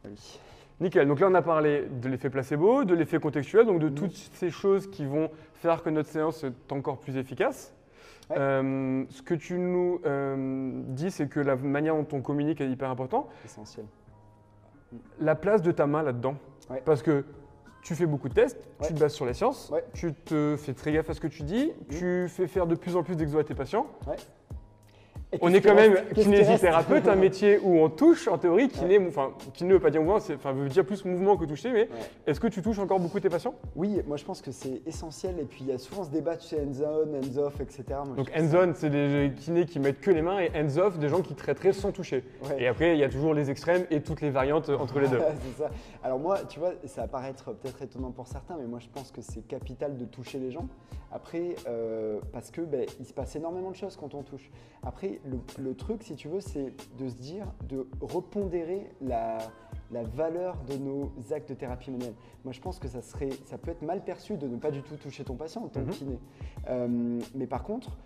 Oui. 0.05 0.39
Nickel. 0.79 1.07
Donc 1.07 1.19
là, 1.19 1.27
on 1.29 1.33
a 1.33 1.41
parlé 1.41 1.86
de 1.91 2.07
l'effet 2.07 2.29
placebo, 2.29 2.86
de 2.86 2.93
l'effet 2.93 3.19
contextuel, 3.19 3.65
donc 3.65 3.79
de 3.79 3.89
Mhm. 3.89 3.95
toutes 3.95 4.13
ces 4.15 4.51
choses 4.51 4.89
qui 4.89 5.05
vont 5.05 5.29
faire 5.55 5.83
que 5.83 5.89
notre 5.89 6.07
séance 6.10 6.43
est 6.45 6.71
encore 6.71 6.97
plus 6.99 7.17
efficace. 7.17 7.73
Ouais. 8.29 8.35
Euh, 8.37 9.05
ce 9.09 9.21
que 9.21 9.33
tu 9.33 9.57
nous 9.57 10.01
euh, 10.05 10.81
dis, 10.89 11.11
c'est 11.11 11.27
que 11.27 11.39
la 11.39 11.55
manière 11.55 11.95
dont 11.95 12.07
on 12.11 12.21
communique 12.21 12.59
est 12.61 12.69
hyper 12.69 12.89
important. 12.89 13.27
Essentiel. 13.45 13.85
La 15.19 15.35
place 15.35 15.61
de 15.61 15.71
ta 15.71 15.87
main 15.87 16.03
là-dedans. 16.03 16.35
Ouais. 16.69 16.81
Parce 16.83 17.01
que 17.01 17.23
tu 17.81 17.95
fais 17.95 18.05
beaucoup 18.05 18.27
de 18.27 18.33
tests, 18.33 18.57
Ouais. 18.81 18.87
tu 18.87 18.93
te 18.93 18.99
bases 18.99 19.13
sur 19.13 19.25
les 19.25 19.33
sciences, 19.33 19.71
tu 19.93 20.13
te 20.13 20.55
fais 20.57 20.73
très 20.73 20.91
gaffe 20.91 21.09
à 21.09 21.13
ce 21.13 21.21
que 21.21 21.27
tu 21.27 21.43
dis, 21.43 21.71
tu 21.89 22.27
fais 22.27 22.47
faire 22.47 22.67
de 22.67 22.75
plus 22.75 22.95
en 22.97 23.03
plus 23.03 23.15
d'exos 23.15 23.39
à 23.39 23.43
tes 23.45 23.55
patients. 23.55 23.87
On 25.41 25.53
est 25.53 25.59
quand 25.59 25.75
même 25.75 25.97
kinésithérapeute, 26.13 27.07
un 27.07 27.15
métier 27.17 27.59
où 27.61 27.79
on 27.79 27.89
touche 27.89 28.29
en 28.29 28.37
théorie, 28.37 28.69
kiné, 28.69 28.97
enfin 29.07 29.31
kiné 29.53 29.73
veut 29.73 29.79
pas 29.79 29.89
dire 29.89 30.01
mouvement, 30.01 30.15
enfin 30.33 30.53
veut 30.53 30.69
dire 30.69 30.85
plus 30.85 31.03
mouvement 31.03 31.35
que 31.35 31.43
toucher, 31.43 31.69
mais 31.71 31.81
Ouais. 31.81 31.87
est-ce 32.27 32.39
que 32.39 32.47
tu 32.47 32.61
touches 32.61 32.79
encore 32.79 32.99
beaucoup 32.99 33.19
tes 33.19 33.29
patients? 33.29 33.53
Oui, 33.75 34.01
moi 34.07 34.15
je 34.15 34.23
pense 34.23 34.41
que 34.41 34.51
c'est 34.51 34.81
essentiel. 34.85 35.37
Et 35.39 35.43
puis 35.43 35.59
il 35.61 35.67
y 35.67 35.71
a 35.73 35.77
souvent 35.77 36.05
ce 36.05 36.09
débat, 36.11 36.37
tu 36.37 36.47
sais, 36.47 36.61
hands-on, 36.61 37.13
hands-off, 37.17 37.59
etc. 37.59 37.83
Moi, 38.05 38.15
Donc 38.15 38.31
hands-on, 38.35 38.71
c'est 38.73 38.89
des 38.89 39.31
kinés 39.35 39.65
qui 39.65 39.79
mettent 39.79 39.99
que 39.99 40.11
les 40.11 40.21
mains, 40.21 40.39
et 40.39 40.49
hands-off, 40.55 40.97
des 40.97 41.09
gens 41.09 41.21
qui 41.21 41.35
traiteraient 41.35 41.73
sans 41.73 41.91
toucher. 41.91 42.23
Ouais. 42.43 42.63
Et 42.63 42.67
après, 42.67 42.93
il 42.93 42.99
y 42.99 43.03
a 43.03 43.09
toujours 43.09 43.33
les 43.33 43.51
extrêmes 43.51 43.85
et 43.91 44.01
toutes 44.01 44.21
les 44.21 44.29
variantes 44.29 44.69
entre 44.69 44.99
les 44.99 45.09
deux. 45.09 45.19
c'est 45.57 45.63
ça. 45.63 45.69
Alors 46.03 46.19
moi, 46.19 46.39
tu 46.47 46.59
vois, 46.59 46.71
ça 46.85 47.01
va 47.01 47.07
paraître 47.07 47.51
peut-être 47.51 47.81
étonnant 47.81 48.11
pour 48.11 48.27
certains, 48.27 48.55
mais 48.57 48.65
moi 48.65 48.79
je 48.79 48.87
pense 48.93 49.11
que 49.11 49.21
c'est 49.21 49.45
capital 49.45 49.97
de 49.97 50.05
toucher 50.05 50.39
les 50.39 50.51
gens. 50.51 50.67
Après, 51.11 51.55
euh, 51.67 52.19
parce 52.33 52.51
que 52.51 52.61
ben, 52.61 52.85
il 52.99 53.05
se 53.05 53.13
passe 53.13 53.35
énormément 53.35 53.71
de 53.71 53.75
choses 53.75 53.95
quand 53.95 54.13
on 54.13 54.23
touche. 54.23 54.49
Après, 54.85 55.16
le, 55.25 55.39
le 55.63 55.75
truc, 55.75 56.03
si 56.03 56.15
tu 56.15 56.27
veux, 56.27 56.41
c'est 56.41 56.73
de 56.97 57.08
se 57.08 57.15
dire, 57.15 57.45
de 57.67 57.88
repondérer 58.01 58.89
la, 59.01 59.38
la 59.91 60.03
valeur 60.03 60.58
de 60.69 60.77
nos 60.77 61.12
actes 61.32 61.49
de 61.49 61.56
thérapie 61.56 61.91
manuelle. 61.91 62.15
Moi, 62.43 62.53
je 62.53 62.62
pense 62.62 62.80
que 62.80 62.88
ça 62.88 63.01
serait, 63.01 63.30
ça 63.45 63.58
peut 63.58 63.71
être 63.71 63.82
mal 63.82 64.03
perçu 64.03 64.38
de 64.38 64.47
ne 64.47 64.58
pas 64.58 64.71
du 64.71 64.82
tout 64.82 64.95
toucher 64.95 65.23
ton 65.23 65.36
patient 65.36 65.63
en 65.63 65.67
tant 65.67 65.84
que 65.84 65.91
kiné. 65.91 66.19
Euh, 66.69 67.19
mais 67.36 67.47
par 67.47 67.63
contre, 67.63 67.97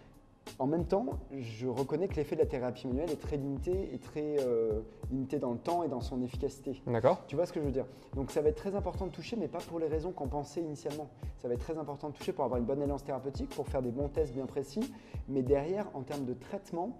en 0.61 0.67
même 0.67 0.85
temps, 0.85 1.07
je 1.31 1.65
reconnais 1.67 2.07
que 2.07 2.13
l'effet 2.17 2.35
de 2.35 2.41
la 2.41 2.45
thérapie 2.45 2.85
manuelle 2.85 3.09
est 3.09 3.19
très 3.19 3.35
limité 3.35 3.95
et 3.95 3.97
très 3.97 4.35
euh, 4.41 4.81
limité 5.09 5.39
dans 5.39 5.51
le 5.53 5.57
temps 5.57 5.81
et 5.81 5.87
dans 5.87 6.01
son 6.01 6.21
efficacité. 6.21 6.79
D'accord 6.85 7.23
Tu 7.25 7.35
vois 7.35 7.47
ce 7.47 7.51
que 7.53 7.59
je 7.59 7.65
veux 7.65 7.71
dire? 7.71 7.87
Donc 8.15 8.29
ça 8.29 8.43
va 8.43 8.49
être 8.49 8.57
très 8.57 8.75
important 8.75 9.07
de 9.07 9.11
toucher, 9.11 9.35
mais 9.37 9.47
pas 9.47 9.57
pour 9.57 9.79
les 9.79 9.87
raisons 9.87 10.11
qu'on 10.11 10.27
pensait 10.27 10.61
initialement. 10.61 11.09
Ça 11.37 11.47
va 11.47 11.55
être 11.55 11.61
très 11.61 11.79
important 11.79 12.09
de 12.09 12.13
toucher 12.13 12.31
pour 12.31 12.45
avoir 12.45 12.59
une 12.59 12.67
bonne 12.67 12.79
alliance 12.79 13.03
thérapeutique, 13.03 13.49
pour 13.49 13.67
faire 13.67 13.81
des 13.81 13.89
bons 13.89 14.07
tests 14.09 14.33
bien 14.33 14.45
précis, 14.45 14.81
mais 15.27 15.41
derrière, 15.41 15.87
en 15.95 16.01
termes 16.03 16.25
de 16.25 16.35
traitement, 16.35 16.95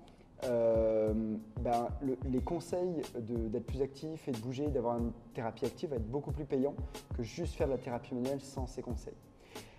euh, 0.45 1.13
ben, 1.59 1.87
le- 2.01 2.17
les 2.31 2.41
conseils 2.41 3.03
d'être 3.19 3.67
plus 3.67 3.83
actif 3.83 4.27
et 4.27 4.31
de 4.31 4.39
bouger, 4.39 4.69
d'avoir 4.69 4.97
une 4.97 5.11
thérapie 5.35 5.67
active 5.67 5.91
va 5.91 5.97
être 5.97 6.09
beaucoup 6.09 6.31
plus 6.31 6.45
payant 6.45 6.73
que 7.15 7.21
juste 7.21 7.53
faire 7.53 7.67
de 7.67 7.73
la 7.73 7.77
thérapie 7.77 8.15
manuelle 8.15 8.41
sans 8.41 8.65
ces 8.65 8.81
conseils. 8.81 9.13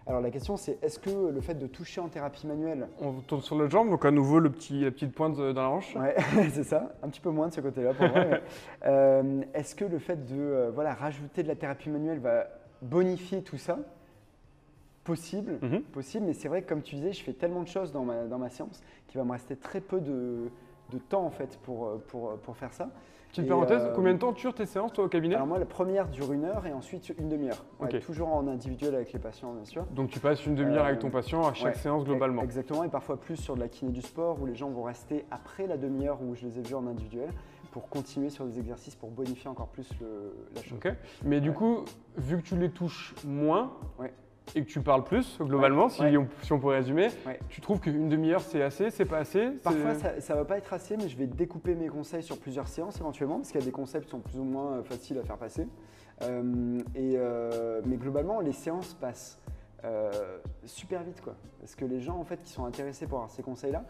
Alors 0.07 0.21
la 0.21 0.31
question 0.31 0.57
c'est 0.57 0.83
est-ce 0.83 0.99
que 0.99 1.11
le 1.11 1.41
fait 1.41 1.55
de 1.55 1.67
toucher 1.67 2.01
en 2.01 2.09
thérapie 2.09 2.47
manuelle, 2.47 2.89
On 3.01 3.13
tourne 3.21 3.41
sur 3.43 3.57
l'autre 3.57 3.71
jambe, 3.71 3.89
donc 3.91 4.05
à 4.05 4.11
nouveau 4.11 4.41
le 4.41 4.51
petit, 4.51 4.81
la 4.85 4.91
petite 4.91 5.15
pointe 5.15 5.37
dans 5.37 5.53
la 5.53 5.69
hanche. 5.71 5.95
Ouais, 5.95 6.17
c'est 6.53 6.65
ça, 6.65 6.93
un 7.03 7.09
petit 7.09 7.21
peu 7.21 7.31
moins 7.31 7.49
de 7.49 7.53
ce 7.55 7.61
côté-là 7.61 7.95
pour 7.95 8.09
moi. 8.09 8.25
euh, 8.87 9.43
Est-ce 9.55 9.75
que 9.77 9.85
le 9.85 9.99
fait 10.01 10.27
de 10.27 10.35
euh, 10.41 10.71
voilà, 10.75 10.95
rajouter 10.95 11.43
de 11.45 11.49
la 11.49 11.55
thérapie 11.55 11.89
manuelle 11.89 12.19
va 12.19 12.47
bonifier 12.81 13.43
tout 13.43 13.59
ça? 13.59 13.79
Possible, 15.05 15.59
Mhm. 15.63 15.83
possible, 15.83 16.27
mais 16.27 16.33
c'est 16.33 16.47
vrai 16.49 16.63
que 16.63 16.69
comme 16.69 16.83
tu 16.83 16.95
disais, 16.95 17.13
je 17.13 17.23
fais 17.25 17.33
tellement 17.33 17.63
de 17.63 17.69
choses 17.69 17.91
dans 17.93 18.05
ma, 18.05 18.25
dans 18.25 18.39
ma 18.39 18.51
séance 18.51 18.83
qu'il 19.09 19.19
va 19.19 19.25
me 19.25 19.33
rester 19.33 19.57
très 19.57 19.81
peu 19.81 20.01
de, 20.01 20.49
de 20.93 20.99
temps 20.99 21.25
en 21.25 21.31
fait 21.31 21.59
pour, 21.65 21.87
euh, 21.87 22.05
pour, 22.09 22.37
pour 22.39 22.57
faire 22.57 22.73
ça. 22.73 22.89
Petite 23.33 23.47
Et, 23.47 23.49
parenthèse, 23.49 23.83
euh, 23.85 23.93
combien 23.95 24.13
de 24.13 24.19
temps 24.19 24.33
durent 24.33 24.53
tes 24.55 24.67
séances 24.67 24.93
toi 24.93 25.05
au 25.05 25.09
cabinet 25.09 25.37
Alors 25.37 25.47
moi, 25.47 25.59
la 25.59 25.65
première 25.65 26.07
dure 26.09 26.33
une 26.35 26.45
heure 26.45 26.67
et 26.67 26.73
ensuite 26.75 27.15
une 27.19 27.31
demi-heure. 27.31 27.65
Ouais. 27.81 27.99
Toujours 28.01 28.29
en 28.29 28.47
individuel 28.47 28.95
avec 28.95 29.11
les 29.15 29.19
patients, 29.19 29.55
bien 29.55 29.65
sûr. 29.65 29.87
Donc 29.93 30.11
tu 30.11 30.21
passes 30.21 30.45
une 30.45 30.55
demi-heure 30.55 30.85
Euh, 30.85 30.89
avec 30.89 30.99
ton 30.99 31.09
patient 31.09 31.47
à 31.47 31.55
chaque 31.55 31.75
ouais, 31.75 31.81
séance 31.81 32.05
globalement. 32.05 32.43
Exactement, 32.43 32.85
et 32.85 32.89
parfois 32.91 33.17
plus 33.19 33.37
sur 33.37 33.55
de 33.55 33.61
la 33.61 33.69
kiné 33.69 33.91
du 33.91 34.03
sport 34.03 34.37
où 34.41 34.45
les 34.45 34.55
gens 34.55 34.69
vont 34.69 34.83
rester 34.83 35.25
après 35.31 35.67
la 35.67 35.79
demi-heure 35.79 36.19
où 36.23 36.35
je 36.35 36.45
les 36.47 36.59
ai 36.59 36.63
vus 36.63 36.75
en 36.75 36.87
individuel 36.87 37.31
pour 37.71 37.89
continuer 37.89 38.29
sur 38.29 38.45
des 38.45 38.59
exercices 38.59 38.97
pour 38.97 39.11
bonifier 39.11 39.49
encore 39.49 39.69
plus 39.69 39.89
le- 39.99 40.35
la 40.55 40.63
chose. 40.63 40.79
Mais 41.25 41.41
du 41.41 41.49
Ouais. 41.49 41.55
coup, 41.55 41.85
vu 42.19 42.37
que 42.37 42.43
tu 42.43 42.55
les 42.57 42.69
touches 42.69 43.15
moins 43.25 43.73
Ouais. 43.99 44.13
Et 44.55 44.63
que 44.65 44.69
tu 44.69 44.81
parles 44.81 45.05
plus 45.05 45.39
globalement, 45.41 45.85
Ouais. 45.85 45.91
si, 45.91 46.03
Ouais. 46.03 46.17
On, 46.17 46.27
si 46.43 46.53
on 46.53 46.59
pourrait 46.59 46.77
résumer, 46.79 47.09
Ouais. 47.27 47.39
tu 47.49 47.61
trouves 47.61 47.81
qu'une 47.81 48.09
demi-heure 48.09 48.41
c'est 48.41 48.63
assez, 48.63 48.91
c'est 48.91 49.05
pas 49.05 49.19
assez 49.19 49.51
Parfois, 49.63 49.95
ça, 49.95 50.21
ça 50.21 50.35
va 50.35 50.45
pas 50.45 50.59
être 50.59 50.73
assez, 50.73 50.97
mais 50.97 51.09
je 51.09 51.17
vais 51.17 51.27
découper 51.27 51.75
mes 51.75 51.89
conseils 51.89 52.23
sur 52.23 52.39
plusieurs 52.39 52.69
séances 52.69 52.99
éventuellement, 53.01 53.37
parce 53.37 53.51
qu'il 53.51 53.61
y 53.61 53.63
a 53.63 53.67
des 53.67 53.73
concepts 53.73 54.05
qui 54.07 54.11
sont 54.11 54.21
plus 54.21 54.39
ou 54.39 54.45
moins 54.45 54.73
euh, 54.79 54.83
faciles 54.83 55.19
à 55.19 55.23
faire 55.23 55.37
passer. 55.39 55.67
Euh, 56.23 56.79
et, 56.95 57.15
euh, 57.17 57.81
mais 57.87 57.97
globalement, 57.97 58.41
les 58.41 58.53
séances 58.53 58.95
passent 58.95 59.41
euh, 59.85 60.39
super 60.65 61.03
vite, 61.03 61.21
quoi. 61.21 61.35
Parce 61.61 61.75
que 61.75 61.85
les 61.85 62.01
gens, 62.01 62.17
en 62.19 62.25
fait, 62.25 62.43
qui 62.43 62.51
sont 62.53 62.65
intéressés 62.65 63.07
pour 63.07 63.19
avoir 63.19 63.31
ces 63.31 63.43
conseils-là, 63.43 63.85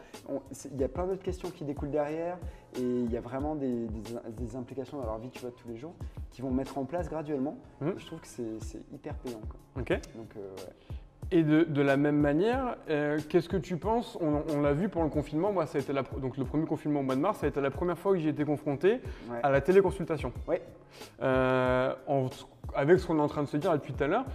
il 0.73 0.81
y 0.81 0.85
a 0.85 0.89
plein 0.89 1.07
d'autres 1.07 1.23
questions 1.23 1.51
qui 1.51 1.65
découlent 1.65 1.91
derrière, 1.91 2.39
et 2.77 2.81
il 2.83 3.11
y 3.13 3.17
a 3.17 3.21
vraiment 3.21 3.55
des, 3.55 3.87
des- 3.87 4.03
des 4.31 4.57
implications 4.57 4.99
dans 4.99 5.05
leur 5.07 5.19
vie, 5.19 5.31
tu 5.31 5.41
vois, 5.41 5.51
de 5.51 5.55
tous 5.57 5.69
les 5.69 5.77
jours, 5.77 5.95
qui 6.31 6.43
vont 6.43 6.51
mettre 6.51 6.79
en 6.79 6.85
place 6.85 7.09
graduellement. 7.09 7.57
Mhm. 7.81 7.95
Je 7.99 8.07
trouve 8.07 8.21
que 8.21 8.27
c'est 8.27 8.81
hyper 8.93 9.15
payant, 9.17 9.41
quoi. 9.49 9.61
Donc, 9.77 9.91
euh, 10.37 10.55
ouais. 10.57 10.73
Et 11.35 11.43
de, 11.45 11.63
de 11.65 11.81
la 11.81 11.97
même 11.97 12.19
manière, 12.19 12.77
euh, 12.91 13.19
qu'est-ce 13.31 13.49
que 13.49 13.57
tu 13.57 13.79
penses? 13.79 14.19
On, 14.21 14.43
on 14.55 14.61
l'a 14.61 14.75
vu 14.75 14.91
pendant 14.91 15.07
le 15.07 15.11
confinement, 15.11 15.51
moi 15.51 15.65
ça 15.65 15.79
a 15.79 15.81
été 15.81 15.91
la, 15.95 16.03
donc 16.03 16.37
le 16.37 16.45
premier 16.45 16.67
confinement 16.67 17.01
au 17.01 17.03
mois 17.05 17.15
de 17.15 17.21
mars, 17.23 17.39
ça 17.39 17.47
a 17.47 17.49
été 17.49 17.59
la 17.59 17.71
première 17.71 17.97
fois 17.97 18.13
que 18.13 18.19
j'ai 18.19 18.29
été 18.29 18.45
confronté 18.45 19.01
Ouais. 19.31 19.41
à 19.43 19.51
la 19.51 19.63
téléconsultation. 19.63 20.31
Ouais. 20.47 20.61
Euh, 21.23 21.95
en- 22.07 22.29
avec 22.75 22.99
ce 22.99 23.07
qu'on 23.07 23.19
est 23.19 23.23
en 23.23 23.29
train 23.29 23.43
de 23.45 23.49
se 23.49 23.57
dire 23.57 23.73
depuis 23.73 23.95
tout 23.95 24.05
à 24.05 24.09
l'heure, 24.09 24.27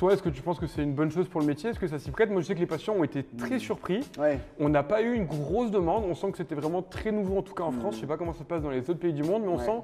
toi 0.00 0.14
est-ce 0.14 0.22
que 0.22 0.30
tu 0.30 0.40
penses 0.40 0.58
que 0.58 0.66
c'est 0.66 0.82
une 0.82 0.94
bonne 0.94 1.10
chose 1.10 1.28
pour 1.28 1.42
le 1.42 1.46
métier? 1.46 1.68
Est-ce 1.68 1.78
que 1.78 1.86
ça 1.86 1.98
s'y 1.98 2.10
prête? 2.10 2.30
Moi 2.30 2.40
je 2.40 2.46
sais 2.46 2.54
que 2.54 2.58
les 2.60 2.64
patients 2.64 2.94
ont 2.94 3.04
été 3.04 3.22
très 3.22 3.56
Mm. 3.56 3.60
surpris. 3.60 4.00
Ouais. 4.18 4.38
On 4.58 4.70
n'a 4.70 4.82
pas 4.82 5.02
eu 5.02 5.12
une 5.12 5.26
grosse 5.26 5.70
demande, 5.70 6.04
on 6.08 6.14
sent 6.14 6.30
que 6.30 6.38
c'était 6.38 6.54
vraiment 6.54 6.80
très 6.80 7.12
nouveau 7.12 7.36
en 7.36 7.42
tout 7.42 7.52
cas 7.52 7.64
en 7.64 7.70
Mm. 7.70 7.80
France, 7.80 7.96
je 7.96 8.00
sais 8.00 8.06
pas 8.06 8.16
comment 8.16 8.32
ça 8.32 8.38
se 8.38 8.44
passe 8.44 8.62
dans 8.62 8.70
les 8.70 8.78
autres 8.88 8.94
pays 8.98 9.12
du 9.12 9.22
monde, 9.22 9.42
mais 9.42 9.48
on 9.48 9.58
Ouais. 9.58 9.64
sent 9.66 9.82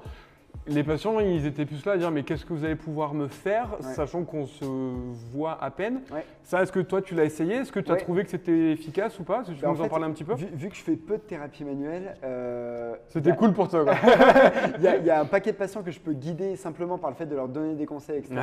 les 0.67 0.83
patients 0.83 1.19
ils 1.19 1.45
étaient 1.45 1.65
plus 1.65 1.85
là 1.85 1.93
à 1.93 1.97
dire 1.97 2.11
mais 2.11 2.23
qu'est-ce 2.23 2.45
que 2.45 2.53
vous 2.53 2.63
allez 2.65 2.75
pouvoir 2.75 3.13
me 3.13 3.27
faire 3.27 3.69
Ouais. 3.81 3.93
sachant 3.93 4.23
qu'on 4.23 4.45
se 4.45 4.65
voit 5.31 5.57
à 5.63 5.71
peine. 5.71 6.01
Ouais. 6.11 6.25
Ça 6.43 6.61
est-ce 6.63 6.71
que 6.71 6.79
toi 6.79 7.01
tu 7.01 7.15
l'as 7.15 7.25
essayé? 7.25 7.55
Est-ce 7.55 7.71
que 7.71 7.79
tu 7.79 7.91
as 7.91 7.95
Ouais. 7.95 7.99
trouvé 8.01 8.23
que 8.23 8.29
c'était 8.29 8.71
efficace 8.71 9.19
ou 9.19 9.23
pas? 9.23 9.43
Que 9.43 9.47
tu 9.47 9.51
Bah, 9.53 9.57
peux 9.61 9.67
en 9.67 9.73
nous 9.73 9.79
en 9.81 9.83
fait, 9.83 9.89
parler 9.89 10.05
un 10.05 10.11
petit 10.11 10.23
peu 10.23 10.33
Vu, 10.35 10.47
vu 10.53 10.69
que 10.69 10.75
je 10.75 10.81
fais 10.81 10.95
peu 10.95 11.15
de 11.17 11.21
thérapie 11.21 11.63
manuelle, 11.63 12.15
euh, 12.23 12.95
C'était 13.07 13.35
cool 13.35 13.53
pour 13.53 13.67
toi. 13.69 13.85
Il 14.77 14.83
y, 14.83 14.87
a, 14.87 14.97
il 14.97 15.05
y 15.05 15.09
a 15.09 15.21
un 15.21 15.25
paquet 15.25 15.51
de 15.51 15.57
patients 15.57 15.83
que 15.83 15.91
je 15.91 15.99
peux 15.99 16.13
guider 16.13 16.55
simplement 16.55 16.97
par 16.97 17.09
le 17.09 17.15
fait 17.15 17.25
de 17.25 17.35
leur 17.35 17.47
donner 17.47 17.75
des 17.75 17.85
conseils, 17.85 18.19
etc. 18.19 18.35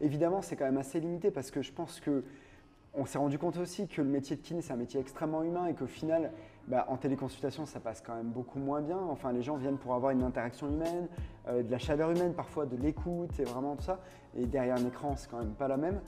Évidemment, 0.00 0.42
c'est 0.42 0.56
quand 0.56 0.64
même 0.64 0.78
assez 0.78 1.00
limité 1.00 1.30
parce 1.30 1.50
que 1.50 1.62
je 1.62 1.72
pense 1.72 2.00
que 2.00 2.24
on 2.98 3.04
s'est 3.04 3.18
rendu 3.18 3.38
compte 3.38 3.58
aussi 3.58 3.86
que 3.88 4.00
le 4.00 4.08
métier 4.08 4.36
de 4.36 4.40
kiné, 4.40 4.62
c'est 4.62 4.72
un 4.72 4.76
métier 4.76 4.98
extrêmement 4.98 5.42
humain 5.42 5.66
et 5.66 5.74
qu'au 5.74 5.86
final, 5.86 6.30
bah, 6.68 6.86
en 6.88 6.96
téléconsultation, 6.96 7.64
ça 7.64 7.78
passe 7.78 8.02
quand 8.04 8.14
même 8.14 8.30
beaucoup 8.30 8.58
moins 8.58 8.80
bien. 8.80 8.98
Enfin, 8.98 9.32
les 9.32 9.42
gens 9.42 9.56
viennent 9.56 9.78
pour 9.78 9.94
avoir 9.94 10.10
une 10.10 10.22
interaction 10.22 10.68
humaine, 10.68 11.06
euh, 11.48 11.62
de 11.62 11.70
la 11.70 11.78
chaleur 11.78 12.10
humaine, 12.10 12.34
parfois 12.34 12.66
de 12.66 12.76
l'écoute 12.76 13.38
et 13.38 13.44
vraiment 13.44 13.76
tout 13.76 13.84
ça. 13.84 14.00
Et 14.36 14.46
derrière 14.46 14.76
un 14.76 14.86
écran, 14.86 15.14
c'est 15.16 15.30
quand 15.30 15.38
même 15.38 15.54
pas 15.54 15.68
la 15.68 15.76
même. 15.76 16.00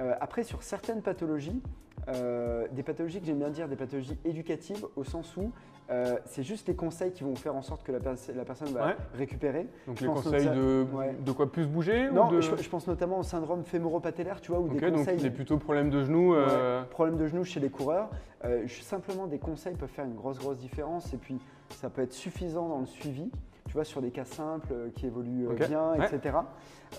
Euh, 0.00 0.14
après, 0.20 0.44
sur 0.44 0.62
certaines 0.62 1.02
pathologies, 1.02 1.62
euh, 2.08 2.66
des 2.72 2.82
pathologies 2.82 3.20
que 3.20 3.26
j'aime 3.26 3.38
bien 3.38 3.50
dire, 3.50 3.68
des 3.68 3.76
pathologies 3.76 4.18
éducatives, 4.24 4.86
au 4.96 5.04
sens 5.04 5.36
où 5.36 5.50
euh, 5.92 6.16
c'est 6.24 6.42
juste 6.42 6.66
les 6.68 6.74
conseils 6.74 7.12
qui 7.12 7.22
vont 7.22 7.34
faire 7.36 7.54
en 7.54 7.62
sorte 7.62 7.82
que 7.82 7.92
la, 7.92 8.00
pers- 8.00 8.16
la 8.34 8.44
personne 8.44 8.68
va 8.68 8.86
Ouais. 8.86 8.96
récupérer. 9.14 9.66
Donc 9.86 9.98
Je 9.98 10.06
les 10.06 10.12
conseils 10.12 10.48
de, 10.48 10.86
ouais. 10.94 11.14
de 11.24 11.32
quoi 11.32 11.50
plus 11.52 11.66
bouger 11.66 12.08
ou 12.08 12.14
Non, 12.14 12.30
de... 12.30 12.40
je, 12.40 12.56
je 12.56 12.68
pense 12.68 12.86
notamment 12.86 13.18
au 13.18 13.22
syndrome 13.22 13.62
fémoro-patellaire, 13.64 14.40
tu 14.40 14.50
vois, 14.52 14.60
ou 14.60 14.68
des 14.68 14.80
donc 14.80 14.94
conseils. 14.98 15.20
c'est 15.20 15.30
plutôt 15.30 15.58
problème 15.58 15.90
de 15.90 16.02
genoux. 16.02 16.34
euh, 16.34 16.80
Ouais, 16.82 16.86
problème 16.88 17.16
de 17.16 17.26
genoux 17.26 17.44
chez 17.44 17.60
les 17.60 17.68
coureurs. 17.70 18.08
Euh, 18.44 18.66
simplement, 18.68 19.26
des 19.26 19.38
conseils 19.38 19.74
peuvent 19.76 19.88
faire 19.90 20.04
une 20.06 20.14
grosse, 20.16 20.38
grosse 20.38 20.58
différence. 20.58 21.12
Et 21.12 21.16
puis, 21.18 21.38
ça 21.70 21.90
peut 21.90 22.02
être 22.02 22.12
suffisant 22.12 22.68
dans 22.68 22.80
le 22.80 22.86
suivi, 22.86 23.30
tu 23.66 23.72
vois, 23.74 23.84
sur 23.84 24.00
des 24.02 24.10
cas 24.10 24.24
simples 24.24 24.74
qui 24.96 25.06
évoluent 25.06 25.48
bien, 25.54 25.94
etc. 25.94 26.38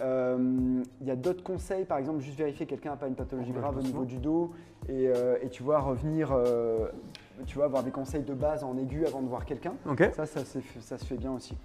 Il 0.02 1.08
y 1.08 1.12
a 1.12 1.16
d'autres 1.16 1.44
conseils, 1.44 1.86
par 1.86 1.98
exemple, 1.98 2.20
juste 2.22 2.38
vérifier 2.38 2.66
que 2.66 2.72
quelqu'un 2.72 2.92
n'a 2.92 2.96
pas 2.98 3.08
une 3.08 3.16
pathologie 3.16 3.52
grave 3.52 3.78
au 3.78 3.82
niveau 3.82 4.06
du 4.06 4.18
dos. 4.18 4.52
Et, 4.90 5.06
et 5.42 5.50
tu 5.50 5.64
vois, 5.64 5.80
revenir, 5.80 6.36
tu 7.46 7.56
vois, 7.56 7.66
avoir 7.66 7.84
des 7.84 7.92
conseils 7.92 8.24
de 8.24 8.34
base 8.34 8.64
en 8.64 8.78
aigu 8.78 9.06
avant 9.06 9.22
de 9.22 9.28
voir 9.28 9.46
quelqu'un. 9.46 9.74
Ok. 9.90 10.10
Ça, 10.16 10.26
ça, 10.26 10.42
ça 10.80 10.98
se 10.98 11.06
fait 11.06 11.16
bien 11.18 11.32
aussi. 11.32 11.58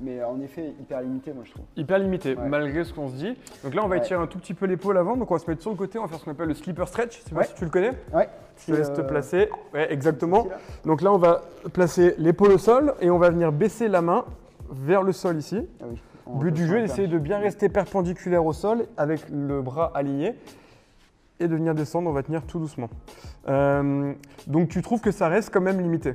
Mais 0.00 0.22
en 0.22 0.40
effet, 0.40 0.74
hyper 0.80 1.00
limité, 1.00 1.32
moi, 1.32 1.44
je 1.44 1.52
trouve. 1.52 1.64
Hyper 1.76 1.98
limité, 1.98 2.34
Ouais. 2.34 2.48
malgré 2.48 2.84
ce 2.84 2.92
qu'on 2.92 3.08
se 3.08 3.14
dit. 3.14 3.36
Donc 3.64 3.74
là, 3.74 3.82
on 3.84 3.88
va 3.88 3.96
Ouais. 3.96 4.02
étirer 4.02 4.20
un 4.22 4.26
tout 4.26 4.38
petit 4.38 4.54
peu 4.54 4.66
l'épaule 4.66 4.98
avant. 4.98 5.16
Donc 5.16 5.30
on 5.30 5.34
va 5.34 5.40
se 5.40 5.48
mettre 5.50 5.62
sur 5.62 5.70
le 5.70 5.76
côté, 5.76 5.98
on 5.98 6.02
va 6.02 6.08
faire 6.08 6.18
ce 6.18 6.24
qu'on 6.24 6.30
appelle 6.32 6.48
le 6.48 6.54
sleeper 6.54 6.86
stretch. 6.86 7.18
Je 7.22 7.28
sais 7.28 7.34
pas 7.34 7.44
si 7.44 7.54
tu 7.54 7.64
le 7.64 7.70
connais. 7.70 7.92
Ouais. 8.12 8.28
Je 8.58 8.72
te 8.72 8.76
laisse 8.76 8.92
te 8.92 9.00
placer. 9.00 9.48
Ouais, 9.74 9.92
exactement. 9.92 10.46
Là. 10.48 10.58
Donc 10.84 11.02
là, 11.02 11.12
on 11.12 11.18
va 11.18 11.42
placer 11.72 12.14
l'épaule 12.18 12.52
au 12.52 12.58
sol 12.58 12.94
et 13.00 13.10
on 13.10 13.18
va 13.18 13.30
venir 13.30 13.52
baisser 13.52 13.88
la 13.88 14.02
main 14.02 14.24
vers 14.70 15.02
le 15.02 15.12
sol 15.12 15.36
ici. 15.38 15.66
Ah 15.80 15.84
oui. 15.90 16.00
But 16.26 16.52
du 16.52 16.66
jeu, 16.66 16.80
d'essayer 16.80 17.06
de 17.06 17.18
bien 17.18 17.38
rester 17.38 17.68
perpendiculaire 17.68 18.44
au 18.44 18.52
sol 18.52 18.86
avec 18.96 19.20
le 19.30 19.62
bras 19.62 19.92
aligné 19.94 20.34
et 21.40 21.48
de 21.48 21.54
venir 21.56 21.74
descendre. 21.74 22.08
On 22.10 22.12
va 22.12 22.22
tenir 22.22 22.42
tout 22.42 22.58
doucement. 22.58 22.88
Euh, 23.48 24.12
donc 24.46 24.68
tu 24.68 24.82
trouves 24.82 25.00
que 25.00 25.10
ça 25.10 25.28
reste 25.28 25.50
quand 25.52 25.60
même 25.60 25.80
limité. 25.80 26.14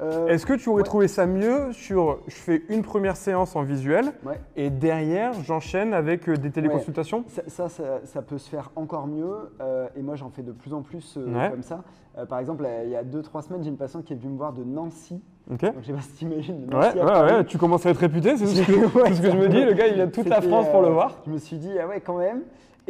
Euh, 0.00 0.28
Est-ce 0.28 0.46
que 0.46 0.52
tu 0.52 0.68
aurais 0.68 0.82
ouais. 0.82 0.86
trouvé 0.86 1.08
ça 1.08 1.26
mieux 1.26 1.72
sur 1.72 2.20
je 2.28 2.34
fais 2.36 2.62
une 2.68 2.82
première 2.82 3.16
séance 3.16 3.56
en 3.56 3.62
visuel 3.64 4.12
Ouais. 4.24 4.38
et 4.54 4.70
derrière 4.70 5.32
j'enchaîne 5.42 5.92
avec 5.92 6.28
euh, 6.28 6.36
des 6.36 6.52
téléconsultations 6.52 7.24
Ça, 7.26 7.42
ça, 7.48 7.68
ça- 7.68 8.00
ça 8.04 8.22
peut 8.22 8.38
se 8.38 8.48
faire 8.48 8.70
encore 8.76 9.08
mieux 9.08 9.50
euh, 9.60 9.88
et 9.96 10.02
moi 10.02 10.14
j'en 10.14 10.30
fais 10.30 10.42
de 10.42 10.52
plus 10.52 10.72
en 10.72 10.82
plus 10.82 11.16
euh, 11.16 11.50
comme 11.50 11.62
ça. 11.62 11.82
Par 12.28 12.40
exemple, 12.40 12.66
il 12.84 12.90
y 12.90 12.96
a 12.96 13.04
2-3 13.04 13.42
semaines, 13.42 13.62
j'ai 13.62 13.68
une 13.70 13.76
patiente 13.76 14.04
qui 14.04 14.12
est 14.12 14.16
venue 14.16 14.32
me 14.32 14.38
voir 14.38 14.52
de 14.52 14.64
Nancy. 14.64 15.22
Ok. 15.52 15.60
Donc, 15.62 15.74
je 15.82 15.86
sais 15.86 15.92
pas 15.92 16.00
si 16.00 16.12
t'imagines. 16.14 16.66
de 16.66 16.74
Ouais, 16.74 17.32
ouais, 17.32 17.44
tu 17.44 17.58
commences 17.58 17.86
à 17.86 17.90
être 17.90 17.98
réputé, 17.98 18.36
c'est 18.36 18.46
ce 18.46 18.56
ce 18.64 19.20
que 19.22 19.30
je 19.30 19.36
me 19.36 19.46
dis. 19.48 19.64
Le 19.64 19.72
gars, 19.72 19.86
il 19.86 20.00
a 20.00 20.08
toute 20.08 20.26
la 20.28 20.40
France 20.40 20.66
pour 20.68 20.82
le 20.82 20.88
voir. 20.88 21.22
Je 21.26 21.30
me 21.30 21.38
suis 21.38 21.58
dit, 21.58 21.70
ah 21.80 21.86
ouais, 21.86 22.00
quand 22.00 22.18
même. 22.18 22.40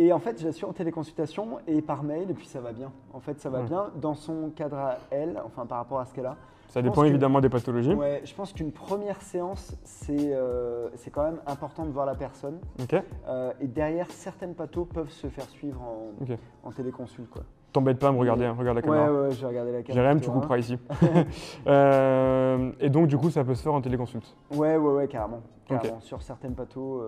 Et 0.01 0.13
en 0.13 0.21
fait, 0.21 0.41
je 0.41 0.47
la 0.47 0.53
suis 0.53 0.65
en 0.65 0.73
téléconsultation 0.73 1.59
et 1.67 1.83
par 1.83 2.05
mail, 2.05 2.31
et 2.31 2.35
puis 2.35 2.47
ça 2.47 2.61
va 2.61 2.73
bien. 2.73 2.93
En 3.13 3.19
fait, 3.19 3.41
ça 3.41 3.51
va 3.51 3.59
Ouais. 3.59 3.65
bien 3.67 3.91
dans 4.01 4.15
son 4.15 4.51
cadre 4.55 4.77
à 4.79 4.97
elle, 5.11 5.43
enfin 5.45 5.67
par 5.67 5.79
rapport 5.79 5.99
à 5.99 6.05
ce 6.05 6.15
qu'elle 6.15 6.27
a. 6.27 6.37
Ça 6.69 6.83
dépend 6.83 7.03
évidemment 7.03 7.41
des 7.41 7.49
pathologies. 7.49 7.95
Ouais, 7.95 8.21
je 8.25 8.33
pense 8.35 8.53
qu'une 8.53 8.71
première 8.71 9.21
séance, 9.23 9.75
c'est 9.85 10.33
euh, 10.35 10.89
quand 11.13 11.25
même 11.25 11.41
important 11.47 11.85
de 11.85 11.91
voir 11.91 12.07
la 12.07 12.15
personne. 12.15 12.59
Ok. 12.81 12.95
Euh, 13.27 13.53
et 13.61 13.67
derrière, 13.67 14.09
certaines 14.11 14.55
pathos 14.55 14.87
peuvent 14.87 15.11
se 15.11 15.27
faire 15.29 15.47
suivre 15.49 15.81
en, 15.83 16.23
Ok. 16.23 16.39
en 16.63 16.71
téléconsulte. 16.71 17.31
Quoi. 17.31 17.43
T'embête 17.73 17.99
pas 17.99 18.09
à 18.09 18.13
me 18.13 18.19
regarder, 18.19 18.45
hein, 18.45 18.55
regarde 18.57 18.77
la 18.77 18.83
caméra. 18.83 19.11
ouais, 19.13 19.19
ouais, 19.23 19.31
je 19.33 19.41
vais 19.41 19.47
regarder 19.49 19.73
la 19.73 19.83
caméra. 19.83 20.03
Jérém, 20.05 20.21
tu 20.21 20.31
couperas 20.31 20.59
ici. 20.59 20.79
Euh, 21.67 22.71
et 22.81 22.91
donc, 22.91 23.09
du 23.09 23.17
coup, 23.17 23.31
ça 23.31 23.43
peut 23.45 23.55
se 23.55 23.63
faire 23.63 23.75
en 23.75 23.81
téléconsulte. 23.81 24.37
Ouais, 24.53 24.77
ouais, 24.77 24.93
ouais, 24.93 25.09
carrément. 25.09 25.41
Carrément. 25.67 26.01
Sur 26.01 26.23
certaines 26.23 26.55
pathos. 26.55 27.03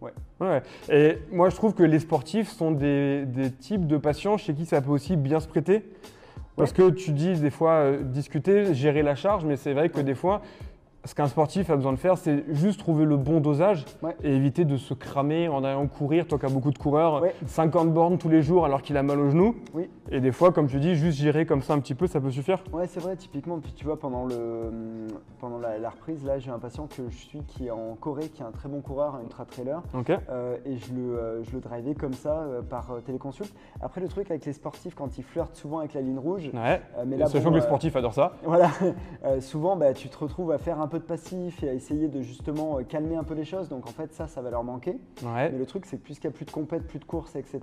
Ouais. 0.00 0.62
Et 0.90 1.18
moi, 1.32 1.48
je 1.48 1.56
trouve 1.56 1.74
que 1.74 1.82
les 1.82 1.98
sportifs 2.00 2.50
sont 2.50 2.70
des, 2.70 3.24
des 3.26 3.50
types 3.50 3.86
de 3.86 3.96
patients 3.96 4.36
chez 4.36 4.54
qui 4.54 4.66
ça 4.66 4.80
peut 4.80 4.90
aussi 4.90 5.16
bien 5.16 5.40
se 5.40 5.48
prêter. 5.48 5.84
Parce 6.56 6.72
que 6.72 6.88
tu 6.88 7.10
dis 7.12 7.34
des 7.38 7.50
fois 7.50 7.72
euh, 7.72 8.02
discuter, 8.02 8.72
gérer 8.74 9.02
la 9.02 9.14
charge, 9.14 9.44
mais 9.44 9.56
c'est 9.56 9.74
vrai 9.74 9.90
que 9.90 10.00
des 10.00 10.14
fois, 10.14 10.40
ce 11.06 11.14
qu'un 11.14 11.26
sportif 11.28 11.70
a 11.70 11.76
besoin 11.76 11.92
de 11.92 11.98
faire, 11.98 12.18
c'est 12.18 12.44
juste 12.54 12.78
trouver 12.80 13.04
le 13.04 13.16
bon 13.16 13.40
dosage 13.40 13.84
Ouais. 14.02 14.16
et 14.22 14.34
éviter 14.34 14.64
de 14.64 14.76
se 14.76 14.92
cramer 14.94 15.48
en 15.48 15.64
allant 15.64 15.86
courir. 15.86 16.26
Toi 16.26 16.38
qui 16.38 16.46
as 16.46 16.50
beaucoup 16.50 16.70
de 16.72 16.78
coureurs, 16.78 17.22
Ouais. 17.22 17.34
50 17.46 17.92
bornes 17.92 18.18
tous 18.18 18.28
les 18.28 18.42
jours 18.42 18.64
alors 18.64 18.82
qu'il 18.82 18.96
a 18.96 19.02
mal 19.02 19.18
au 19.20 19.30
genou. 19.30 19.54
Oui. 19.74 19.88
Et 20.10 20.20
des 20.20 20.32
fois, 20.32 20.52
comme 20.52 20.66
tu 20.68 20.78
dis, 20.78 20.94
juste 20.94 21.18
gérer 21.18 21.46
comme 21.46 21.62
ça 21.62 21.74
un 21.74 21.78
petit 21.80 21.94
peu, 21.94 22.06
ça 22.06 22.20
peut 22.20 22.30
suffire. 22.30 22.62
Ouais, 22.72 22.86
c'est 22.86 23.00
vrai, 23.00 23.16
typiquement, 23.16 23.58
puis 23.58 23.72
tu 23.72 23.84
vois, 23.84 23.98
pendant, 23.98 24.24
le, 24.24 24.70
pendant 25.40 25.58
la, 25.58 25.78
la 25.78 25.90
reprise, 25.90 26.24
là, 26.24 26.38
j'ai 26.38 26.50
un 26.50 26.58
patient 26.58 26.86
que 26.86 27.08
je 27.08 27.16
suis 27.16 27.42
qui 27.42 27.66
est 27.66 27.70
en 27.70 27.94
Corée, 27.98 28.28
qui 28.28 28.42
est 28.42 28.44
un 28.44 28.50
très 28.52 28.68
bon 28.68 28.80
coureur, 28.80 29.14
un 29.16 29.22
ultra 29.22 29.44
trailer, 29.44 29.82
Ok 29.94 30.10
euh, 30.28 30.56
et 30.64 30.76
je 30.76 30.92
le, 30.92 31.18
euh, 31.18 31.44
je 31.44 31.52
le 31.52 31.60
drivais 31.60 31.94
comme 31.94 32.12
ça 32.12 32.40
euh, 32.40 32.62
par 32.62 32.88
téléconsulte. 33.04 33.54
Après, 33.80 34.00
le 34.00 34.08
truc 34.08 34.30
avec 34.30 34.44
les 34.44 34.52
sportifs, 34.52 34.94
quand 34.94 35.18
ils 35.18 35.24
flirtent 35.24 35.56
souvent 35.56 35.78
avec 35.78 35.94
la 35.94 36.00
ligne 36.00 36.18
rouge, 36.18 36.50
Ouais. 36.54 36.80
mais 37.06 37.16
là, 37.16 37.26
Sachant 37.26 37.44
bon, 37.46 37.50
que 37.52 37.56
les 37.56 37.62
sportifs 37.62 37.96
adorent 37.96 38.14
ça. 38.14 38.32
Voilà, 38.44 38.70
souvent 39.40 39.76
bah, 39.76 39.92
tu 39.92 40.08
te 40.08 40.16
retrouves 40.18 40.52
à 40.52 40.58
faire 40.58 40.80
un 40.80 40.86
peu 40.86 40.95
de 40.98 41.04
passif 41.04 41.62
et 41.62 41.68
à 41.68 41.72
essayer 41.72 42.08
de 42.08 42.22
justement 42.22 42.78
euh, 42.78 42.82
calmer 42.82 43.16
un 43.16 43.24
peu 43.24 43.34
les 43.34 43.44
choses. 43.44 43.68
Donc 43.68 43.86
en 43.86 43.92
fait, 43.92 44.12
ça, 44.12 44.26
ça 44.26 44.40
va 44.42 44.50
leur 44.50 44.64
manquer. 44.64 44.98
Ouais. 45.22 45.50
Mais 45.50 45.58
le 45.58 45.66
truc, 45.66 45.86
c'est 45.86 45.96
que 45.96 46.02
puisqu'il 46.02 46.28
n'y 46.28 46.34
a 46.34 46.36
plus 46.36 46.44
de 46.44 46.50
compète, 46.50 46.86
plus 46.86 46.98
de 46.98 47.04
courses, 47.04 47.36
etc., 47.36 47.60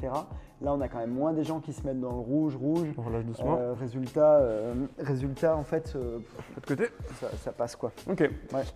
là, 0.62 0.74
on 0.74 0.82
a 0.82 0.88
quand 0.88 1.00
même 1.00 1.12
moins 1.14 1.34
des 1.34 1.44
gens 1.44 1.60
qui 1.60 1.74
se 1.74 1.86
mettent 1.86 2.00
dans 2.00 2.12
le 2.12 2.20
rouge, 2.20 2.56
rouge. 2.56 2.88
On 2.98 3.02
relâche 3.02 3.26
doucement. 3.26 3.58
Euh, 3.60 3.74
résultat, 3.74 4.38
euh, 4.38 4.74
résultat, 5.00 5.56
en 5.56 5.64
fait, 5.64 5.94
euh, 5.96 6.20
De 6.62 6.66
côté. 6.66 6.90
ça, 7.20 7.28
ça 7.38 7.52
passe 7.52 7.76
quoi. 7.76 7.92
Ok. 8.10 8.30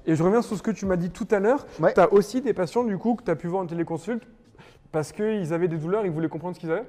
Et 0.05 0.15
je 0.15 0.23
reviens 0.23 0.41
sur 0.41 0.57
ce 0.57 0.63
que 0.63 0.71
tu 0.71 0.85
m'as 0.85 0.97
dit 0.97 1.09
tout 1.09 1.27
à 1.31 1.39
l'heure. 1.39 1.65
Ouais. 1.79 1.93
Tu 1.93 1.99
as 1.99 2.11
aussi 2.11 2.41
des 2.41 2.53
patients 2.53 2.83
du 2.83 2.97
coup 2.97 3.15
que 3.15 3.23
tu 3.23 3.31
as 3.31 3.35
pu 3.35 3.47
voir 3.47 3.63
en 3.63 3.67
téléconsulte. 3.67 4.23
Parce 4.91 5.11
qu'ils 5.11 5.53
avaient 5.53 5.67
des 5.67 5.77
douleurs, 5.77 6.05
ils 6.05 6.11
voulaient 6.11 6.29
comprendre 6.29 6.55
ce 6.55 6.59
qu'ils 6.59 6.71
avaient 6.71 6.85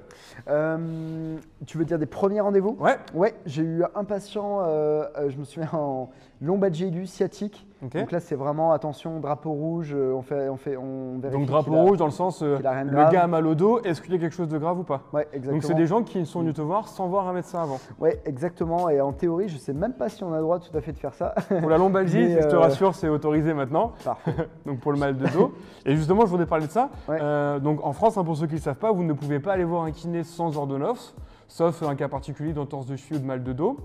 Euh, 0.47 1.37
tu 1.65 1.77
veux 1.77 1.85
dire 1.85 1.99
des 1.99 2.05
premiers 2.05 2.39
rendez-vous? 2.41 2.77
Ouais. 2.79 2.97
Ouais, 3.13 3.35
j'ai 3.45 3.61
eu 3.61 3.83
un 3.93 4.03
patient, 4.03 4.61
euh, 4.61 5.03
euh, 5.17 5.29
je 5.29 5.37
me 5.37 5.43
souviens, 5.43 5.69
en 5.73 6.09
lombalgie 6.41 6.85
aiguë 6.85 7.07
sciatique. 7.07 7.67
Donc 7.81 8.11
là, 8.11 8.19
c'est 8.19 8.35
vraiment 8.35 8.73
attention, 8.73 9.19
drapeau 9.19 9.51
rouge, 9.51 9.93
euh, 9.95 10.13
on, 10.13 10.21
fait, 10.21 10.49
on, 10.49 10.57
fait, 10.57 10.75
on 10.75 11.17
vérifie. 11.19 11.39
Donc 11.39 11.47
drapeau 11.47 11.73
a- 11.75 11.81
rouge 11.81 11.97
dans 11.97 12.05
le 12.05 12.11
sens, 12.11 12.41
euh, 12.41 12.57
le 12.57 12.61
grave. 12.91 13.11
gars 13.11 13.23
a 13.23 13.27
mal 13.27 13.47
au 13.47 13.55
dos, 13.55 13.79
est-ce 13.83 14.01
qu'il 14.01 14.11
y 14.11 14.17
a 14.17 14.19
quelque 14.19 14.35
chose 14.35 14.49
de 14.49 14.57
grave 14.57 14.79
ou 14.79 14.83
pas? 14.83 15.03
Ouais, 15.13 15.27
exactement. 15.31 15.53
Donc 15.53 15.63
c'est 15.63 15.75
des 15.75 15.87
gens 15.87 16.03
qui 16.03 16.25
sont 16.25 16.41
venus 16.41 16.55
te 16.55 16.61
voir 16.61 16.89
sans 16.89 17.07
voir 17.07 17.27
un 17.27 17.33
médecin 17.33 17.61
avant. 17.61 17.79
Ouais, 17.99 18.21
exactement. 18.25 18.89
Et 18.89 18.99
en 18.99 19.13
théorie, 19.13 19.47
je 19.47 19.57
sais 19.57 19.73
même 19.73 19.93
pas 19.93 20.09
si 20.09 20.23
on 20.25 20.33
a 20.33 20.37
le 20.37 20.41
droit 20.41 20.59
tout 20.59 20.75
à 20.77 20.81
fait 20.81 20.91
de 20.91 20.97
faire 20.97 21.13
ça. 21.13 21.33
Pour 21.61 21.69
la 21.69 21.77
lombalgie, 21.77 22.17
Mais, 22.35 22.41
je 22.41 22.47
te 22.47 22.55
euh, 22.55 22.59
rassure, 22.59 22.95
c'est 22.95 23.07
autorisé 23.07 23.53
maintenant. 23.53 23.93
Parfait. 24.03 24.33
donc 24.65 24.79
pour 24.79 24.91
le 24.91 24.99
mal 24.99 25.17
de 25.17 25.27
dos. 25.27 25.53
Et 25.85 25.95
justement, 25.95 26.21
je 26.21 26.31
voudrais 26.31 26.47
parler 26.47 26.67
de 26.67 26.71
ça. 26.71 26.89
Ouais. 27.07 27.17
Euh, 27.21 27.59
donc 27.59 27.85
en 27.85 27.93
France, 27.93 28.17
hein, 28.17 28.25
pour 28.25 28.35
ceux 28.35 28.47
qui 28.47 28.55
ne 28.55 28.59
savent 28.59 28.75
pas, 28.75 28.91
vous 28.91 29.03
ne 29.03 29.13
pouvez 29.13 29.39
pas 29.39 29.53
aller 29.53 29.63
voir 29.63 29.83
un 29.83 29.91
kiné 29.91 30.23
sans 30.23 30.57
ordonnance, 30.57 31.15
sauf 31.47 31.81
un 31.83 31.95
cas 31.95 32.09
particulier 32.09 32.51
d'entorse 32.51 32.87
de 32.87 32.97
cheville 32.97 33.17
ou 33.17 33.21
de 33.21 33.25
mal 33.25 33.41
de 33.41 33.53
dos. 33.53 33.77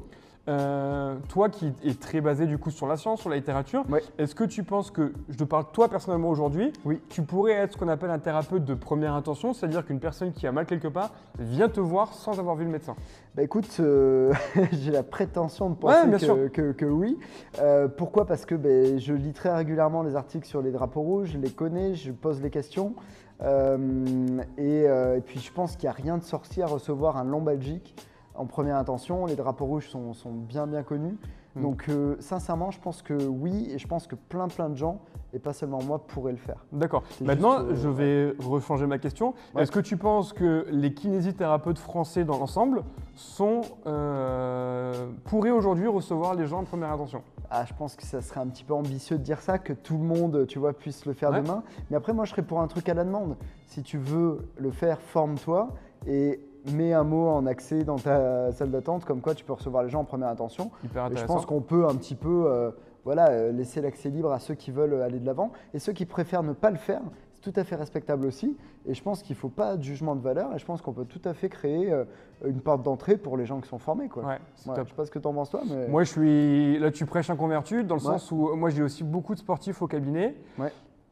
Euh, 0.46 1.16
toi 1.30 1.48
qui 1.48 1.72
es 1.86 1.94
très 1.94 2.20
basé 2.20 2.46
du 2.46 2.58
coup 2.58 2.70
sur 2.70 2.86
la 2.86 2.98
science, 2.98 3.20
sur 3.20 3.30
la 3.30 3.36
littérature, 3.36 3.82
est-ce 4.18 4.34
que 4.34 4.44
tu 4.44 4.62
penses 4.62 4.90
que, 4.90 5.14
je 5.30 5.38
te 5.38 5.44
parle 5.44 5.64
toi 5.72 5.88
personnellement 5.88 6.28
aujourd'hui, 6.28 6.70
Oui. 6.84 7.00
tu 7.08 7.22
pourrais 7.22 7.52
être 7.52 7.72
ce 7.72 7.78
qu'on 7.78 7.88
appelle 7.88 8.10
un 8.10 8.18
thérapeute 8.18 8.62
de 8.64 8.74
première 8.74 9.14
intention, 9.14 9.54
c'est-à-dire 9.54 9.86
qu'une 9.86 10.00
personne 10.00 10.32
qui 10.32 10.46
a 10.46 10.52
mal 10.52 10.66
quelque 10.66 10.88
part 10.88 11.12
vient 11.38 11.70
te 11.70 11.80
voir 11.80 12.12
sans 12.12 12.38
avoir 12.38 12.56
vu 12.56 12.64
le 12.66 12.70
médecin? 12.70 12.94
Bah 13.34 13.42
écoute, 13.42 13.74
euh, 13.80 14.34
j'ai 14.72 14.90
la 14.90 15.02
prétention 15.02 15.70
de 15.70 15.76
penser 15.76 16.02
Ouais, 16.06 16.10
que, 16.10 16.18
sûr. 16.18 16.36
que- 16.52 16.72
que 16.72 16.84
oui. 16.84 17.18
Euh, 17.60 17.88
pourquoi? 17.88 18.26
Parce 18.26 18.44
que 18.44 18.54
ben, 18.54 18.98
je 18.98 19.14
lis 19.14 19.32
très 19.32 19.54
régulièrement 19.54 20.02
les 20.02 20.14
articles 20.14 20.46
sur 20.46 20.60
les 20.60 20.72
drapeaux 20.72 21.00
rouges, 21.00 21.30
je 21.32 21.38
les 21.38 21.50
connais, 21.50 21.94
je 21.94 22.12
pose 22.12 22.42
les 22.42 22.50
questions. 22.50 22.94
Et, 23.42 24.82
et 24.84 25.20
puis 25.24 25.40
je 25.40 25.52
pense 25.52 25.76
qu'il 25.76 25.86
n'y 25.88 25.90
a 25.90 25.96
rien 25.96 26.18
de 26.18 26.22
sorcier 26.22 26.62
à 26.62 26.66
recevoir 26.66 27.16
un 27.16 27.24
lombalgique 27.24 27.94
en 28.34 28.46
première 28.46 28.76
intention. 28.76 29.26
Les 29.26 29.36
drapeaux 29.36 29.66
rouges 29.66 29.88
sont, 29.88 30.12
sont 30.14 30.32
bien 30.32 30.66
bien 30.66 30.82
connus. 30.82 31.16
Mm. 31.54 31.62
Donc 31.62 31.84
euh, 31.88 32.16
sincèrement, 32.18 32.70
je 32.70 32.80
pense 32.80 33.02
que 33.02 33.14
oui, 33.26 33.68
et 33.70 33.78
je 33.78 33.86
pense 33.86 34.06
que 34.06 34.14
plein 34.14 34.48
plein 34.48 34.68
de 34.68 34.76
gens, 34.76 35.00
et 35.32 35.38
pas 35.38 35.52
seulement 35.52 35.82
moi, 35.82 36.04
pourraient 36.06 36.32
le 36.32 36.38
faire. 36.38 36.64
D'accord. 36.72 37.02
Maintenant, 37.20 37.58
juste, 37.58 37.70
euh, 37.70 37.74
je 37.82 37.88
vais 37.88 38.34
rechanger 38.44 38.86
ma 38.86 38.98
question. 38.98 39.34
Ouais. 39.54 39.62
Est-ce 39.62 39.72
que 39.72 39.80
tu 39.80 39.96
penses 39.96 40.32
que 40.32 40.66
les 40.70 40.94
kinésithérapeutes 40.94 41.78
français 41.78 42.24
dans 42.24 42.38
l'ensemble 42.38 42.82
sont 43.14 43.62
euh, 43.86 45.06
pourraient 45.24 45.50
aujourd'hui 45.50 45.86
recevoir 45.86 46.34
les 46.34 46.46
gens 46.46 46.60
en 46.60 46.64
première 46.64 46.92
intention? 46.92 47.22
Ah, 47.50 47.64
je 47.66 47.74
pense 47.74 47.94
que 47.94 48.02
ça 48.02 48.20
serait 48.20 48.40
un 48.40 48.48
petit 48.48 48.64
peu 48.64 48.74
ambitieux 48.74 49.16
de 49.18 49.22
dire 49.22 49.40
ça, 49.40 49.58
que 49.58 49.72
tout 49.72 49.96
le 49.98 50.02
monde, 50.02 50.46
tu 50.48 50.58
vois, 50.58 50.72
puisse 50.72 51.06
le 51.06 51.12
faire 51.12 51.30
Ouais. 51.30 51.40
demain. 51.42 51.62
Mais 51.88 51.96
après, 51.96 52.12
moi, 52.12 52.24
je 52.24 52.30
serais 52.30 52.42
pour 52.42 52.60
un 52.60 52.66
truc 52.66 52.88
à 52.88 52.94
la 52.94 53.04
demande. 53.04 53.36
Si 53.68 53.82
tu 53.82 53.98
veux 53.98 54.48
le 54.56 54.70
faire, 54.72 55.00
forme-toi 55.00 55.68
et 56.06 56.40
mets 56.72 56.92
un 56.92 57.04
mot 57.04 57.28
en 57.28 57.46
accès 57.46 57.84
dans 57.84 57.96
ta 57.98 58.52
salle 58.52 58.70
d'attente, 58.70 59.04
comme 59.04 59.20
quoi 59.20 59.34
tu 59.34 59.44
peux 59.44 59.52
recevoir 59.52 59.82
les 59.82 59.90
gens 59.90 60.00
en 60.00 60.04
première 60.04 60.28
intention. 60.28 60.70
Hyper 60.84 61.10
Et 61.12 61.16
je 61.16 61.24
pense 61.24 61.46
qu'on 61.46 61.60
peut 61.60 61.86
un 61.86 61.94
petit 61.94 62.14
peu, 62.14 62.44
euh, 62.46 62.70
voilà, 63.04 63.28
euh, 63.28 63.52
laisser 63.52 63.80
l'accès 63.80 64.08
libre 64.10 64.32
à 64.32 64.38
ceux 64.38 64.54
qui 64.54 64.70
veulent 64.70 65.02
aller 65.02 65.18
de 65.18 65.26
l'avant 65.26 65.50
et 65.74 65.78
ceux 65.78 65.92
qui 65.92 66.06
préfèrent 66.06 66.42
ne 66.42 66.52
pas 66.52 66.70
le 66.70 66.76
faire. 66.78 67.00
C'est 67.34 67.52
tout 67.52 67.60
à 67.60 67.64
fait 67.64 67.76
respectable 67.76 68.24
aussi. 68.26 68.56
Et 68.86 68.94
je 68.94 69.02
pense 69.02 69.22
qu'il 69.22 69.34
ne 69.34 69.40
faut 69.40 69.48
pas 69.50 69.76
de 69.76 69.82
jugement 69.82 70.14
de 70.14 70.20
valeur. 70.22 70.54
Et 70.54 70.58
je 70.58 70.64
pense 70.64 70.80
qu'on 70.80 70.92
peut 70.92 71.04
tout 71.04 71.20
à 71.24 71.34
fait 71.34 71.48
créer 71.48 71.92
euh, 71.92 72.04
une 72.46 72.60
porte 72.60 72.82
d'entrée 72.82 73.16
pour 73.16 73.36
les 73.36 73.44
gens 73.44 73.60
qui 73.60 73.68
sont 73.68 73.78
formés. 73.78 74.08
Quoi. 74.08 74.24
Ouais, 74.24 74.38
je 74.56 74.62
sais 74.62 74.94
pas 74.96 75.04
ce 75.04 75.10
que 75.10 75.18
tu 75.18 75.26
en 75.28 75.34
penses 75.34 75.50
toi, 75.50 75.62
mais 75.68 75.88
Moi, 75.88 76.04
je 76.04 76.10
suis 76.10 76.78
là. 76.78 76.90
Tu 76.90 77.04
prêches 77.06 77.28
un 77.30 77.36
convertu 77.36 77.84
dans 77.84 77.96
le 77.96 78.00
Ouais. 78.00 78.06
sens 78.18 78.30
où 78.30 78.54
moi, 78.56 78.70
j'ai 78.70 78.82
aussi 78.82 79.04
beaucoup 79.04 79.34
de 79.34 79.40
sportifs 79.40 79.82
au 79.82 79.86
cabinet. 79.86 80.34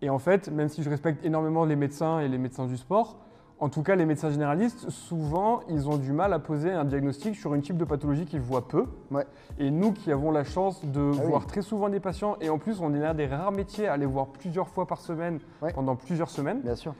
Et 0.00 0.10
en 0.10 0.18
fait, 0.18 0.48
même 0.50 0.68
si 0.68 0.82
je 0.82 0.90
respecte 0.90 1.24
énormément 1.24 1.64
les 1.64 1.76
médecins 1.76 2.18
et 2.20 2.26
les 2.28 2.38
médecins 2.38 2.66
du 2.66 2.76
sport, 2.76 3.18
en 3.62 3.68
tout 3.68 3.84
cas 3.84 3.94
les 3.94 4.04
médecins 4.06 4.28
généralistes, 4.28 4.90
souvent, 4.90 5.60
ils 5.68 5.88
ont 5.88 5.96
du 5.96 6.10
mal 6.12 6.32
à 6.32 6.40
poser 6.40 6.72
un 6.72 6.84
diagnostic 6.84 7.36
sur 7.36 7.54
une 7.54 7.62
type 7.62 7.76
de 7.76 7.84
pathologie 7.84 8.24
qu'ils 8.26 8.40
voient 8.40 8.66
peu. 8.66 8.86
Ouais. 9.12 9.24
Et 9.60 9.70
nous 9.70 9.92
qui 9.92 10.10
avons 10.10 10.32
la 10.32 10.42
chance 10.42 10.84
de 10.84 11.12
Ah 11.14 11.20
oui. 11.22 11.26
voir 11.28 11.46
très 11.46 11.62
souvent 11.62 11.88
des 11.88 12.00
patients, 12.00 12.36
et 12.40 12.48
en 12.50 12.58
plus, 12.58 12.80
on 12.80 12.92
est 12.92 12.98
l'un 12.98 13.14
des 13.14 13.26
rares 13.26 13.52
métiers 13.52 13.86
à 13.86 13.96
les 13.96 14.04
voir 14.04 14.26
plusieurs 14.26 14.68
fois 14.68 14.86
par 14.88 14.98
semaine 15.00 15.38
Ouais. 15.62 15.72
pendant 15.72 15.94
plusieurs 15.94 16.28
semaines, 16.28 16.60
bien 16.60 16.74
sûr, 16.74 16.92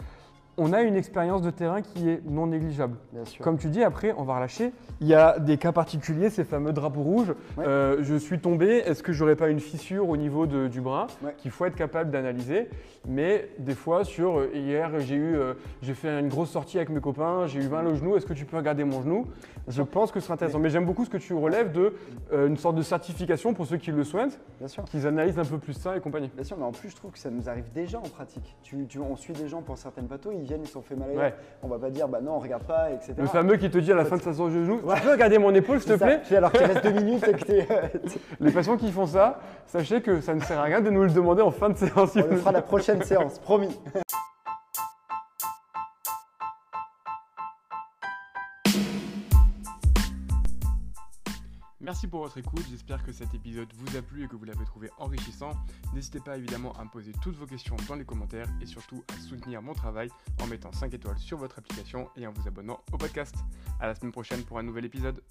on 0.58 0.72
a 0.72 0.82
une 0.82 0.96
expérience 0.96 1.40
de 1.42 1.50
terrain 1.50 1.80
qui 1.82 2.08
est 2.10 2.20
non 2.26 2.46
négligeable. 2.46 2.96
bien 3.12 3.24
sûr. 3.24 3.42
Comme 3.42 3.56
tu 3.58 3.68
dis, 3.68 3.82
après, 3.82 4.14
on 4.18 4.22
va 4.24 4.36
relâcher. 4.36 4.72
Il 5.00 5.06
y 5.06 5.14
a 5.14 5.38
des 5.38 5.56
cas 5.56 5.72
particuliers, 5.72 6.28
ces 6.30 6.44
fameux 6.44 6.72
drapeaux 6.72 7.02
rouges. 7.02 7.30
Ouais. 7.56 7.64
Euh, 7.66 7.96
je 8.02 8.14
suis 8.16 8.38
tombé, 8.38 8.82
est-ce 8.84 9.02
que 9.02 9.12
j'aurais 9.12 9.36
pas 9.36 9.48
une 9.48 9.60
fissure 9.60 10.08
au 10.08 10.16
niveau 10.16 10.46
de- 10.46 10.68
du 10.68 10.80
bras 10.80 11.06
Ouais. 11.22 11.34
qu'il 11.38 11.50
faut 11.50 11.64
être 11.64 11.74
capable 11.74 12.10
d'analyser? 12.10 12.68
Mais 13.08 13.48
des 13.58 13.74
fois, 13.74 14.04
sur 14.04 14.38
euh, 14.38 14.50
hier, 14.54 14.90
j'ai 15.00 15.16
eu, 15.16 15.36
euh, 15.36 15.54
j'ai 15.80 15.94
fait 15.94 16.20
une 16.20 16.28
grosse 16.28 16.50
sortie 16.50 16.76
avec 16.76 16.90
mes 16.90 17.00
copains, 17.00 17.46
j'ai 17.46 17.58
eu 17.60 17.66
20 17.66 17.86
au 17.86 17.94
genou, 17.94 18.16
est-ce 18.16 18.26
que 18.26 18.34
tu 18.34 18.44
peux 18.44 18.56
regarder 18.58 18.84
mon 18.84 19.02
genou? 19.02 19.26
Je 19.68 19.82
pense 19.82 20.12
que 20.12 20.20
ce 20.20 20.26
serait 20.26 20.34
intéressant. 20.34 20.58
Mais 20.58 20.70
j'aime 20.70 20.84
beaucoup 20.84 21.04
ce 21.04 21.10
que 21.10 21.16
tu 21.16 21.34
relèves 21.34 21.72
de 21.72 21.94
une 22.32 22.56
sorte 22.56 22.76
de 22.76 22.82
certification 22.82 23.54
pour 23.54 23.66
ceux 23.66 23.76
qui 23.78 23.90
le 23.90 24.04
souhaitent, 24.04 24.38
Bien 24.58 24.68
sûr. 24.68 24.84
qu'ils 24.84 25.06
analysent 25.06 25.38
un 25.38 25.44
peu 25.44 25.58
plus 25.58 25.72
ça 25.72 25.96
et 25.96 26.00
compagnie. 26.00 26.30
Bien 26.34 26.44
sûr, 26.44 26.56
mais 26.58 26.64
en 26.64 26.72
plus, 26.72 26.90
je 26.90 26.96
trouve 26.96 27.10
que 27.12 27.18
ça 27.18 27.30
nous 27.30 27.48
arrive 27.48 27.72
déjà 27.72 27.98
en 27.98 28.02
pratique. 28.02 28.56
Tu, 28.62 28.86
tu- 28.86 28.98
on 28.98 29.16
suit 29.16 29.32
des 29.32 29.48
gens 29.48 29.62
pour 29.62 29.78
certaines 29.78 30.06
pathos, 30.08 30.32
ils 30.42 30.46
viennent, 30.48 30.62
ils 30.62 30.68
sont 30.68 30.82
fait 30.82 30.96
mal 30.96 31.08
ailleurs. 31.10 31.22
Ouais. 31.22 31.34
On 31.62 31.68
va 31.68 31.78
pas 31.78 31.88
dire, 31.90 32.08
bah 32.08 32.18
non, 32.20 32.32
on 32.32 32.38
regarde 32.40 32.64
pas, 32.64 32.90
etc. 32.90 33.14
Le 33.16 33.26
fameux 33.26 33.56
qui 33.56 33.70
te 33.70 33.78
dit 33.78 33.92
à 33.92 33.94
la 33.94 34.04
fin 34.04 34.16
de 34.16 34.22
sa 34.22 34.32
séance 34.32 34.52
de 34.52 34.64
genou, 34.64 34.80
Ouais. 34.84 34.96
tu 34.96 35.02
peux 35.02 35.12
regarder 35.12 35.38
mon 35.38 35.54
épaule 35.54 35.80
s'il 35.80 35.92
te 35.92 35.98
ça. 35.98 36.04
plaît 36.06 36.36
alors 36.36 36.50
qu'il 36.52 36.64
reste 36.64 36.82
deux 36.84 36.92
minutes 37.02 37.26
et 37.28 37.32
que 37.32 37.44
t'es. 37.44 37.68
Les 38.40 38.50
patients 38.50 38.76
qui 38.76 38.90
font 38.90 39.06
ça, 39.06 39.38
sachez 39.66 40.02
que 40.02 40.20
ça 40.20 40.34
ne 40.34 40.40
sert 40.40 40.58
à 40.58 40.64
rien 40.64 40.80
de 40.80 40.90
nous 40.90 41.02
le 41.04 41.10
demander 41.10 41.42
en 41.42 41.50
fin 41.52 41.70
de 41.70 41.76
séance. 41.76 42.16
on 42.16 42.26
le 42.28 42.36
fera 42.36 42.52
la 42.52 42.62
prochaine 42.62 43.02
séance, 43.02 43.38
promis. 43.38 43.78
Merci 51.82 52.06
pour 52.06 52.20
votre 52.20 52.38
écoute, 52.38 52.64
j'espère 52.70 53.02
que 53.02 53.10
cet 53.10 53.34
épisode 53.34 53.66
vous 53.74 53.96
a 53.96 54.02
plu 54.02 54.22
et 54.22 54.28
que 54.28 54.36
vous 54.36 54.44
l'avez 54.44 54.64
trouvé 54.64 54.88
enrichissant. 54.98 55.50
N'hésitez 55.92 56.20
pas 56.20 56.36
évidemment 56.36 56.72
à 56.78 56.84
me 56.84 56.88
poser 56.88 57.10
toutes 57.20 57.34
vos 57.34 57.44
questions 57.44 57.74
dans 57.88 57.96
les 57.96 58.04
commentaires 58.04 58.46
et 58.60 58.66
surtout 58.66 59.02
à 59.12 59.20
soutenir 59.20 59.60
mon 59.62 59.72
travail 59.72 60.08
en 60.40 60.46
mettant 60.46 60.70
5 60.70 60.94
étoiles 60.94 61.18
sur 61.18 61.38
votre 61.38 61.58
application 61.58 62.08
et 62.14 62.24
en 62.24 62.32
vous 62.32 62.46
abonnant 62.46 62.78
au 62.92 62.98
podcast. 62.98 63.34
A 63.80 63.88
la 63.88 63.96
semaine 63.96 64.12
prochaine 64.12 64.44
pour 64.44 64.60
un 64.60 64.62
nouvel 64.62 64.84
épisode. 64.84 65.24